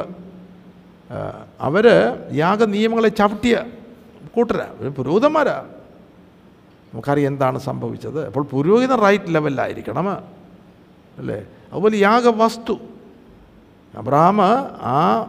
അവർ 1.61 1.87
യാഗ 2.33 2.65
നിയമങ്ങളെ 2.65 3.09
ചവിട്ടിയ 3.09 3.57
കൂട്ടരാ 4.29 4.89
പുരോഹിതന്മാരാ. 4.99 5.69
നമുക്കറിയാം 6.93 7.33
എന്താണ് 7.33 7.59
സംഭവിച്ചത്. 7.59 8.27
അപ്പോൾ 8.27 8.45
പുരോഹിതൻ 8.45 9.01
റൈറ്റ് 9.01 9.25
ലെവലിലായിരിക്കണം 9.29 10.11
അല്ലേ? 11.19 11.47
അതുപോലെ 11.73 11.99
യാഗവസ്തു. 11.99 12.79
അബ്രാഹം 13.95 14.43
ആ 14.83 15.25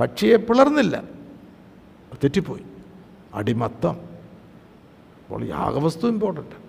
പക്ഷിയെ 0.00 0.36
പിളർന്നില്ല. 0.36 1.02
തെറ്റിപ്പോയി. 2.14 2.62
അടിമത്തം. 3.34 3.96
അപ്പോൾ 5.24 5.44
യാഗവസ്തു 5.44 6.06
ഇമ്പോർട്ടന്റ് 6.06 6.62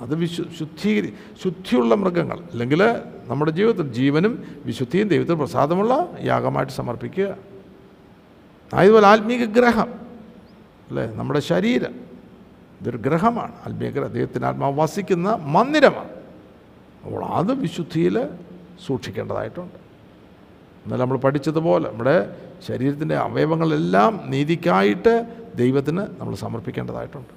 അത് 0.00 0.14
വിശു 0.14 0.44
ശുദ്ധീകരി 0.58 1.14
ശുദ്ധിയുള്ള 1.44 1.94
മൃഗങ്ങൾ. 1.94 2.38
അല്ലെങ്കിൽ 2.38 3.00
നമ്മുടെ 3.24 3.50
ജീവിതത്തിൽ 3.50 3.92
ജീവനും 3.92 4.62
വിശുദ്ധിയും 4.64 5.08
ദൈവത്തിന് 5.08 5.36
പ്രസാദമുള്ള 5.36 6.08
യാഗമായിട്ട് 6.20 6.72
സമർപ്പിക്കുക. 6.72 7.36
അതുപോലെ 8.74 9.06
ആത്മീക 9.06 9.44
ഗ്രഹം. 9.44 10.05
അല്ലേ? 10.88 11.06
നമ്മുടെ 11.06 11.40
ശരീരം 11.40 11.94
ഇതൊരു 12.80 12.96
ഗ്രഹമാണ് 12.96 13.52
ആത്മീയ 13.66 13.90
ഗ്രഹം 13.90 14.06
ദൈവത്തിന് 14.06 14.44
ആത്മാവ് 14.44 14.80
വസിക്കുന്ന 14.80 15.34
മന്ദിരമാണ്. 15.34 16.10
അപ്പോൾ 17.04 17.24
അത് 17.24 17.52
വിശുദ്ധിയിൽ 17.52 18.28
സൂക്ഷിക്കേണ്ടതായിട്ടുണ്ട്. 18.86 19.74
എന്നാൽ 20.84 20.98
നമ്മൾ 20.98 21.16
പഠിച്ചതുപോലെ 21.16 21.90
നമ്മുടെ 21.90 22.36
ശരീരത്തിന്റെ 22.66 23.16
അവയവങ്ങളെല്ലാം 23.16 24.20
നീതിക്കായിട്ട് 24.26 25.36
ദൈവത്തിന് 25.56 25.98
നമ്മൾ 25.98 26.34
സമർപ്പിക്കേണ്ടതായിട്ടുണ്ട്. 26.34 27.28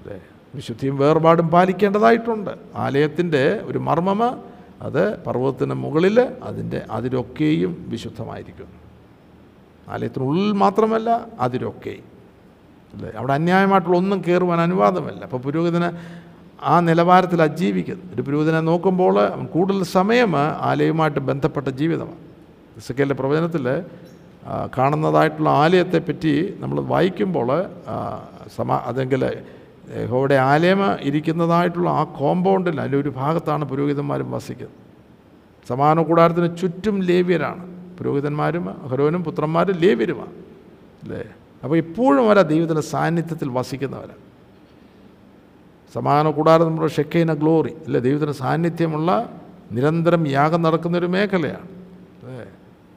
അല്ലേ 0.00 0.20
വിശുദ്ധിയും 0.54 0.98
വേർപാടും 0.98 1.48
പാലിക്കേണ്ടതായിട്ടുണ്ട്. 1.48 2.50
ആലയത്തിന്റെ 2.74 3.60
ഒരു 3.64 3.78
മർമ്മം 3.78 4.44
അത് 4.82 5.24
പർവതത്തിന് 5.24 5.74
മുകളിൽ 5.74 6.20
അതിന്റെ 6.20 6.86
അതിരൊക്കെയും 6.90 7.84
വിശുദ്ധമായിരിക്കുന്നു. 7.88 8.72
ആലയത്തിനുള്ളിൽ 9.88 10.52
മാത്രമല്ല 10.52 11.26
അതിരൊക്കെയും 11.40 12.11
അല്ലേ 12.94 13.10
അവിടെ 13.18 13.32
അന്യായമായിട്ടുള്ള 13.32 13.96
ഒന്നും 13.96 14.22
കയറുവാൻ 14.28 14.60
അനുവാദമല്ല. 14.60 15.20
അപ്പോൾ 15.28 15.40
പുരോഹിതന് 15.46 15.88
ആ 16.62 16.80
നിലവാരത്തിൽ 16.80 17.42
അജീവിക്കുന്നു 17.42 18.14
ഒരു 18.14 18.22
പുരോഹിതനെ 18.22 18.60
നോക്കുമ്പോൾ 18.60 19.14
കൂടുതൽ 19.54 19.82
സമയം 19.82 20.36
ആലയവുമായിട്ട് 20.70 21.20
ബന്ധപ്പെട്ട 21.20 21.68
ജീവിതമാണ്. 21.68 22.20
ഇസക്കേലിന്റെ 22.76 23.14
പ്രവചനത്തിൽ 23.14 23.66
കാണുന്നതായിട്ടുള്ള 24.78 25.50
ആലയത്തെപ്പറ്റി 25.50 26.54
നമ്മൾ 26.60 26.80
വായിക്കുമ്പോൾ 26.92 27.48
സമ 27.48 28.20
സമാ 28.56 28.76
അതെങ്കിൽ 28.86 29.22
യഹോവയുടെ 30.02 30.34
ആലയം 30.34 30.80
ഇരിക്കുന്നതായിട്ടുള്ള 31.00 31.88
ആ 31.90 32.04
കോമ്പൗണ്ടിൽ 32.04 32.80
അതിന്റെ 32.80 32.98
ഒരു 32.98 33.08
ഭാഗത്താണ് 33.08 33.64
പുരോഹിതന്മാരും 33.64 34.30
വസിക്കുന്നത്. 34.30 34.78
സമാന 35.68 36.02
കൂടാരത്തിന് 36.02 36.48
ചുറ്റും 36.60 37.00
ലേവ്യരാണ്. 37.00 37.64
പുരോഹിതന്മാരും 37.98 38.64
ഹരോനും 38.90 39.24
പുത്രന്മാരും 39.24 39.76
ലേവ്യരുമാണ്. 39.84 40.34
അല്ലേ? 41.02 41.22
അപ്പോൾ 41.62 41.76
എപ്പോഴും 41.76 42.26
അവരാ 42.26 42.42
ദൈവത്തിന്റെ 42.42 42.82
സാന്നിധ്യത്തിൽ 42.82 43.48
വസിക്കുന്നവരാണ് 43.48 44.22
സമാന 45.94 46.30
കൂടാതെ 46.30 46.64
നമ്മുടെ 46.64 46.88
ഷെക്കൈന 46.88 47.32
ഗ്ലോറി. 47.32 47.72
അല്ലേ 47.84 48.00
ദൈവത്തിന്റെ 48.00 48.32
സാന്നിധ്യമുള്ള 48.32 49.40
നിരന്തരം 49.72 50.28
യാഗം 50.28 50.62
നടക്കുന്നൊരു 50.62 51.06
മേഖലയാണ്. 51.06 51.68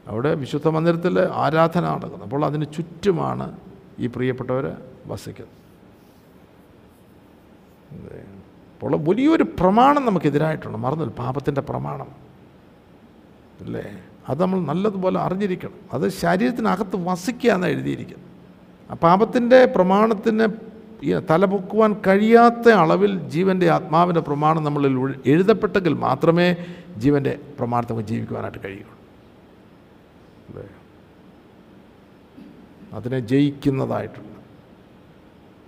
അവിടെ 0.07 0.36
വിശുദ്ധ 0.36 0.68
മന്ദിരത്തിൽ 0.68 1.20
ആരാധന 1.20 1.82
നടക്കുന്നത് 1.82 2.24
അപ്പോൾ 2.24 2.45
അതിന് 2.45 2.66
ചുറ്റുമാണ് 2.76 3.59
ഈ 3.99 4.07
പ്രിയപ്പെട്ടവർ 4.07 4.78
വസിക്കുന്നത്. 5.07 5.53
അപ്പോൾ 8.76 8.95
വലിയൊരു 9.09 9.43
പ്രമാണം 9.43 10.05
നമുക്കെതിരായിട്ടുണ്ട്. 10.05 10.78
മറന്നില്ല 10.78 11.13
പാപത്തിന്റെ 11.13 11.61
പ്രമാണം. 11.61 12.07
അല്ലേ 13.61 13.84
അത് 14.30 14.41
നമ്മൾ 14.41 14.59
നല്ലതുപോലെ 14.59 15.20
അറിഞ്ഞിരിക്കണം. 15.20 15.74
അത് 15.93 16.09
ശരീരത്തിനകത്ത് 16.09 16.95
വസിക്കുക 16.95 17.51
എന്നാണ് 17.51 17.74
എഴുതിയിരിക്കുന്നത്. 17.74 18.35
പാപത്തിന്റെ 18.94 19.66
പ്രമാണത്തിന് 19.66 20.46
തലപൊക്കുവാൻ 21.30 21.96
കഴിയാത്ത 22.08 22.70
അളവിൽ 22.70 23.30
ജീവന്റെ 23.30 23.70
ആത്മാവിന്റെ 23.70 24.22
പ്രമാണം 24.22 24.64
നമ്മളിൽ 24.64 25.16
എഴുതപ്പെട്ടെങ്കിൽ 25.26 25.94
മാത്രമേ 25.94 26.56
ജീവന്റെ 26.98 27.40
പ്രമാണത്തെ 27.60 27.94
നമുക്ക് 27.94 28.10
ജീവിക്കുവാനായിട്ട് 28.10 28.60
കഴിയുള്ളൂ. 28.66 28.94
അതിനെ 32.94 33.20
ജയിക്കുന്നതായിട്ടുണ്ട്. 33.20 34.36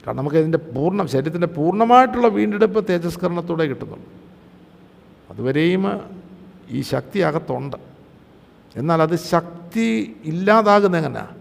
കാരണം 0.06 0.18
നമുക്ക് 0.18 0.38
ഇതിന്റെ 0.38 0.58
പൂർണ 0.58 1.06
ശരീരത്തിന്റെ 1.06 1.48
പൂർണമായിട്ടുള്ള 1.48 2.28
വീണ്ടെടുപ്പ് 2.28 2.88
തേജസ്കരണത്തോടെ 2.88 3.66
കിട്ടുന്നുള്ളൂ 3.66 4.08
അതുവരെയും 5.30 5.84
ഈ 6.70 6.82
ശക്തി 6.82 7.20
അകത്തുണ്ട്. 7.20 7.78
എന്നാൽ 8.76 9.02
അത് 9.02 9.16
ശക്തി 9.16 10.16
ഇല്ലാതാകുന്ന 10.26 10.98
എങ്ങനെയാണ് 10.98 11.37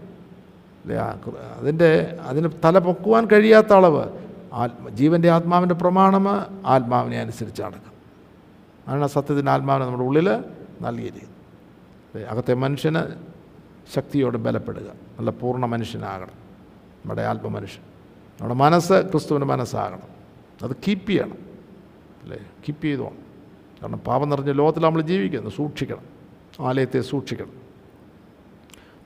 അതിന്റെ 0.93 2.17
അതിന് 2.21 2.49
തല 2.65 2.79
പൊക്കുവാൻ 2.79 3.25
കഴിയാത്ത 3.25 3.73
അളവ് 3.73 4.09
ആത്മ 4.53 4.89
ജീവന്റെ 4.89 5.29
ആത്മാവിന്റെ 5.29 5.75
പ്രമാണം 5.75 6.29
ആത്മാവിനെ 6.65 7.19
അനുസരിച്ച് 7.19 7.61
നടക്കും. 7.61 7.91
അതാണ് 8.87 9.07
സത്യത്തിന്റെ 9.07 9.51
ആത്മാവിനെ 9.51 9.85
നമ്മുടെ 9.85 10.03
ഉള്ളിൽ 10.03 10.43
നൽകിയിരിക്കുന്നത്? 10.81 12.27
അകത്തെ 12.27 12.53
മനുഷ്യന് 12.53 12.99
ശക്തിയോട് 13.93 14.37
ബലപ്പെടുക. 14.37 14.83
നല്ല 14.83 15.31
പൂർണ 15.31 15.65
മനുഷ്യനാകണം. 15.65 16.47
നമ്മുടെ 16.91 17.21
ആത്മമനുഷ്യൻ 17.21 17.81
നമ്മുടെ 18.41 18.53
മനസ്സ് 18.53 18.93
ക്രിസ്തുവിന്റെ 18.93 19.47
മനസ്സാകണം. 19.47 19.99
അത് 20.63 20.75
കീപ്പ് 20.87 21.09
ചെയ്യണം. 21.09 21.37
അല്ലേ? 22.23 22.37
കീപ്പ് 22.37 22.81
ചെയ്തോണം. 22.81 23.27
കാരണം 23.83 23.97
പാപം 23.97 24.29
നിറഞ്ഞ 24.29 24.51
ലോകത്തിൽ 24.51 24.79
നമ്മൾ 24.79 25.01
ജീവിക്കുന്നു. 25.01 25.49
സൂക്ഷിക്കണം. 25.49 26.17
ആലയത്തെ 26.67 27.01
സൂക്ഷിക്കണം. 27.01 27.66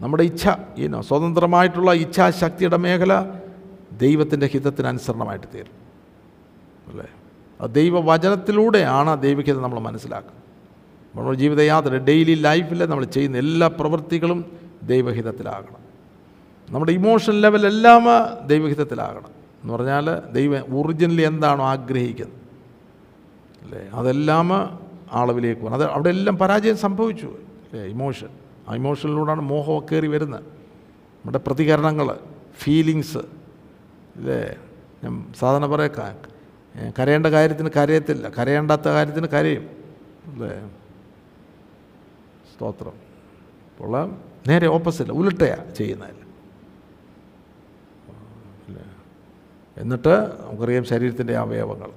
നമ്മുടെ 0.02 0.24
ഇച്ഛ 0.24 0.50
ഈനോ 0.78 1.02
സ്വതന്ത്രമായിട്ടുള്ള 1.02 1.94
ഇച്ഛാശക്തിയുടെ 1.94 2.78
മേഖല 2.78 3.26
ദൈവത്തിന്റെ 3.92 4.46
ഹിതത്തിനനുസരണമായിട്ട് 4.48 5.48
തീരും. 5.56 5.82
അല്ലേ? 6.92 7.06
അത് 7.62 7.72
ദൈവവചനത്തിലൂടെയാണ് 7.72 9.10
ആ 9.10 9.16
ദൈവഹിതം 9.16 9.62
നമ്മൾ 9.62 9.80
മനസ്സിലാക്കുക 9.80 10.32
നമ്മുടെ 11.16 11.38
ജീവിതയാത്ര 11.38 11.88
ഡെയിലി 11.88 12.34
ലൈഫിൽ 12.34 12.86
നമ്മൾ 12.86 13.06
ചെയ്യുന്ന 13.06 13.38
എല്ലാ 13.38 13.68
പ്രവൃത്തികളും 13.68 14.58
ദൈവഹിതത്തിലാകണം. 14.84 15.82
നമ്മുടെ 16.70 16.92
ഇമോഷൻ 16.92 17.34
ലെവലെല്ലാം 17.34 18.06
ദൈവഹിതത്തിലാകണം. 18.48 19.30
എന്ന് 19.62 19.74
പറഞ്ഞാൽ 19.74 20.20
ദൈവം 20.32 20.80
ഒറിജിനലി 20.80 21.22
എന്താണോ 21.22 21.66
ആഗ്രഹിക്കുന്നത്. 21.66 22.38
അല്ലേ? 23.64 23.90
അതെല്ലാം 23.94 24.80
അളവിലേക്ക് 25.12 25.62
വരണം 25.62 25.74
അത് 25.74 25.92
അവിടെ 25.92 26.10
എല്ലാം 26.10 26.38
പരാജയം 26.38 26.78
സംഭവിച്ചു. 26.78 27.26
അല്ലേ? 27.26 27.86
ഇമോഷൻ 27.86 28.28
ആ 28.72 28.76
ഇമോഷനിലൂടെയാണ് 28.76 29.42
മോഹമൊക്കെ 29.42 29.92
കയറി 29.92 30.08
വരുന്നത്. 30.08 30.44
നമ്മുടെ 31.22 31.38
പ്രതികരണങ്ങൾ 31.38 32.08
ഫീലിങ്സ് 32.58 33.22
ഇല്ലേ? 34.18 34.56
ഞാൻ 35.04 35.34
സാധാരണ 35.40 35.66
പറയാം 35.66 35.92
കരയേണ്ട 37.00 37.28
കാര്യത്തിന് 37.28 37.70
കരയത്തില്ല. 37.78 38.30
കരയേണ്ടാത്ത 38.30 38.88
കാര്യത്തിന് 38.88 39.28
കരയും. 39.28 39.66
അല്ലേ 40.32 40.52
സ്തോത്രം. 42.54 42.96
അപ്പോൾ 43.72 43.94
നേരെ 44.48 44.68
ഓപ്പോസിറ്റ് 44.68 45.12
ഉരുട്ടയാണ് 45.12 45.76
ചെയ്യുന്നതല്ല 45.76 46.24
അല്ലേ 48.68 48.86
എന്നിട്ട് 49.78 50.14
നമുക്കറിയാം 50.42 50.84
ശരീരത്തിന്റെ 50.84 51.36
അവയവങ്ങൾ 51.38 51.90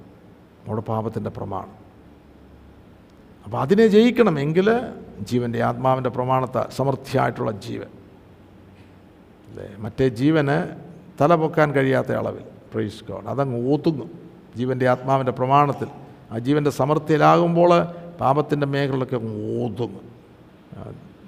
നമ്മുടെ 0.59 0.83
പാപത്തിന്റെ 0.83 1.31
പ്രമാണം. 1.31 1.77
അപ്പോൾ 3.45 3.59
അതിനെ 3.61 3.87
ജയിക്കണം 3.87 4.37
എങ്കിൽ 4.41 4.69
ജീവന്റെ 5.21 5.63
ആത്മാവിന്റെ 5.63 6.11
പ്രമാണത്താൽ 6.11 6.73
സമൃദ്ധിയായിട്ടുള്ള 6.77 7.51
ജീവൻ. 7.51 7.87
അല്ലേ? 9.49 9.69
മറ്റേ 9.79 10.09
ജീവന് 10.09 10.69
തല 11.21 11.35
പൊക്കാൻ 11.35 11.73
കഴിയാത്ത 11.73 12.13
അളവിൽ. 12.13 12.45
പ്രൈസ് 12.75 13.05
ഗോഡ് 13.05 13.27
അതങ്ങ് 13.27 13.67
ഊത്തുന്നു 13.67 14.05
ജീവന്റെ 14.57 14.89
ആത്മാവിന്റെ 14.89 15.33
പ്രമാണത്തിൽ. 15.33 15.89
ആ 16.33 16.39
ജീവന്റെ 16.39 16.71
സമൃദ്ധിയിലാകുമ്പോൾ 16.71 17.85
പാപത്തിന്റെ 18.21 18.67
മേഖലകളൊക്കെ 18.67 19.17
ഒതുങ്ങും. 19.17 20.15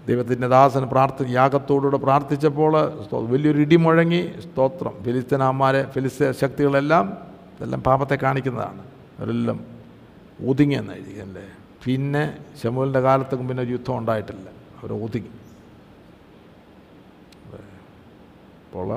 ദൈവത്തിന്റെ 0.09 0.49
ദാസൻ 0.49 0.83
പ്രാർത്ഥി 0.83 1.33
യാഗത്തോടുകൂടെ 1.33 1.97
പ്രാർത്ഥിച്ചപ്പോൾ 1.97 2.73
വലിയൊരു 3.13 3.59
ഇടി 3.59 3.77
മുഴങ്ങി 3.77 4.33
സ്തോത്രം. 4.41 4.93
ഫിലിസ്തീനാമാരെ 5.03 5.83
ഫിലിസ്തീൻ 5.83 6.33
ശക്തികളെല്ലാം 6.33 7.17
ഇതെല്ലാം 7.59 7.83
പാപത്തെ 7.83 8.15
കാണിക്കുന്നതാണ്. 8.15 8.81
അവരെല്ലാം 9.19 9.65
ഒതുങ്ങിയെന്ന് 10.49 10.95
എഴുതിയല്ലേ 10.95 11.56
പിന്നെ 11.87 12.23
ശമുലിന്റെ 12.61 13.01
കാലത്തും 13.01 13.49
പിന്നെ 13.49 13.63
ഒരു 13.63 13.73
യുദ്ധം 13.77 13.97
ഉണ്ടായിട്ടില്ല. 14.01 14.47
അവർ 14.79 14.93
ഒതുങ്ങി 15.05 15.33
അപ്പോൾ 18.67 18.93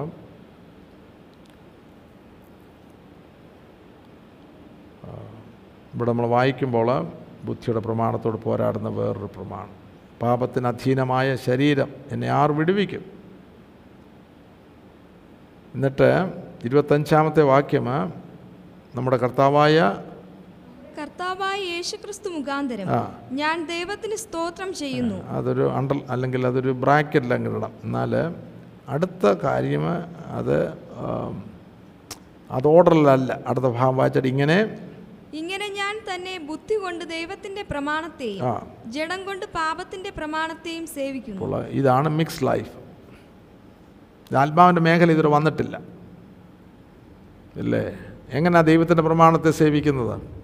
ഇവിടെ 5.93 6.09
നമ്മൾ 6.11 6.27
വായിക്കുമ്പോൾ 6.35 6.89
ബുദ്ധിയുടെ 7.47 7.81
പ്രമാണത്തോട് 7.85 8.37
പോരാടുന്ന 8.45 8.89
വേറൊരു 8.99 9.29
പ്രമാണം. 9.35 9.75
പാപത്തിന് 10.21 10.67
അധീനമായ 10.67 11.27
ശരീരം 11.47 11.89
എന്നെ 12.11 12.27
ആർ 12.39 12.49
വിടുവിക്കും? 12.59 13.03
എന്നിട്ട് 15.75 16.09
ഇരുപത്തഞ്ചാമത്തെ 16.67 17.43
വാക്യം 17.53 17.87
നമ്മുടെ 18.95 19.17
കർത്താവായ 19.17 19.77
കർത്താവായ 21.19 21.57
യേശുക്രിസ്തു 21.71 22.27
മുഖാന്തരം 22.33 22.89
ഞാൻ 23.39 23.55
ദൈവത്തിന് 23.71 24.17
സ്തോത്രം 24.21 24.69
ചെയ്യുന്നു. 24.81 25.17
അതൊരു 25.37 25.65
അണ്ടർ 25.77 25.97
അല്ലെങ്കിൽ 26.13 26.41
അതൊരു 26.49 26.71
ബ്രാക്കറ്റിൽ 26.83 27.31
അങ്ങ് 27.37 27.49
ഇടണം. 27.51 27.73
എന്നാൽ 27.85 28.11
അടുത്ത 28.93 29.33
കാര്യം 29.43 29.83
അത് 30.39 30.55
അത് 32.57 32.67
ഓർഡറിലല്ല. 32.75 33.29
അടുത്ത 33.49 33.67
ഭാഗം 33.79 33.97
വായിച്ചിട്ട് 34.01 34.29
ഇങ്ങനെ 34.33 34.57
ഇങ്ങനെ 35.41 35.67
ഞാൻ 35.81 35.93
തന്നെ 36.09 36.37
ബുദ്ധി 36.51 36.77
കൊണ്ട് 36.85 37.03
ദൈവത്തിന്റെ 37.15 37.65
പ്രമാണത്തെയും 37.73 38.41
ജഡം 38.95 39.19
കൊണ്ട് 39.29 39.45
പാപത്തിന്റെ 39.59 40.13
പ്രമാണത്തെയും 40.21 40.87
സേവിക്കുന്നു. 40.95 41.53
ഇതാണ് 41.81 42.09
മിക്സ് 42.21 42.43
ലൈഫ് 42.51 42.73
ആത്മാവിന്റെ 44.45 44.83
മേഖല 44.89 45.11
ഇതുവരെ 45.17 45.35
വന്നിട്ടില്ല. 45.37 45.75
ഇല്ലേ? 47.63 47.85
എങ്ങനെയാ 48.37 48.65
ദൈവത്തിന്റെ 48.73 49.03
പ്രമാണത്തെ 49.11 49.51
സേവിക്കുന്നത് 49.63 50.17
ഏ 50.17 50.37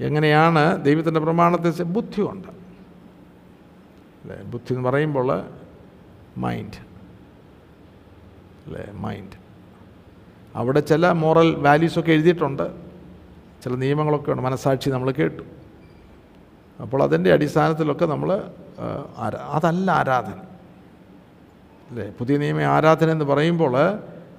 എങ്ങനെയാണ് 0.00 0.84
ദൈവത്തിന്റെ 0.84 1.20
പ്രമാണത്തെ 1.20 1.82
ബുദ്ധിയുണ്ട്. 1.82 2.48
അല്ലേ? 2.48 4.42
ബുദ്ധി 4.42 4.74
എന്ന് 4.74 4.88
പറയുമ്പോൾ 4.88 5.42
മൈൻഡ് 6.36 6.78
അല്ലേ? 8.66 8.92
മൈൻഡ് 8.92 9.44
അവിടെ 10.54 10.80
ചില 10.80 11.12
മോറൽ 11.12 11.54
വാല്യൂസൊക്കെ 11.54 12.12
എഴുതിയിട്ടുണ്ട്. 12.12 12.74
ചില 13.62 13.74
നിയമങ്ങളൊക്കെ 13.74 14.30
ഉണ്ട്. 14.30 14.42
മനസാക്ഷി 14.42 14.90
നമ്മൾ 14.90 15.10
കേട്ടു. 15.10 15.42
അപ്പോൾ 16.82 17.02
അതിന്റെ 17.02 17.32
അടിസ്ഥാനത്തിലൊക്കെ 17.32 18.06
നമ്മൾ 18.06 18.44
അതല്ല 19.52 19.90
ആരാധന. 19.90 20.38
അല്ലേ? 21.90 22.10
പുതിയ 22.10 22.36
നിയമ 22.36 22.60
ആരാധന 22.60 23.10
എന്ന് 23.10 23.24
പറയുമ്പോൾ 23.24 23.98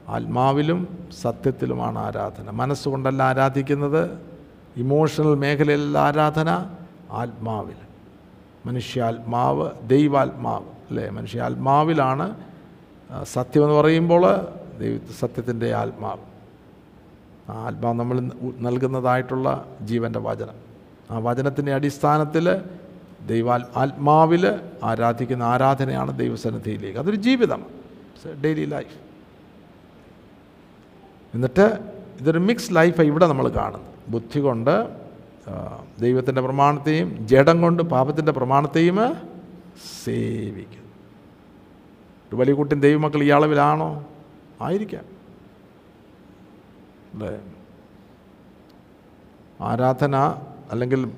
ആത്മാവിലും 0.09 1.07
സത്യത്തിലുമാണ് 1.21 1.99
ആരാധന. 1.99 2.49
മനസ്സുകൊണ്ടല്ല 2.49 3.23
ആരാധിക്കുന്നത്. 3.23 4.11
ഇമോഷണൽ 4.77 5.35
മേഖലയിലുള്ള 5.35 5.99
ആരാധന 5.99 6.65
ആത്മാവിൽ. 7.11 7.75
മനുഷ്യാത്മാവ് 8.65 9.71
ദൈവാത്മാവ് 9.87 10.63
അല്ലേ? 10.63 11.09
മനുഷ്യാത്മാവിലാണ് 11.09 12.35
സത്യമെന്ന് 13.23 13.75
പറയുമ്പോൾ 13.75 14.21
ദൈവ 14.79 14.99
സത്യത്തിന്റെ 15.19 15.73
ആത്മാവ്. 15.73 16.19
ആ 17.51 17.65
ആത്മാവ് 17.67 17.99
നമ്മൾ 17.99 18.21
നൽകുന്നതായിട്ടുള്ള 18.59 19.65
ജീവന്റെ 19.81 20.19
വചനം. 20.19 20.65
ആ 21.11 21.17
വചനത്തിന്റെ 21.17 21.73
അടിസ്ഥാനത്തിൽ 21.73 22.61
ദൈവാൽ 23.27 23.65
ആത്മാവിൽ 23.77 24.59
ആരാധിക്കുന്ന 24.83 25.43
ആരാധനയാണ് 25.43 26.19
ദൈവസന്നിധിയിലേക്ക്. 26.19 26.99
അതൊരു 26.99 27.15
ജീവിതമാണ് 27.15 28.41
ഡെയിലി 28.43 28.65
ലൈഫ് 28.65 29.04
എന്നിട്ട് 31.35 31.79
ഇതൊരു 32.21 32.39
മിക്സ് 32.39 32.75
ലൈഫാണ് 32.75 33.07
ഇവിടെ 33.07 33.27
നമ്മൾ 33.27 33.49
കാണുന്നത് 33.49 34.11
ബുദ്ധി 34.11 34.39
കൊണ്ട് 34.39 35.05
ദൈവത്തിന്റെ 35.99 36.41
പ്രമാണത്തെയും 36.41 37.27
ജഡം 37.27 37.61
കൊണ്ട് 37.61 37.83
പാപത്തിന്റെ 37.83 38.31
പ്രമാണത്തെയും 38.31 38.99
സേവിക്കും 40.03 40.85
ഒരു 42.29 42.35
വലിയ 42.35 42.53
കുട്ടി 42.53 42.75
ദൈവമക്കൾ 42.75 43.23
ഈ 43.23 43.27
അളവിലാണോ? 43.27 44.07
ആയിരിക്കാം. 44.61 45.05
അല്ലേ? 47.13 47.41
ആരാധന 49.61 50.15
അല്ലെങ്കിൽ 50.71 51.11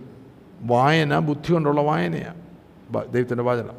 വായന 0.61 1.19
ബുദ്ധി 1.19 1.53
കൊണ്ടുള്ള 1.53 1.81
വായനയാണ് 1.81 2.41
ദൈവത്തിന്റെ 3.13 3.43
വചനം. 3.43 3.77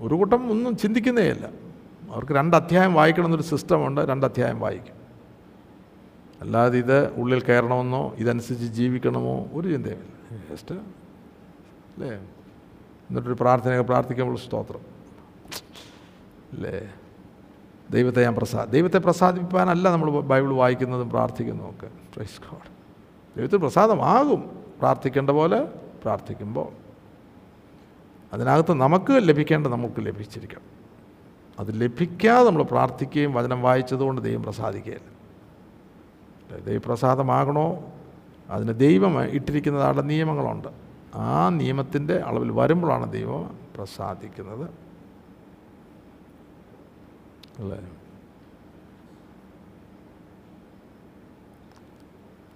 ഒരു 0.00 0.14
കൂട്ടം 0.14 0.50
ഒന്നും 0.50 0.76
ചിന്തിക്കുന്നേയല്ല 0.76 1.67
അവർക്ക് 2.08 2.32
രണ്ട് 2.32 2.56
അധ്യായം 2.56 2.94
വായിക്കണമെന്നൊരു 2.94 3.42
സിസ്റ്റമുണ്ട് 3.42 4.00
രണ്ട് 4.00 4.26
അധ്യായം 4.26 4.60
വായിക്കും. 4.60 4.94
അല്ലാതെ 6.40 6.78
ഇത് 6.78 7.12
ഉള്ളിൽ 7.12 7.42
കയറണമെന്നോ 7.42 8.14
ഇതനുസരിച്ച് 8.16 8.66
ജീവിക്കണമോ 8.66 9.48
ഒരു 9.52 9.68
ചിന്തയുമില്ല. 9.68 10.54
ജസ്റ്റ് 10.54 10.74
അല്ലേ 10.74 12.10
എന്നിട്ടൊരു 13.10 13.36
പ്രാർത്ഥനയൊക്കെ 13.40 13.84
പ്രാർത്ഥിക്കുമ്പോൾ 13.84 14.36
സ്തോത്രം. 14.36 14.80
അല്ലേ 16.52 16.94
ദൈവത്തെ 17.90 18.22
ഞാൻ 18.22 18.34
പ്രസാദ് 18.34 18.72
ദൈവത്തെ 18.72 18.98
പ്രസാദിപ്പാനല്ല 18.98 19.92
നമ്മൾ 19.92 20.20
ബൈബിൾ 20.20 20.52
വായിക്കുന്നതും 20.54 21.10
പ്രാർത്ഥിക്കുന്നതും 21.10 21.70
ഒക്കെ. 21.70 21.86
പ്രൈസ് 21.86 22.40
ഗോഡ് 22.40 22.70
ദൈവത്തിന് 23.36 23.60
പ്രസാദമാകും. 23.60 24.64
പ്രാർത്ഥിക്കേണ്ട 24.78 25.30
പോലെ 25.30 25.64
പ്രാർത്ഥിക്കുമ്പോൾ. 26.02 26.68
അതിനകത്ത് 28.32 28.74
നമുക്ക് 28.74 29.12
ലഭിക്കേണ്ട 29.12 29.66
നമുക്ക് 29.66 29.94
ലഭിച്ചിരിക്കണം. 29.98 30.77
അത് 31.58 31.80
ലഭിക്കാതെ 31.80 32.46
നമ്മൾ 32.46 32.62
പ്രാർത്ഥിക്കുകയും 32.62 33.34
വചനം 33.34 33.62
വായിച്ചതുകൊണ്ട് 33.62 34.20
ദൈവം 34.20 34.42
പ്രസാദിക്കുകയില്ല. 34.42 35.18
ദൈവപ്രസാദമാകണോ? 36.58 37.92
അതിന് 38.50 38.78
ദൈവം 38.78 39.22
ഇട്ടിരിക്കുന്നതാളുടെ 39.22 40.02
നിയമങ്ങളുണ്ട്. 40.02 40.68
ആ 41.14 41.48
നിയമത്തിന്റെ 41.48 42.16
അളവിൽ 42.16 42.50
വരുമ്പോഴാണ് 42.50 43.12
ദൈവം 43.12 43.58
പ്രസാദിക്കുന്നത്. 43.76 44.70
അല്ലേ? 47.58 47.78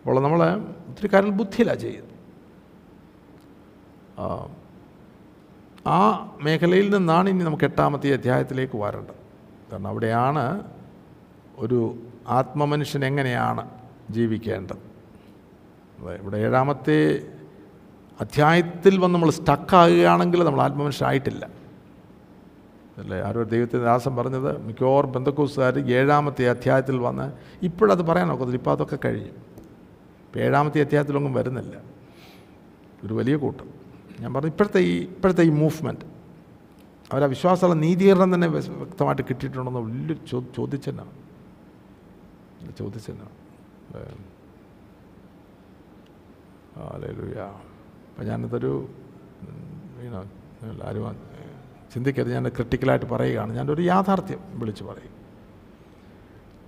അപ്പോൾ 0.01 0.21
നമ്മൾ 0.21 0.57
ഒത്തിരി 0.89 1.07
കാര്യങ്ങൾ 1.13 1.39
ബുദ്ധിയിലാണ് 1.39 1.79
ചെയ്യുന്നത്. 1.79 2.13
ആ, 5.87 6.30
മേഖലയിൽ 6.43 6.97
നിന്നാണ് 6.97 7.30
ഇനി 7.30 7.45
നമുക്ക് 7.45 7.64
എട്ടാമത്തെ 7.64 8.12
അധ്യായത്തിലേക്ക് 8.12 8.78
വരേണ്ടത്. 8.78 9.14
കാരണം 9.72 9.89
അവിടെയാണ് 9.89 10.62
ഒരു 11.59 11.95
ആത്മമനുഷ്യൻ 12.28 13.05
എങ്ങനെയാണ് 13.05 13.70
ജീവിക്കേണ്ടത്. 14.11 14.93
ഇവിടെ 16.07 16.37
ഏഴാമത്തെ 16.37 17.22
അധ്യായത്തിൽ 18.20 18.99
വന്ന് 18.99 19.14
നമ്മൾ 19.14 19.30
സ്റ്റക്കാകുകയാണെങ്കിൽ 19.30 20.45
നമ്മൾ 20.45 20.62
ആത്മമനുഷ്യനായിട്ടില്ല 20.62 21.49
അല്ലേ? 22.99 23.20
ആരോ 23.20 23.43
ദൈവത്തിന്റെ 23.43 23.85
ദാസം 23.87 24.16
പറഞ്ഞത് 24.16 24.59
മിക്കവാറും 24.59 25.12
ബന്ധക്കോസുകാർ 25.12 25.78
ഏഴാമത്തെ 25.78 26.51
അധ്യായത്തിൽ 26.51 26.99
വന്ന് 26.99 27.33
ഇപ്പോഴത് 27.64 28.03
പറയാൻ 28.03 28.28
നോക്കത്തില്ല 28.28 28.59
ഇപ്പോൾ 28.59 28.70
അതൊക്കെ 28.70 28.99
കഴിഞ്ഞു. 29.05 29.30
ഏഴാമത്തെ 30.41 30.80
അധ്യായത്തിലൊന്നും 30.80 31.33
വരുന്നില്ല. 31.35 31.80
ഒരു 33.05 33.14
വലിയ 33.14 33.37
കൂട്ടം. 33.37 33.82
ഞാൻ 34.23 34.31
പറഞ്ഞു 34.35 34.51
ഇപ്പോഴത്തെ 34.51 34.81
ഈ 34.91 34.95
ഇപ്പോഴത്തെ 35.14 35.43
ഈ 35.49 35.53
മൂവ്മെന്റ് 35.62 36.05
അവരാ 37.12 37.27
വിശ്വാസമുള്ള 37.27 37.77
നീതീകരണം 37.85 38.31
തന്നെ 38.35 38.49
വ്യക്തമായിട്ട് 38.49 39.23
കിട്ടിയിട്ടുണ്ടെന്ന് 39.31 39.81
വലിയ 39.81 40.14
ചോ 40.31 40.39
ചോദിച്ചെന്നാണ് 40.57 41.12
ചോദിച്ചെന്നാണ് 42.79 43.35
അപ്പം 48.11 48.25
ഞാനിതൊരു 48.29 48.73
ആരും 50.87 51.05
ചിന്തിക്കരുത്. 51.93 52.33
ഞാൻ 52.33 52.45
ക്രിട്ടിക്കലായിട്ട് 52.49 53.07
പറയുകയാണ്. 53.07 53.51
ഞാനൊരു 53.57 53.83
യാഥാർത്ഥ്യം 53.83 54.41
വിളിച്ച് 54.61 54.85
പറയും. 54.85 55.14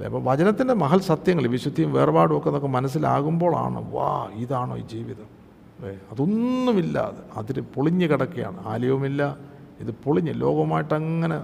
അപ്പോൾ 0.07 0.23
വചനത്തിന്റെ 0.25 0.75
മഹൽ 0.75 1.01
സത്യങ്ങൾ 1.11 1.45
വിശുദ്ധിയും 1.55 1.91
വേർപാടും 1.93 2.35
ഒക്കെ 2.39 2.49
നമുക്ക് 2.51 2.71
മനസ്സിലാകുമ്പോഴാണ് 2.77 3.79
വാ 3.95 4.11
ഇതാണോ 4.43 4.75
ഈ 4.83 4.85
ജീവിതം? 4.95 5.44
അതൊന്നുമില്ലാതെ. 5.83 7.23
അതിൽ 7.37 7.61
പൊളിഞ്ഞു 7.61 8.07
കിടക്കുകയാണ് 8.07 8.67
ആലയവുമില്ല 8.67 9.39
ഇത് 9.81 9.91
പൊളിഞ്ഞ് 10.05 10.41
ലോകവുമായിട്ട് 10.41 10.95
അങ്ങനെ 10.95 11.39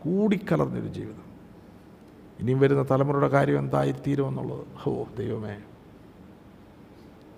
കൂടിക്കലർന്നൊരു 0.00 0.86
ജീവിതം. 0.86 1.24
ഇനിയും 2.40 2.60
വരുന്ന 2.60 2.86
തലമുറയുടെ 2.90 3.28
കാര്യം 3.28 3.58
എന്തായിത്തീരുമെന്നുള്ളത് 3.58 4.88
ഓ 4.88 5.04
ദൈവമേ. 5.18 5.56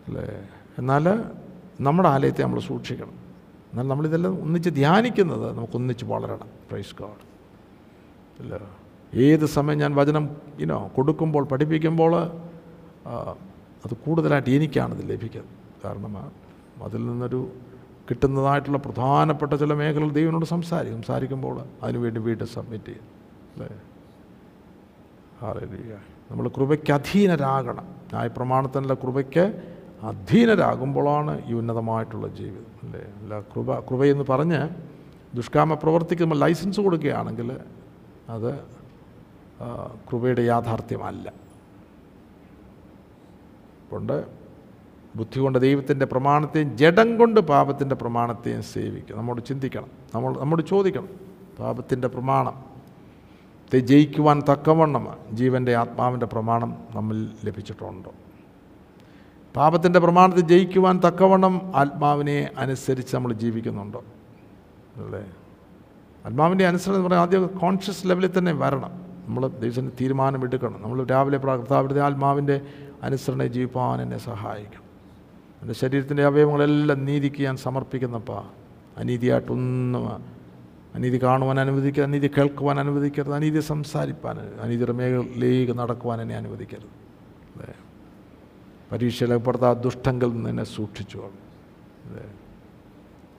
അല്ലേ? 0.06 0.48
എന്നാൽ 0.78 1.24
നമ്മുടെ 1.80 2.08
ആലയത്തെ 2.08 2.42
നമ്മൾ 2.42 2.60
സൂക്ഷിക്കണം. 2.60 3.14
എന്നാൽ 3.70 3.88
നമ്മളിതെല്ലാം 3.88 4.42
ഒന്നിച്ച് 4.42 4.70
ധ്യാനിക്കുന്നത് 4.70 5.58
നമുക്ക് 5.58 5.76
ഒന്നിച്ച് 5.76 6.04
വളരണം. 6.04 6.48
പ്രൈസ് 6.70 6.94
ഗാഡ് 7.00 7.22
അല്ല? 8.42 8.60
ഏത് 9.14 9.46
സമയം 9.46 9.78
ഞാൻ 9.78 9.94
വചനം 9.94 10.36
ഇനോ 10.60 10.90
കൊടുക്കുമ്പോൾ 10.96 11.44
പഠിപ്പിക്കുമ്പോൾ 11.44 12.12
അത് 13.84 13.94
കൂടുതലായിട്ട് 13.94 14.50
എനിക്കാണിത് 14.50 15.10
ലഭിക്കുന്നത്. 15.10 15.65
കാരണം 15.86 16.18
ആ, 16.18 16.30
അതിൽ 16.82 17.06
നിന്നൊരു 17.06 17.40
കിട്ടുന്നതായിട്ടുള്ള 18.10 18.78
പ്രധാനപ്പെട്ട 18.78 19.52
ചില 19.54 19.72
മേഖലകൾ 19.74 20.10
ദൈവനോട് 20.12 20.44
സംസാരിക്കും. 20.44 21.02
സംസാരിക്കുമ്പോൾ 21.02 21.56
അതിനുവേണ്ടി 21.82 22.20
വീണ്ടും 22.20 22.46
സബ്മിറ്റ് 22.46 22.84
ചെയ്യും. 22.84 23.06
അല്ലേ? 23.54 23.70
ഹാലലുയ 25.40 25.94
നമ്മൾ 26.30 26.48
കൃപയ്ക്ക് 26.48 26.92
അധീനരാകണം. 26.92 27.84
ന്യായ 27.84 28.26
പ്രമാണത്തിനുള്ള 28.26 28.94
കൃപയ്ക്ക് 28.94 29.44
അധീനരാകുമ്പോഴാണ് 30.02 31.32
ഈ 31.46 31.52
ഉന്നതമായിട്ടുള്ള 31.52 32.28
ജീവിതം. 32.28 32.70
അല്ലേ? 32.82 33.02
അല്ല 33.18 33.40
കൃപ 33.40 33.80
കൃപയെന്ന് 33.80 34.24
പറഞ്ഞ് 34.28 34.60
ദുഷ്കാമ 35.36 35.74
പ്രവർത്തിക്ക് 35.74 36.22
നമ്മൾ 36.22 36.38
ലൈസൻസ് 36.38 36.80
കൊടുക്കുകയാണെങ്കിൽ 36.80 37.48
അത് 38.28 38.50
കൃപയുടെ 40.12 40.42
യാഥാർത്ഥ്യമല്ല. 40.42 41.32
കൊണ്ട് 43.92 44.45
ബുദ്ധി 45.16 45.40
കൊണ്ട് 45.40 45.58
ദൈവത്തിന്റെ 45.58 46.06
പ്രമാണത്തെയും 46.06 46.76
ജഡം 46.76 47.18
കൊണ്ട് 47.18 47.40
പാപത്തിന്റെ 47.40 47.94
പ്രമാണത്തെയും 47.94 48.62
സേവിക്കും 48.62 49.16
നമ്മോട് 49.16 49.44
ചിന്തിക്കണം. 49.44 49.86
നമ്മൾ 50.14 50.38
നമ്മോട് 50.38 50.62
ചോദിക്കണം. 50.62 51.08
പാപത്തിന്റെ 51.58 52.08
പ്രമാണം. 52.08 52.76
ത്തെ 53.68 53.78
ജയിക്കുവാൻ 53.78 54.42
തക്കവണ്ണം 54.52 55.08
ജീവന്റെ 55.32 55.74
ആത്മാവിന്റെ 55.74 56.26
പ്രമാണം 56.26 56.76
നമ്മൾ 56.94 57.26
ലഭിച്ചിട്ടുണ്ടോ? 57.44 58.12
പാപത്തിന്റെ 59.56 59.98
പ്രമാണത്തെ 59.98 60.40
ജയിക്കുവാൻ 60.40 61.00
തക്കവണ്ണം 61.06 61.72
ആത്മാവിനെ 61.74 62.50
അനുസരിച്ച് 62.58 63.16
നമ്മൾ 63.16 63.32
ജീവിക്കുന്നുണ്ടോ? 63.32 64.04
അല്ലേ? 64.96 65.24
ആത്മാവിന്റെ 66.26 66.66
അനുസരണം 66.66 66.94
എന്ന് 66.94 67.08
പറഞ്ഞാൽ 67.08 67.22
ആദ്യം 67.22 67.46
കോൺഷ്യസ് 67.46 68.06
ലെവലിൽ 68.06 68.38
തന്നെ 68.38 68.52
വരണം. 68.52 68.90
നമ്മൾ 69.26 69.46
ദൈവത്തിന്റെ 69.46 69.92
തീരുമാനം 70.00 70.44
എടുക്കണം. 70.44 70.82
നമ്മൾ 70.82 71.04
രാവിലെ 71.04 71.38
കർത്താവിന്റെ 71.38 72.00
ആത്മാവിന്റെ 72.00 72.60
അനുസരണ 73.02 73.46
ജീവിപ്പാൻ 73.46 74.02
എന്നെ 74.02 74.18
സഹായിക്കണം. 74.18 74.85
എന്റെ 75.62 75.74
ശരീരത്തിന്റെ 75.74 76.24
അവയവങ്ങളെല്ലാം 76.24 77.04
നീതിക്ക് 77.04 77.42
ഞാൻ 77.42 77.56
സമർപ്പിക്കുന്നപ്പാ 77.56 78.48
അനീതിയായിട്ടൊന്നും 78.98 80.36
അനീതി 80.94 81.22
കാണുവാൻ 81.22 81.60
അനുവദിക്കരുത് 81.60 82.08
അനീതി 82.08 82.30
കേൾക്കുവാൻ 82.38 82.80
അനുവദിക്കരുത് 82.80 83.34
അനീതി 83.34 83.60
സംസാരിപ്പാൻ 83.60 84.36
അനീതിയുടെ 84.38 84.92
മേഖലയിലേക്ക് 84.92 85.78
നടക്കുവാൻ 85.78 86.20
എന്നെ 86.22 86.36
അനുവദിക്കരുത്. 86.36 86.92
അല്ലേ 87.54 87.74
പരീക്ഷയിലപ്പെടുത്ത 88.92 89.62
ആ 89.62 89.72
ദുഷ്ടങ്കിൽ 89.72 90.26
നിന്ന് 90.26 90.50
എന്നെ 90.50 90.64
സൂക്ഷിച്ചു 90.64 91.18
അല്ലേ 91.18 92.26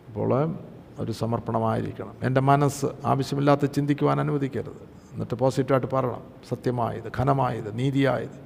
അപ്പോൾ 0.07 0.32
ഒരു 0.99 1.11
സമർപ്പണമായിരിക്കണം. 1.11 2.13
എന്റെ 2.24 2.41
മനസ്സ് 2.41 2.86
ആവശ്യമില്ലാത്ത 3.05 3.65
ചിന്തിക്കുവാൻ 3.65 4.20
അനുവദിക്കരുത്. 4.20 4.84
എന്നിട്ട് 5.13 5.36
പോസിറ്റീവായിട്ട് 5.36 5.95
പറയണം. 5.95 6.24
സത്യമായത് 6.49 7.11
ഘനമായത് 7.20 7.80
നീതിയായത് 7.80 8.38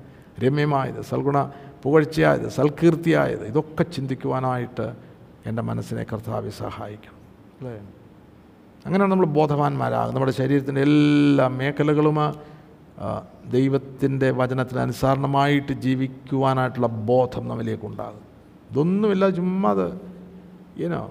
രമ്യമായത് 0.44 1.02
സൽഗുണ 1.02 1.38
പുകഴ്ചയായത് 1.84 2.48
സൽകീർത്തിയായത് 2.50 3.46
ഇതൊക്കെ 3.46 3.84
ചിന്തിക്കുവാനായിട്ട് 3.84 4.86
എന്റെ 5.46 5.62
മനസ്സിനെ 5.62 6.04
കർത്താവ് 6.14 6.50
സഹായിക്കണം. 6.52 7.20
അല്ലേ? 7.60 7.76
അങ്ങനെയാണ് 8.86 9.12
നമ്മൾ 9.12 9.26
ബോധവാന്മാരാകും 9.26 10.14
നമ്മുടെ 10.16 10.32
ശരീരത്തിന്റെ 10.32 10.82
എല്ലാ 10.82 11.48
മേഖലകളും 11.48 12.18
ദൈവത്തിന്റെ 13.52 14.32
വചനത്തിന് 14.32 14.80
അനുസരണമായിട്ട് 14.80 15.74
ജീവിക്കുവാനായിട്ടുള്ള 15.86 16.88
ബോധം 16.88 17.48
നമ്മിലേക്കുണ്ടാകും 17.48 18.24
ഇതൊന്നുമില്ല 18.72 19.30
ചുമ്മാ 19.30 19.72
അത് 19.72 19.88
ഈനോ 20.84 21.02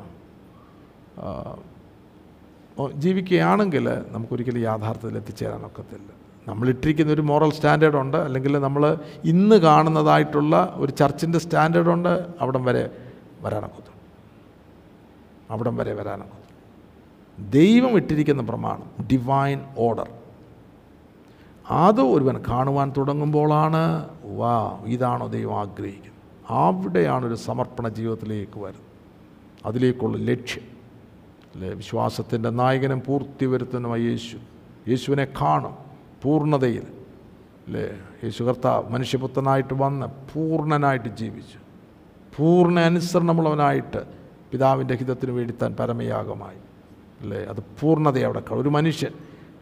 ജീവിക്കുകയാണെങ്കിൽ 2.95 3.87
നമുക്കൊരിക്കലും 4.13 4.61
യാഥാർത്ഥ്യത്തിൽ 4.61 5.19
എത്തിച്ചേരാൻ 5.19 5.63
ഒക്കത്തില്ല. 5.67 6.11
നമ്മളിട്ടിരിക്കുന്ന 6.51 7.13
ഒരു 7.13 7.21
മോറൽ 7.21 7.53
സ്റ്റാൻഡേർഡുണ്ട് 7.53 8.17
അല്ലെങ്കിൽ 8.17 8.59
നമ്മൾ 8.59 8.99
ഇന്ന് 9.25 9.57
കാണുന്നതായിട്ടുള്ള 9.57 10.73
ഒരു 10.77 10.93
ചർച്ചിന്റെ 10.93 11.39
സ്റ്റാൻഡേർഡുണ്ട് 11.39 12.27
അവിടം 12.41 12.65
വരെ 12.65 12.91
വരാനൊക്കത്തു 13.41 13.91
അവിടം 15.51 15.77
വരെ 15.77 15.93
വരാനൊക്കത്തു 15.93 16.41
ദൈവം 17.51 17.91
ഇട്ടിരിക്കുന്ന 17.91 18.43
പ്രമാണം 18.43 19.07
ഡിവൈൻ 19.13 19.61
ഓർഡർ 19.79 20.09
അത് 21.71 22.01
ഒരുവൻ 22.01 22.43
കാണുവാൻ 22.49 22.93
തുടങ്ങുമ്പോഴാണ് 22.97 24.09
വാ 24.25 24.79
ഇതാണോ 24.87 25.27
ദൈവം 25.27 25.61
ആഗ്രഹിക്കുന്നത്? 25.61 26.13
അവിടെയാണ് 26.49 27.27
ഒരു 27.27 27.35
സമർപ്പണ 27.35 27.89
ജീവിതത്തിലേക്ക് 27.89 28.61
വരുന്നത്. 28.61 28.91
അതിലേക്കുള്ള 29.67 30.17
ലക്ഷ്യം. 30.17 30.63
അല്ലേ? 31.55 31.69
വിശ്വാസത്തിന്റെ 31.69 32.51
നായകനും 32.51 33.03
പൂർത്തി 33.07 33.47
വരുത്തുന്നതുമായ 33.47 34.01
യേശു. 34.01 34.37
യേശുവിനെ 34.89 35.25
കാണും. 35.25 35.90
പൂർണതയിൽ 36.23 36.87
അല്ലേ 37.67 37.91
യേശു 38.25 38.45
കർത്താവ് 38.45 38.91
മനുഷ്യപുത്രനായിട്ട് 38.91 39.75
വന്ന് 39.75 40.07
പൂർണനായിട്ട് 40.07 41.09
ജീവിച്ചു. 41.09 41.59
പൂർണ 42.37 42.81
അനുസരണമുള്ളവനായിട്ട് 42.81 44.05
പിതാവിന്റെ 44.53 44.95
ഹിതത്തിന് 44.95 45.31
വേണ്ടി 45.31 45.55
താൻ 45.63 45.77
പരമയാഗമായി. 45.81 46.59
അല്ലേ 47.21 47.45
അത് 47.45 47.61
പൂർണത 47.81 48.19
അവിടെ. 48.19 48.43
ഒരു 48.51 48.69
മനുഷ്യൻ 48.69 49.11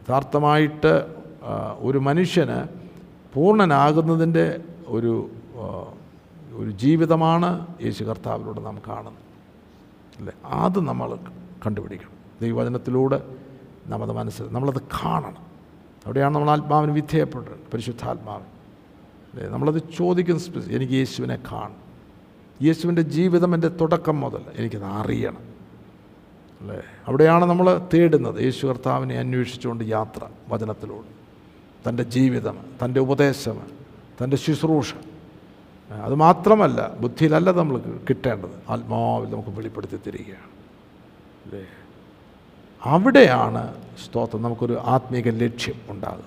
യഥാർത്ഥമായിട്ട് 0.01 1.15
ഒരു 1.79 1.97
മനുഷ്യന് 1.97 2.67
പൂർണനാകുന്നതിന്റെ 3.33 4.59
ഒരു 4.87 5.29
ഒരു 6.51 6.71
ജീവിതമാണ് 6.71 7.67
യേശു 7.81 8.03
കർത്താവിലൂടെ 8.03 8.61
നാം 8.61 8.81
കാണുന്നത്. 8.87 9.23
അല്ലേ 10.17 10.33
അത് 10.45 10.79
നമ്മൾ 10.79 11.15
കണ്ടുപിടിക്കണം. 11.65 12.15
ദൈവവചനത്തിലൂടെ 12.41 13.35
നാം 13.87 14.03
അത് 14.03 14.11
മനസ്സിൽ 14.11 14.47
നമ്മളത് 14.51 14.81
കാണണം. 14.81 15.48
അവിടെയാണ് 16.09 16.35
നമ്മൾ 16.35 16.49
ആത്മാവിന് 16.49 16.91
വിധേയപ്പെട്ടത് 16.91 17.71
പരിശുദ്ധാത്മാവിന് 17.73 18.47
അല്ലേ 19.33 19.49
നമ്മളത് 19.49 19.81
ചോദിക്കുന്ന 19.97 20.71
എനിക്ക് 20.71 20.93
യേശുവിനെ 20.93 21.37
കാണും 21.51 21.75
യേശുവിന്റെ 22.61 23.01
ജീവിതം 23.01 23.53
എന്റെ 23.53 23.67
തുടക്കം 23.67 24.19
മുതൽ 24.19 24.41
എനിക്കത് 24.55 24.83
അറിയണം. 24.83 25.37
അല്ലേ? 26.61 26.81
അവിടെയാണ് 27.07 27.45
നമ്മൾ 27.45 27.87
തേടുന്നത്. 27.93 28.43
യേശു 28.43 28.67
കർത്താവിനെ 28.67 29.15
അന്വേഷിച്ചുകൊണ്ട് 29.15 29.83
യാത്ര 29.83 30.27
വചനത്തിലൂടെ. 30.49 31.09
തന്റെ 31.89 32.03
ജീവിതം 32.03 32.57
തന്റെ 32.85 32.99
ഉപദേശം 32.99 33.61
തന്റെ 34.23 34.37
ശുശ്രൂഷ. 34.37 34.93
അത് 36.03 36.15
മാത്രമല്ല 36.15 36.93
ബുദ്ധിയിലല്ല 36.99 37.51
നമ്മൾ 37.51 37.77
കിട്ടേണ്ടത്. 38.09 38.71
ആത്മാവിൽ 38.71 39.29
നമുക്ക് 39.29 39.49
വെളിപ്പെടുത്തി 39.49 39.99
തരികയാണ്. 40.07 40.49
അല്ലേ 41.45 41.67
അവിടെയാണ് 42.85 43.73
സ്തോത്രം. 44.05 44.41
നമുക്കൊരു 44.41 44.79
ആത്മീക 44.83 45.29
ലക്ഷ്യം 45.29 45.75
ഉണ്ടാകുന്നത് 45.89 46.25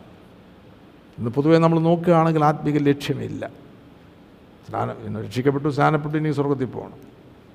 ഇന്ന് 1.18 1.30
പൊതുവേ 1.30 1.58
നമ്മൾ 1.58 1.78
നോക്കുകയാണെങ്കിൽ 1.78 2.44
ആത്മീക 2.44 2.78
ലക്ഷ്യമില്ല. 2.78 3.50
സ്നാനം 4.66 5.22
രക്ഷിക്കപ്പെട്ടു 5.24 5.68
സ്നാനപ്പെട്ടു 5.68 6.18
ഇനി 6.18 6.32
സ്വർഗത്തിൽ 6.32 6.64
പോകണം. 6.64 7.12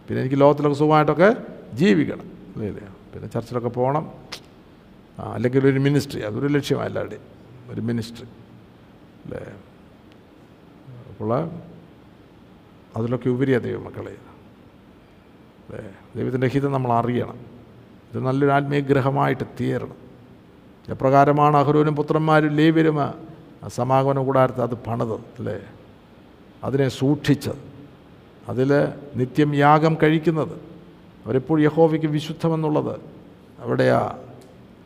പിന്നെ 0.08 0.22
എനിക്ക് 0.22 0.42
ലോകത്തിലൊക്കെ 0.42 0.78
സുഖമായിട്ടൊക്കെ 0.78 1.36
ജീവിക്കണം. 1.74 2.32
അല്ലേ? 2.56 2.70
പിന്നെ 3.14 3.28
ചർച്ചിലൊക്കെ 3.28 3.70
പോകണം. 3.70 4.12
അല്ലെങ്കിൽ 5.20 5.68
ഒരു 5.68 5.80
മിനിസ്ട്രി 5.80 6.22
അതൊരു 6.22 6.48
ലക്ഷ്യമാണ് 6.48 6.88
എല്ലാവരുടെയും 6.88 7.22
ഒരു 7.70 7.82
മിനിസ്ട്രി. 7.82 8.28
അല്ലേ? 9.26 9.54
അപ്പോൾ 11.10 11.52
അതിലൊക്കെ 12.96 13.30
ഉപരിയാണ് 13.30 13.64
ദൈവമക്കളെ. 13.64 14.16
അല്ലേ? 15.70 15.92
ദൈവത്തിന്റെ 16.16 16.48
ഹിതം 16.48 16.72
നമ്മൾ 16.72 16.92
അറിയണം. 16.92 17.57
ഇത് 18.14 18.20
നല്ലൊരു 18.20 18.52
ആത്മീയഗ്രഹമായിട്ട് 18.52 19.44
തീരണം. 19.62 19.96
എപ്രകാരമാണ് 20.90 21.58
അഹ്റൂനും 21.58 21.96
പുത്രന്മാരും 21.96 22.50
ലേവ്യരും 22.50 22.98
സമാഗമന 23.68 24.20
കൂടാരത്ത് 24.20 24.62
അത് 24.62 24.76
പണിത് 24.76 25.14
അല്ലേ? 25.14 25.60
അതിനെ 26.64 26.90
സൂക്ഷിച്ചത്. 26.90 27.56
അതിൽ 28.50 28.88
നിത്യം 29.16 29.56
യാഗം 29.56 29.98
കഴിക്കുന്നത്. 30.04 30.56
അവരെപ്പോഴും 31.26 31.64
യഹോവയ്ക്ക് 31.64 32.08
വിശുദ്ധമെന്നുള്ളത് 32.08 33.00
അവിടെയാ 33.60 34.18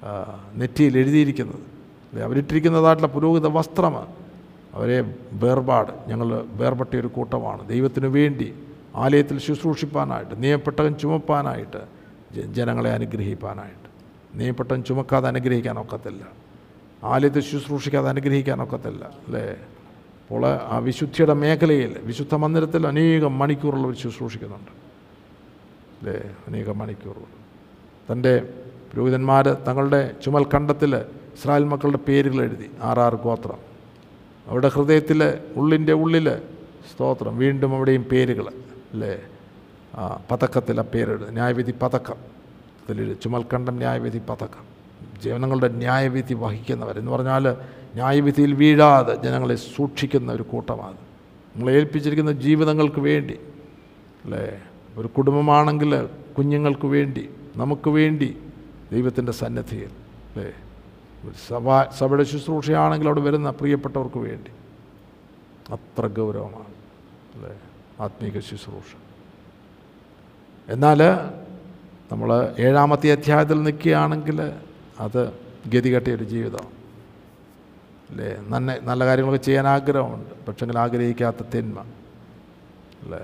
ആ, 0.04 0.10
നെറ്റിയിൽ 0.56 0.98
എഴുതിയിരിക്കുന്നത്. 0.98 2.22
അവരിട്ടിരിക്കുന്നതായിട്ടുള്ള 2.22 3.14
പുരോഹിത 3.14 3.48
വസ്ത്രം 3.48 3.98
അവരെ 4.74 5.16
വേർപാട് 5.32 5.92
ഞങ്ങൾ 6.08 6.46
വേർപെട്ട 6.54 6.96
ഒരു 6.96 7.08
കൂട്ടമാണ്. 7.08 7.70
ദൈവത്തിനു 7.70 8.08
വേണ്ടി 8.08 8.54
ആലയത്തിൽ 8.96 9.40
ശുശ്രൂഷിപ്പാനായിട്ട് 9.40 10.44
നിയമപ്പെട്ടകൻ 10.44 10.94
ചുമപ്പാനായിട്ട് 10.94 12.01
ജനങ്ങളെ 12.36 12.92
അനുഗ്രഹിപ്പാനായിട്ട്. 12.92 13.92
നീപ്പെട്ടൻ 14.40 14.84
ചുമക്കാതെ 14.84 15.28
അനുഗ്രഹിക്കാൻ 15.28 15.80
ഒക്കത്തില്ല. 15.80 16.28
ആലയത്തെ 17.04 17.40
ശുശ്രൂഷിക്കാതെ 17.40 18.10
അനുഗ്രഹിക്കാൻ 18.10 18.64
ഒക്കത്തില്ല 18.64 19.06
അല്ലേ? 19.06 19.52
അപ്പോൾ 20.22 20.46
ആ 20.46 20.78
വിശുദ്ധിയുടെ 20.78 21.34
മേഖലയിൽ 21.34 22.00
വിശുദ്ധ 22.04 22.36
മന്ദിരത്തിൽ 22.36 22.88
അനേകം 22.88 23.40
മണിക്കൂറുള്ളവർ 23.40 23.96
ശുശ്രൂഷിക്കുന്നുണ്ട് 23.96 24.72
അല്ലേ? 26.02 26.36
അനേകം 26.48 26.78
മണിക്കൂറുകൾ. 26.78 27.42
തന്റെ 28.12 28.40
പുരോഹിതന്മാർ 28.92 29.48
തങ്ങളുടെ 29.48 30.16
ചുമൽ 30.26 30.44
കണ്ടത്തിൽ 30.44 30.96
ഇസ്രായേൽ 30.96 31.64
മക്കളുടെ 31.64 31.98
പേരുകൾ 31.98 32.42
എഴുതി 32.42 32.72
ആറാറ് 32.82 33.14
ഗോത്രം. 33.14 33.58
അവിടെ 34.48 34.68
ഹൃദയത്തിൽ 34.68 35.40
ഉള്ളിന്റെ 35.56 35.94
ഉള്ളിൽ 35.94 36.38
സ്തോത്രം 36.94 37.38
വീണ്ടും 37.38 37.76
അവിടെയും 37.76 38.04
പേരുകൾ 38.04 38.48
അല്ലേ? 38.94 39.22
പതക്കത്തിലെ 40.32 40.82
പേരെഴുതി 40.82 41.32
ന്യായവിധി 41.32 41.74
പതക്കം. 41.82 42.16
അതിൽ 42.90 43.14
ചുമൽക്കണ്ടം 43.14 43.78
ന്യായവിധി 43.78 44.22
പതക്കം. 44.30 44.72
ജനങ്ങളുടെ 45.22 45.68
ന്യായവിധി 45.68 46.34
വഹിക്കുന്നവർ 46.34 47.00
എന്ന് 47.00 47.12
പറഞ്ഞാൽ 47.12 47.50
ന്യായവിധിയിൽ 47.94 48.54
വീഴാതെ 48.54 49.16
ജനങ്ങളെ 49.16 49.56
സൂക്ഷിക്കുന്ന 49.56 50.32
ഒരു 50.32 50.44
കൂട്ടമാണ്. 50.44 50.98
നമ്മളെ 51.56 51.74
ഏൽപ്പിച്ചിരിക്കുന്ന 51.74 52.32
ജീവിതങ്ങൾക്ക് 52.32 53.00
വേണ്ടി 53.00 53.40
അല്ലേ? 54.26 54.62
ഒരു 54.98 55.08
കുടുംബമാണെങ്കിൽ 55.08 56.10
കുഞ്ഞുങ്ങൾക്ക് 56.38 56.86
വേണ്ടി 56.86 57.30
നമുക്ക് 57.56 57.90
വേണ്ടി 57.90 58.38
ദൈവത്തിന്റെ 58.92 59.32
സന്നദ്ധിയിൽ 59.32 59.90
അല്ലേ? 60.36 60.54
സഭ 61.48 61.90
സഭയുടെ 61.98 62.24
ശുശ്രൂഷയാണെങ്കിൽ 62.24 63.08
അവിടെ 63.08 63.22
വരുന്ന 63.22 63.50
പ്രിയപ്പെട്ടവർക്ക് 63.50 64.18
വേണ്ടി. 64.18 64.52
അത്ര 65.74 66.08
ഗൗരവമാണ് 66.08 66.74
അല്ലേ? 67.36 67.58
ആത്മീക 68.00 68.40
ശുശ്രൂഷ. 68.40 69.11
എന്നാൽ 70.72 71.04
നമ്മൾ 72.12 72.56
ഏഴാമത്തെ 72.60 73.12
അധ്യായത്തിൽ 73.12 73.64
നിൽക്കുകയാണെങ്കിൽ 73.64 74.52
അത് 75.00 75.34
ഗതികെട്ടിയ 75.68 76.16
ഒരു 76.16 76.24
ജീവിതമാണ് 76.24 76.82
അല്ലേ? 78.10 78.36
നന്നെ 78.50 78.80
നല്ല 78.84 79.06
കാര്യങ്ങളൊക്കെ 79.06 79.46
ചെയ്യാൻ 79.46 79.68
ആഗ്രഹമുണ്ട്. 79.68 80.46
പക്ഷെങ്കിൽ 80.46 80.80
ആഗ്രഹിക്കാത്ത 80.80 81.36
തിന്മ. 81.56 81.80
അല്ലേ? 83.04 83.20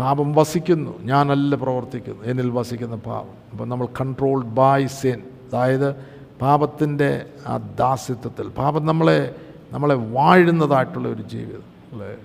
പാപം 0.00 0.32
വസിക്കുന്നു. 0.32 1.02
ഞാനല്ല 1.02 1.54
പ്രവർത്തിക്കുന്നു. 1.54 2.24
എന്നിൽ 2.24 2.50
വസിക്കുന്ന 2.50 2.96
പാപം. 2.96 3.34
അപ്പം 3.52 3.68
നമ്മൾ 3.68 3.86
കൺട്രോൾഡ് 3.86 4.46
ബൈ 4.46 4.86
സിൻ 4.86 5.18
അതായത് 5.18 5.96
പാപത്തിന്റെ 6.40 7.26
ആ 7.46 7.56
ദാസ്യത്വത്തിൽ 7.56 8.48
പാപം 8.48 8.86
നമ്മളെ 8.86 9.34
നമ്മളെ 9.72 9.94
വാഴുന്നതായിട്ടുള്ള 9.94 11.08
ഒരു 11.08 11.22
ജീവിതം. 11.22 11.62
അല്ലേ? 11.92 12.16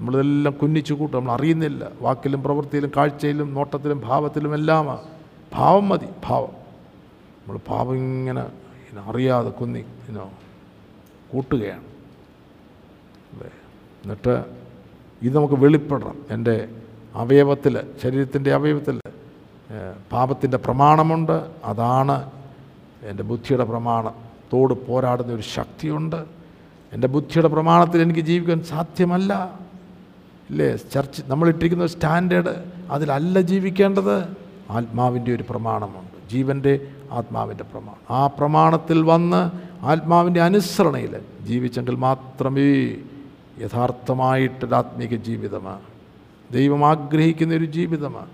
നമ്മളിതെല്ലാം 0.00 0.54
കുന്നിച്ചു 0.54 0.94
കൂട്ടും. 0.94 1.18
നമ്മൾ 1.18 1.32
അറിയുന്നില്ല 1.32 1.88
വാക്കിലും 2.00 2.42
പ്രവൃത്തിയിലും 2.42 2.92
കാഴ്ചയിലും 2.96 3.54
നോട്ടത്തിലും 3.54 4.00
ഭാവത്തിലും 4.00 4.54
എല്ലാം 4.54 4.98
ഭാവം 5.54 5.88
മതി 5.88 6.06
ഭാവം. 6.24 6.52
നമ്മൾ 7.40 7.60
ഭാവം 7.68 7.96
ഇങ്ങനെ 7.96 8.44
അറിയാതെ 9.00 9.50
കുന്നി 9.50 9.78
ഇനോ 9.78 10.30
കൂട്ടുകയാണ്. 11.32 11.84
അല്ലേ? 13.32 13.50
എന്നിട്ട് 14.02 14.44
ഇത് 15.22 15.36
നമുക്ക് 15.36 15.54
വെളിപ്പെടണം. 15.54 16.24
എന്റെ 16.30 16.68
അവയവത്തിൽ 17.14 17.80
ശരീരത്തിന്റെ 18.02 18.54
അവയവത്തിൽ 18.54 19.00
പാപത്തിന്റെ 20.12 20.56
പ്രമാണമുണ്ട്. 20.56 21.50
അതാണ് 21.64 22.30
എന്റെ 23.02 23.22
ബുദ്ധിയുടെ 23.22 23.64
പ്രമാണത്തോട് 23.64 24.86
പോരാടുന്ന 24.86 25.32
ഒരു 25.32 25.42
ശക്തിയുണ്ട്. 25.42 26.24
എന്റെ 26.92 27.08
ബുദ്ധിയുടെ 27.08 27.48
പ്രമാണത്തിൽ 27.48 28.02
എനിക്ക് 28.02 28.20
ജീവിക്കാൻ 28.20 28.62
സാധ്യമല്ല. 28.62 29.60
ഇല്ലേ 30.50 30.76
ചർച്ച് 30.76 31.22
നമ്മളിട്ടിരിക്കുന്ന 31.26 31.86
സ്റ്റാൻഡേർഡ് 31.86 32.54
അതിലല്ല 32.90 33.40
ജീവിക്കേണ്ടത്? 33.40 34.28
ആത്മാവിന്റെ 34.70 35.34
ഒരു 35.34 35.44
പ്രമാണമുണ്ട്. 35.50 36.30
ജീവന്റെ 36.30 36.88
ആത്മാവിന്റെ 37.10 37.64
പ്രമാണം. 37.64 38.14
ആ 38.14 38.26
പ്രമാണത്തിൽ 38.26 39.02
വന്ന് 39.02 39.50
ആത്മാവിന്റെ 39.84 40.40
അനുസരണയിൽ 40.40 41.18
ജീവിച്ചെങ്കിൽ 41.46 41.94
മാത്രമേ 41.94 42.96
യഥാർത്ഥമായിട്ടൊരു 43.60 44.74
ആത്മീക 44.74 45.14
ജീവിതമാണ് 45.14 45.80
ദൈവം 46.52 46.84
ആഗ്രഹിക്കുന്ന 46.84 47.54
ഒരു 47.54 47.64
ജീവിതമാണ് 47.64 48.30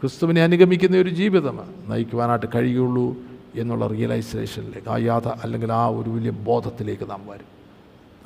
ക്രിസ്തുവിനെ 0.00 0.42
അനുഗമിക്കുന്ന 0.42 0.96
ഒരു 0.96 1.08
ജീവിതമാണ് 1.08 1.92
നയിക്കുവാനായിട്ട് 1.92 2.46
കഴിയുള്ളൂ 2.54 3.16
എന്നുള്ള 3.54 3.86
റിയലൈസേഷനിലേക്ക് 3.86 4.88
ആ 4.88 4.96
യാഥ 4.96 5.28
അല്ലെങ്കിൽ 5.28 5.72
ആ 5.72 5.86
ഒരു 5.86 6.10
വലിയ 6.10 6.30
ബോധത്തിലേക്ക് 6.30 7.10
നാം 7.10 7.26
വരും. 7.26 7.50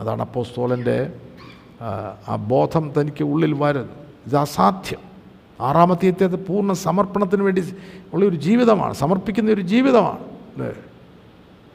അതാണ് 0.00 0.20
അപ്പോസ്തോലന്റെ 0.22 1.12
ആ 2.28 2.36
ബോധം 2.36 2.92
തനിക്ക് 3.00 3.24
ഉള്ളിൽ 3.24 3.52
വരുന്നു. 3.52 3.92
ഇത് 4.26 4.36
അസാധ്യം. 4.36 4.98
ആറാമത്തെ 5.60 6.26
പൂർണ 6.26 6.72
സമർപ്പണത്തിന് 6.72 7.42
വേണ്ടി 7.42 7.74
ഉള്ള 8.14 8.24
ഒരു 8.24 8.36
ജീവിതമാണ് 8.36 8.94
സമർപ്പിക്കുന്ന 8.94 9.50
ഒരു 9.50 9.60
ജീവിതമാണ്. 9.60 10.18
അല്ലേ? 10.18 10.72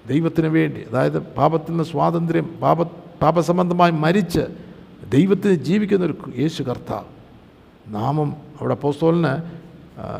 ദൈവത്തിന് 0.07 0.47
വേണ്ടി. 0.47 0.81
അതായത് 0.81 1.19
പാപത്തിൽ 1.19 1.71
നിന്ന് 1.71 1.83
സ്വാതന്ത്ര്യം 1.83 2.45
പാപ 2.61 2.83
പാപസംബന്ധമായി 3.21 3.91
മരിച്ച് 3.91 4.39
ദൈവത്തിന് 5.09 5.53
ജീവിക്കുന്ന 5.53 6.05
ഒരു 6.05 6.15
യേശു 6.37 6.63
കർത്താവ്. 6.63 7.03
നാമം 7.87 8.35
അവിടെ 8.61 8.75
പോസ്തോലിന് 8.75 9.37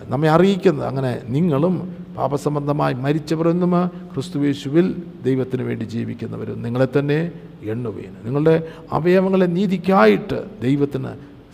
നമ്മെ 0.05 0.29
അറിയിക്കുന്നത്. 0.29 0.88
അങ്ങനെ 0.88 1.21
നിങ്ങളും 1.25 2.00
പാപസംബന്ധമായി 2.18 2.93
മരിച്ചവരൊന്നും 2.93 3.74
ക്രിസ്തുവേശുവിൽ 4.14 4.88
ദൈവത്തിന് 5.24 5.64
വേണ്ടി 5.64 5.86
ജീവിക്കുന്നവരും 5.86 6.62
നിങ്ങളെ 6.62 6.88
തന്നെ 6.99 7.32
എണ്ണുകയാണ് 7.64 8.26
നിങ്ങളുടെ 8.26 8.55
അവയവങ്ങളെ 8.91 9.45
നീതിക്കായിട്ട് 9.45 10.62
ദൈവത്തിന് 10.62 11.12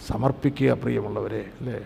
സമർപ്പിക്കുക 0.08 0.72
പ്രിയമുള്ളവരെ 0.72 1.46
അല്ലേ? 1.60 1.80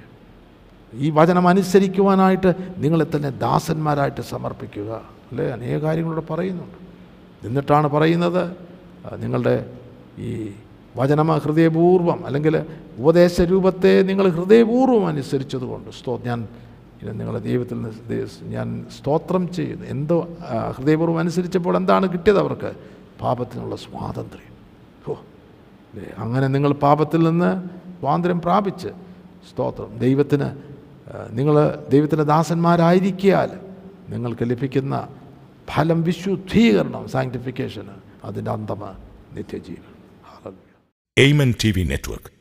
ഈ 0.93 1.09
വചനം 1.09 1.47
അനുസരിക്കുവാനായിട്ട് 1.47 2.55
നിങ്ങളെ 2.77 3.05
തന്നെ 3.15 3.29
ദാസന്മാരായിട്ട് 3.29 4.21
സമർപ്പിക്കുക 4.21 4.91
അല്ലേ? 5.31 5.51
അനേക 5.51 5.77
കാര്യങ്ങളോട് 5.77 6.33
പറയുന്നുണ്ട്. 6.33 6.77
എന്നിട്ടാണ് 7.47 7.87
പറയുന്നത് 7.87 8.43
നിങ്ങളുടെ 9.15 9.55
ഈ 10.19 10.31
വചനം 10.97 11.27
ഹൃദയപൂർവം 11.27 12.25
അല്ലെങ്കിൽ 12.25 12.55
ഉപദേശ 12.97 13.41
രൂപത്തെ 13.41 14.01
നിങ്ങൾ 14.01 14.29
ഹൃദയപൂർവം 14.29 15.07
അനുസരിച്ചതുകൊണ്ട് 15.07 15.89
സ്തോ 15.89 16.21
ഞാൻ 16.25 16.39
നിങ്ങളെ 17.09 17.39
ദൈവത്തിൽ 17.39 17.81
നിന്ന് 17.81 18.27
ഞാൻ 18.41 18.85
സ്തോത്രം 18.97 19.53
ചെയ്യുന്നു. 19.53 19.85
എന്തോ 19.85 20.27
ഹൃദയപൂർവം 20.77 21.19
അനുസരിച്ചപ്പോൾ 21.19 21.77
എന്താണ് 21.77 22.13
കിട്ടിയത് 22.13 22.39
അവർക്ക്? 22.39 22.71
പാപത്തിനുള്ള 23.21 23.75
സ്വാതന്ത്ര്യം. 23.75 24.53
ഓ 25.07 25.15
അങ്ങനെ 26.17 26.47
നിങ്ങൾ 26.47 26.71
പാപത്തിൽ 26.73 27.23
നിന്ന് 27.23 27.69
സ്വാതന്ത്ര്യം 27.99 28.41
പ്രാപിച്ച് 28.41 28.87
സ്തോത്രം. 29.51 29.97
ദൈവത്തിന് 29.97 30.49
നിങ്ങൾ 31.29 31.55
ദൈവത്തിന്റെ 31.89 32.23
ദാസന്മാരായിരിക്കാൽ 32.23 33.59
നിങ്ങൾക്ക് 34.09 34.49
ലഭിക്കുന്ന 34.49 35.07
ഫലം 35.73 36.03
വിശുദ്ധീകരണം 36.03 37.07
സാങ്ക്ടിഫിക്കേഷന് 37.07 37.95
അതിന്റെ 38.23 38.51
അന്തമ 38.51 38.93
നിത്യജീവൻ. 39.33 39.91
Amen 41.17 41.53
T 41.63 41.71
V 41.71 41.83
network 41.83 42.40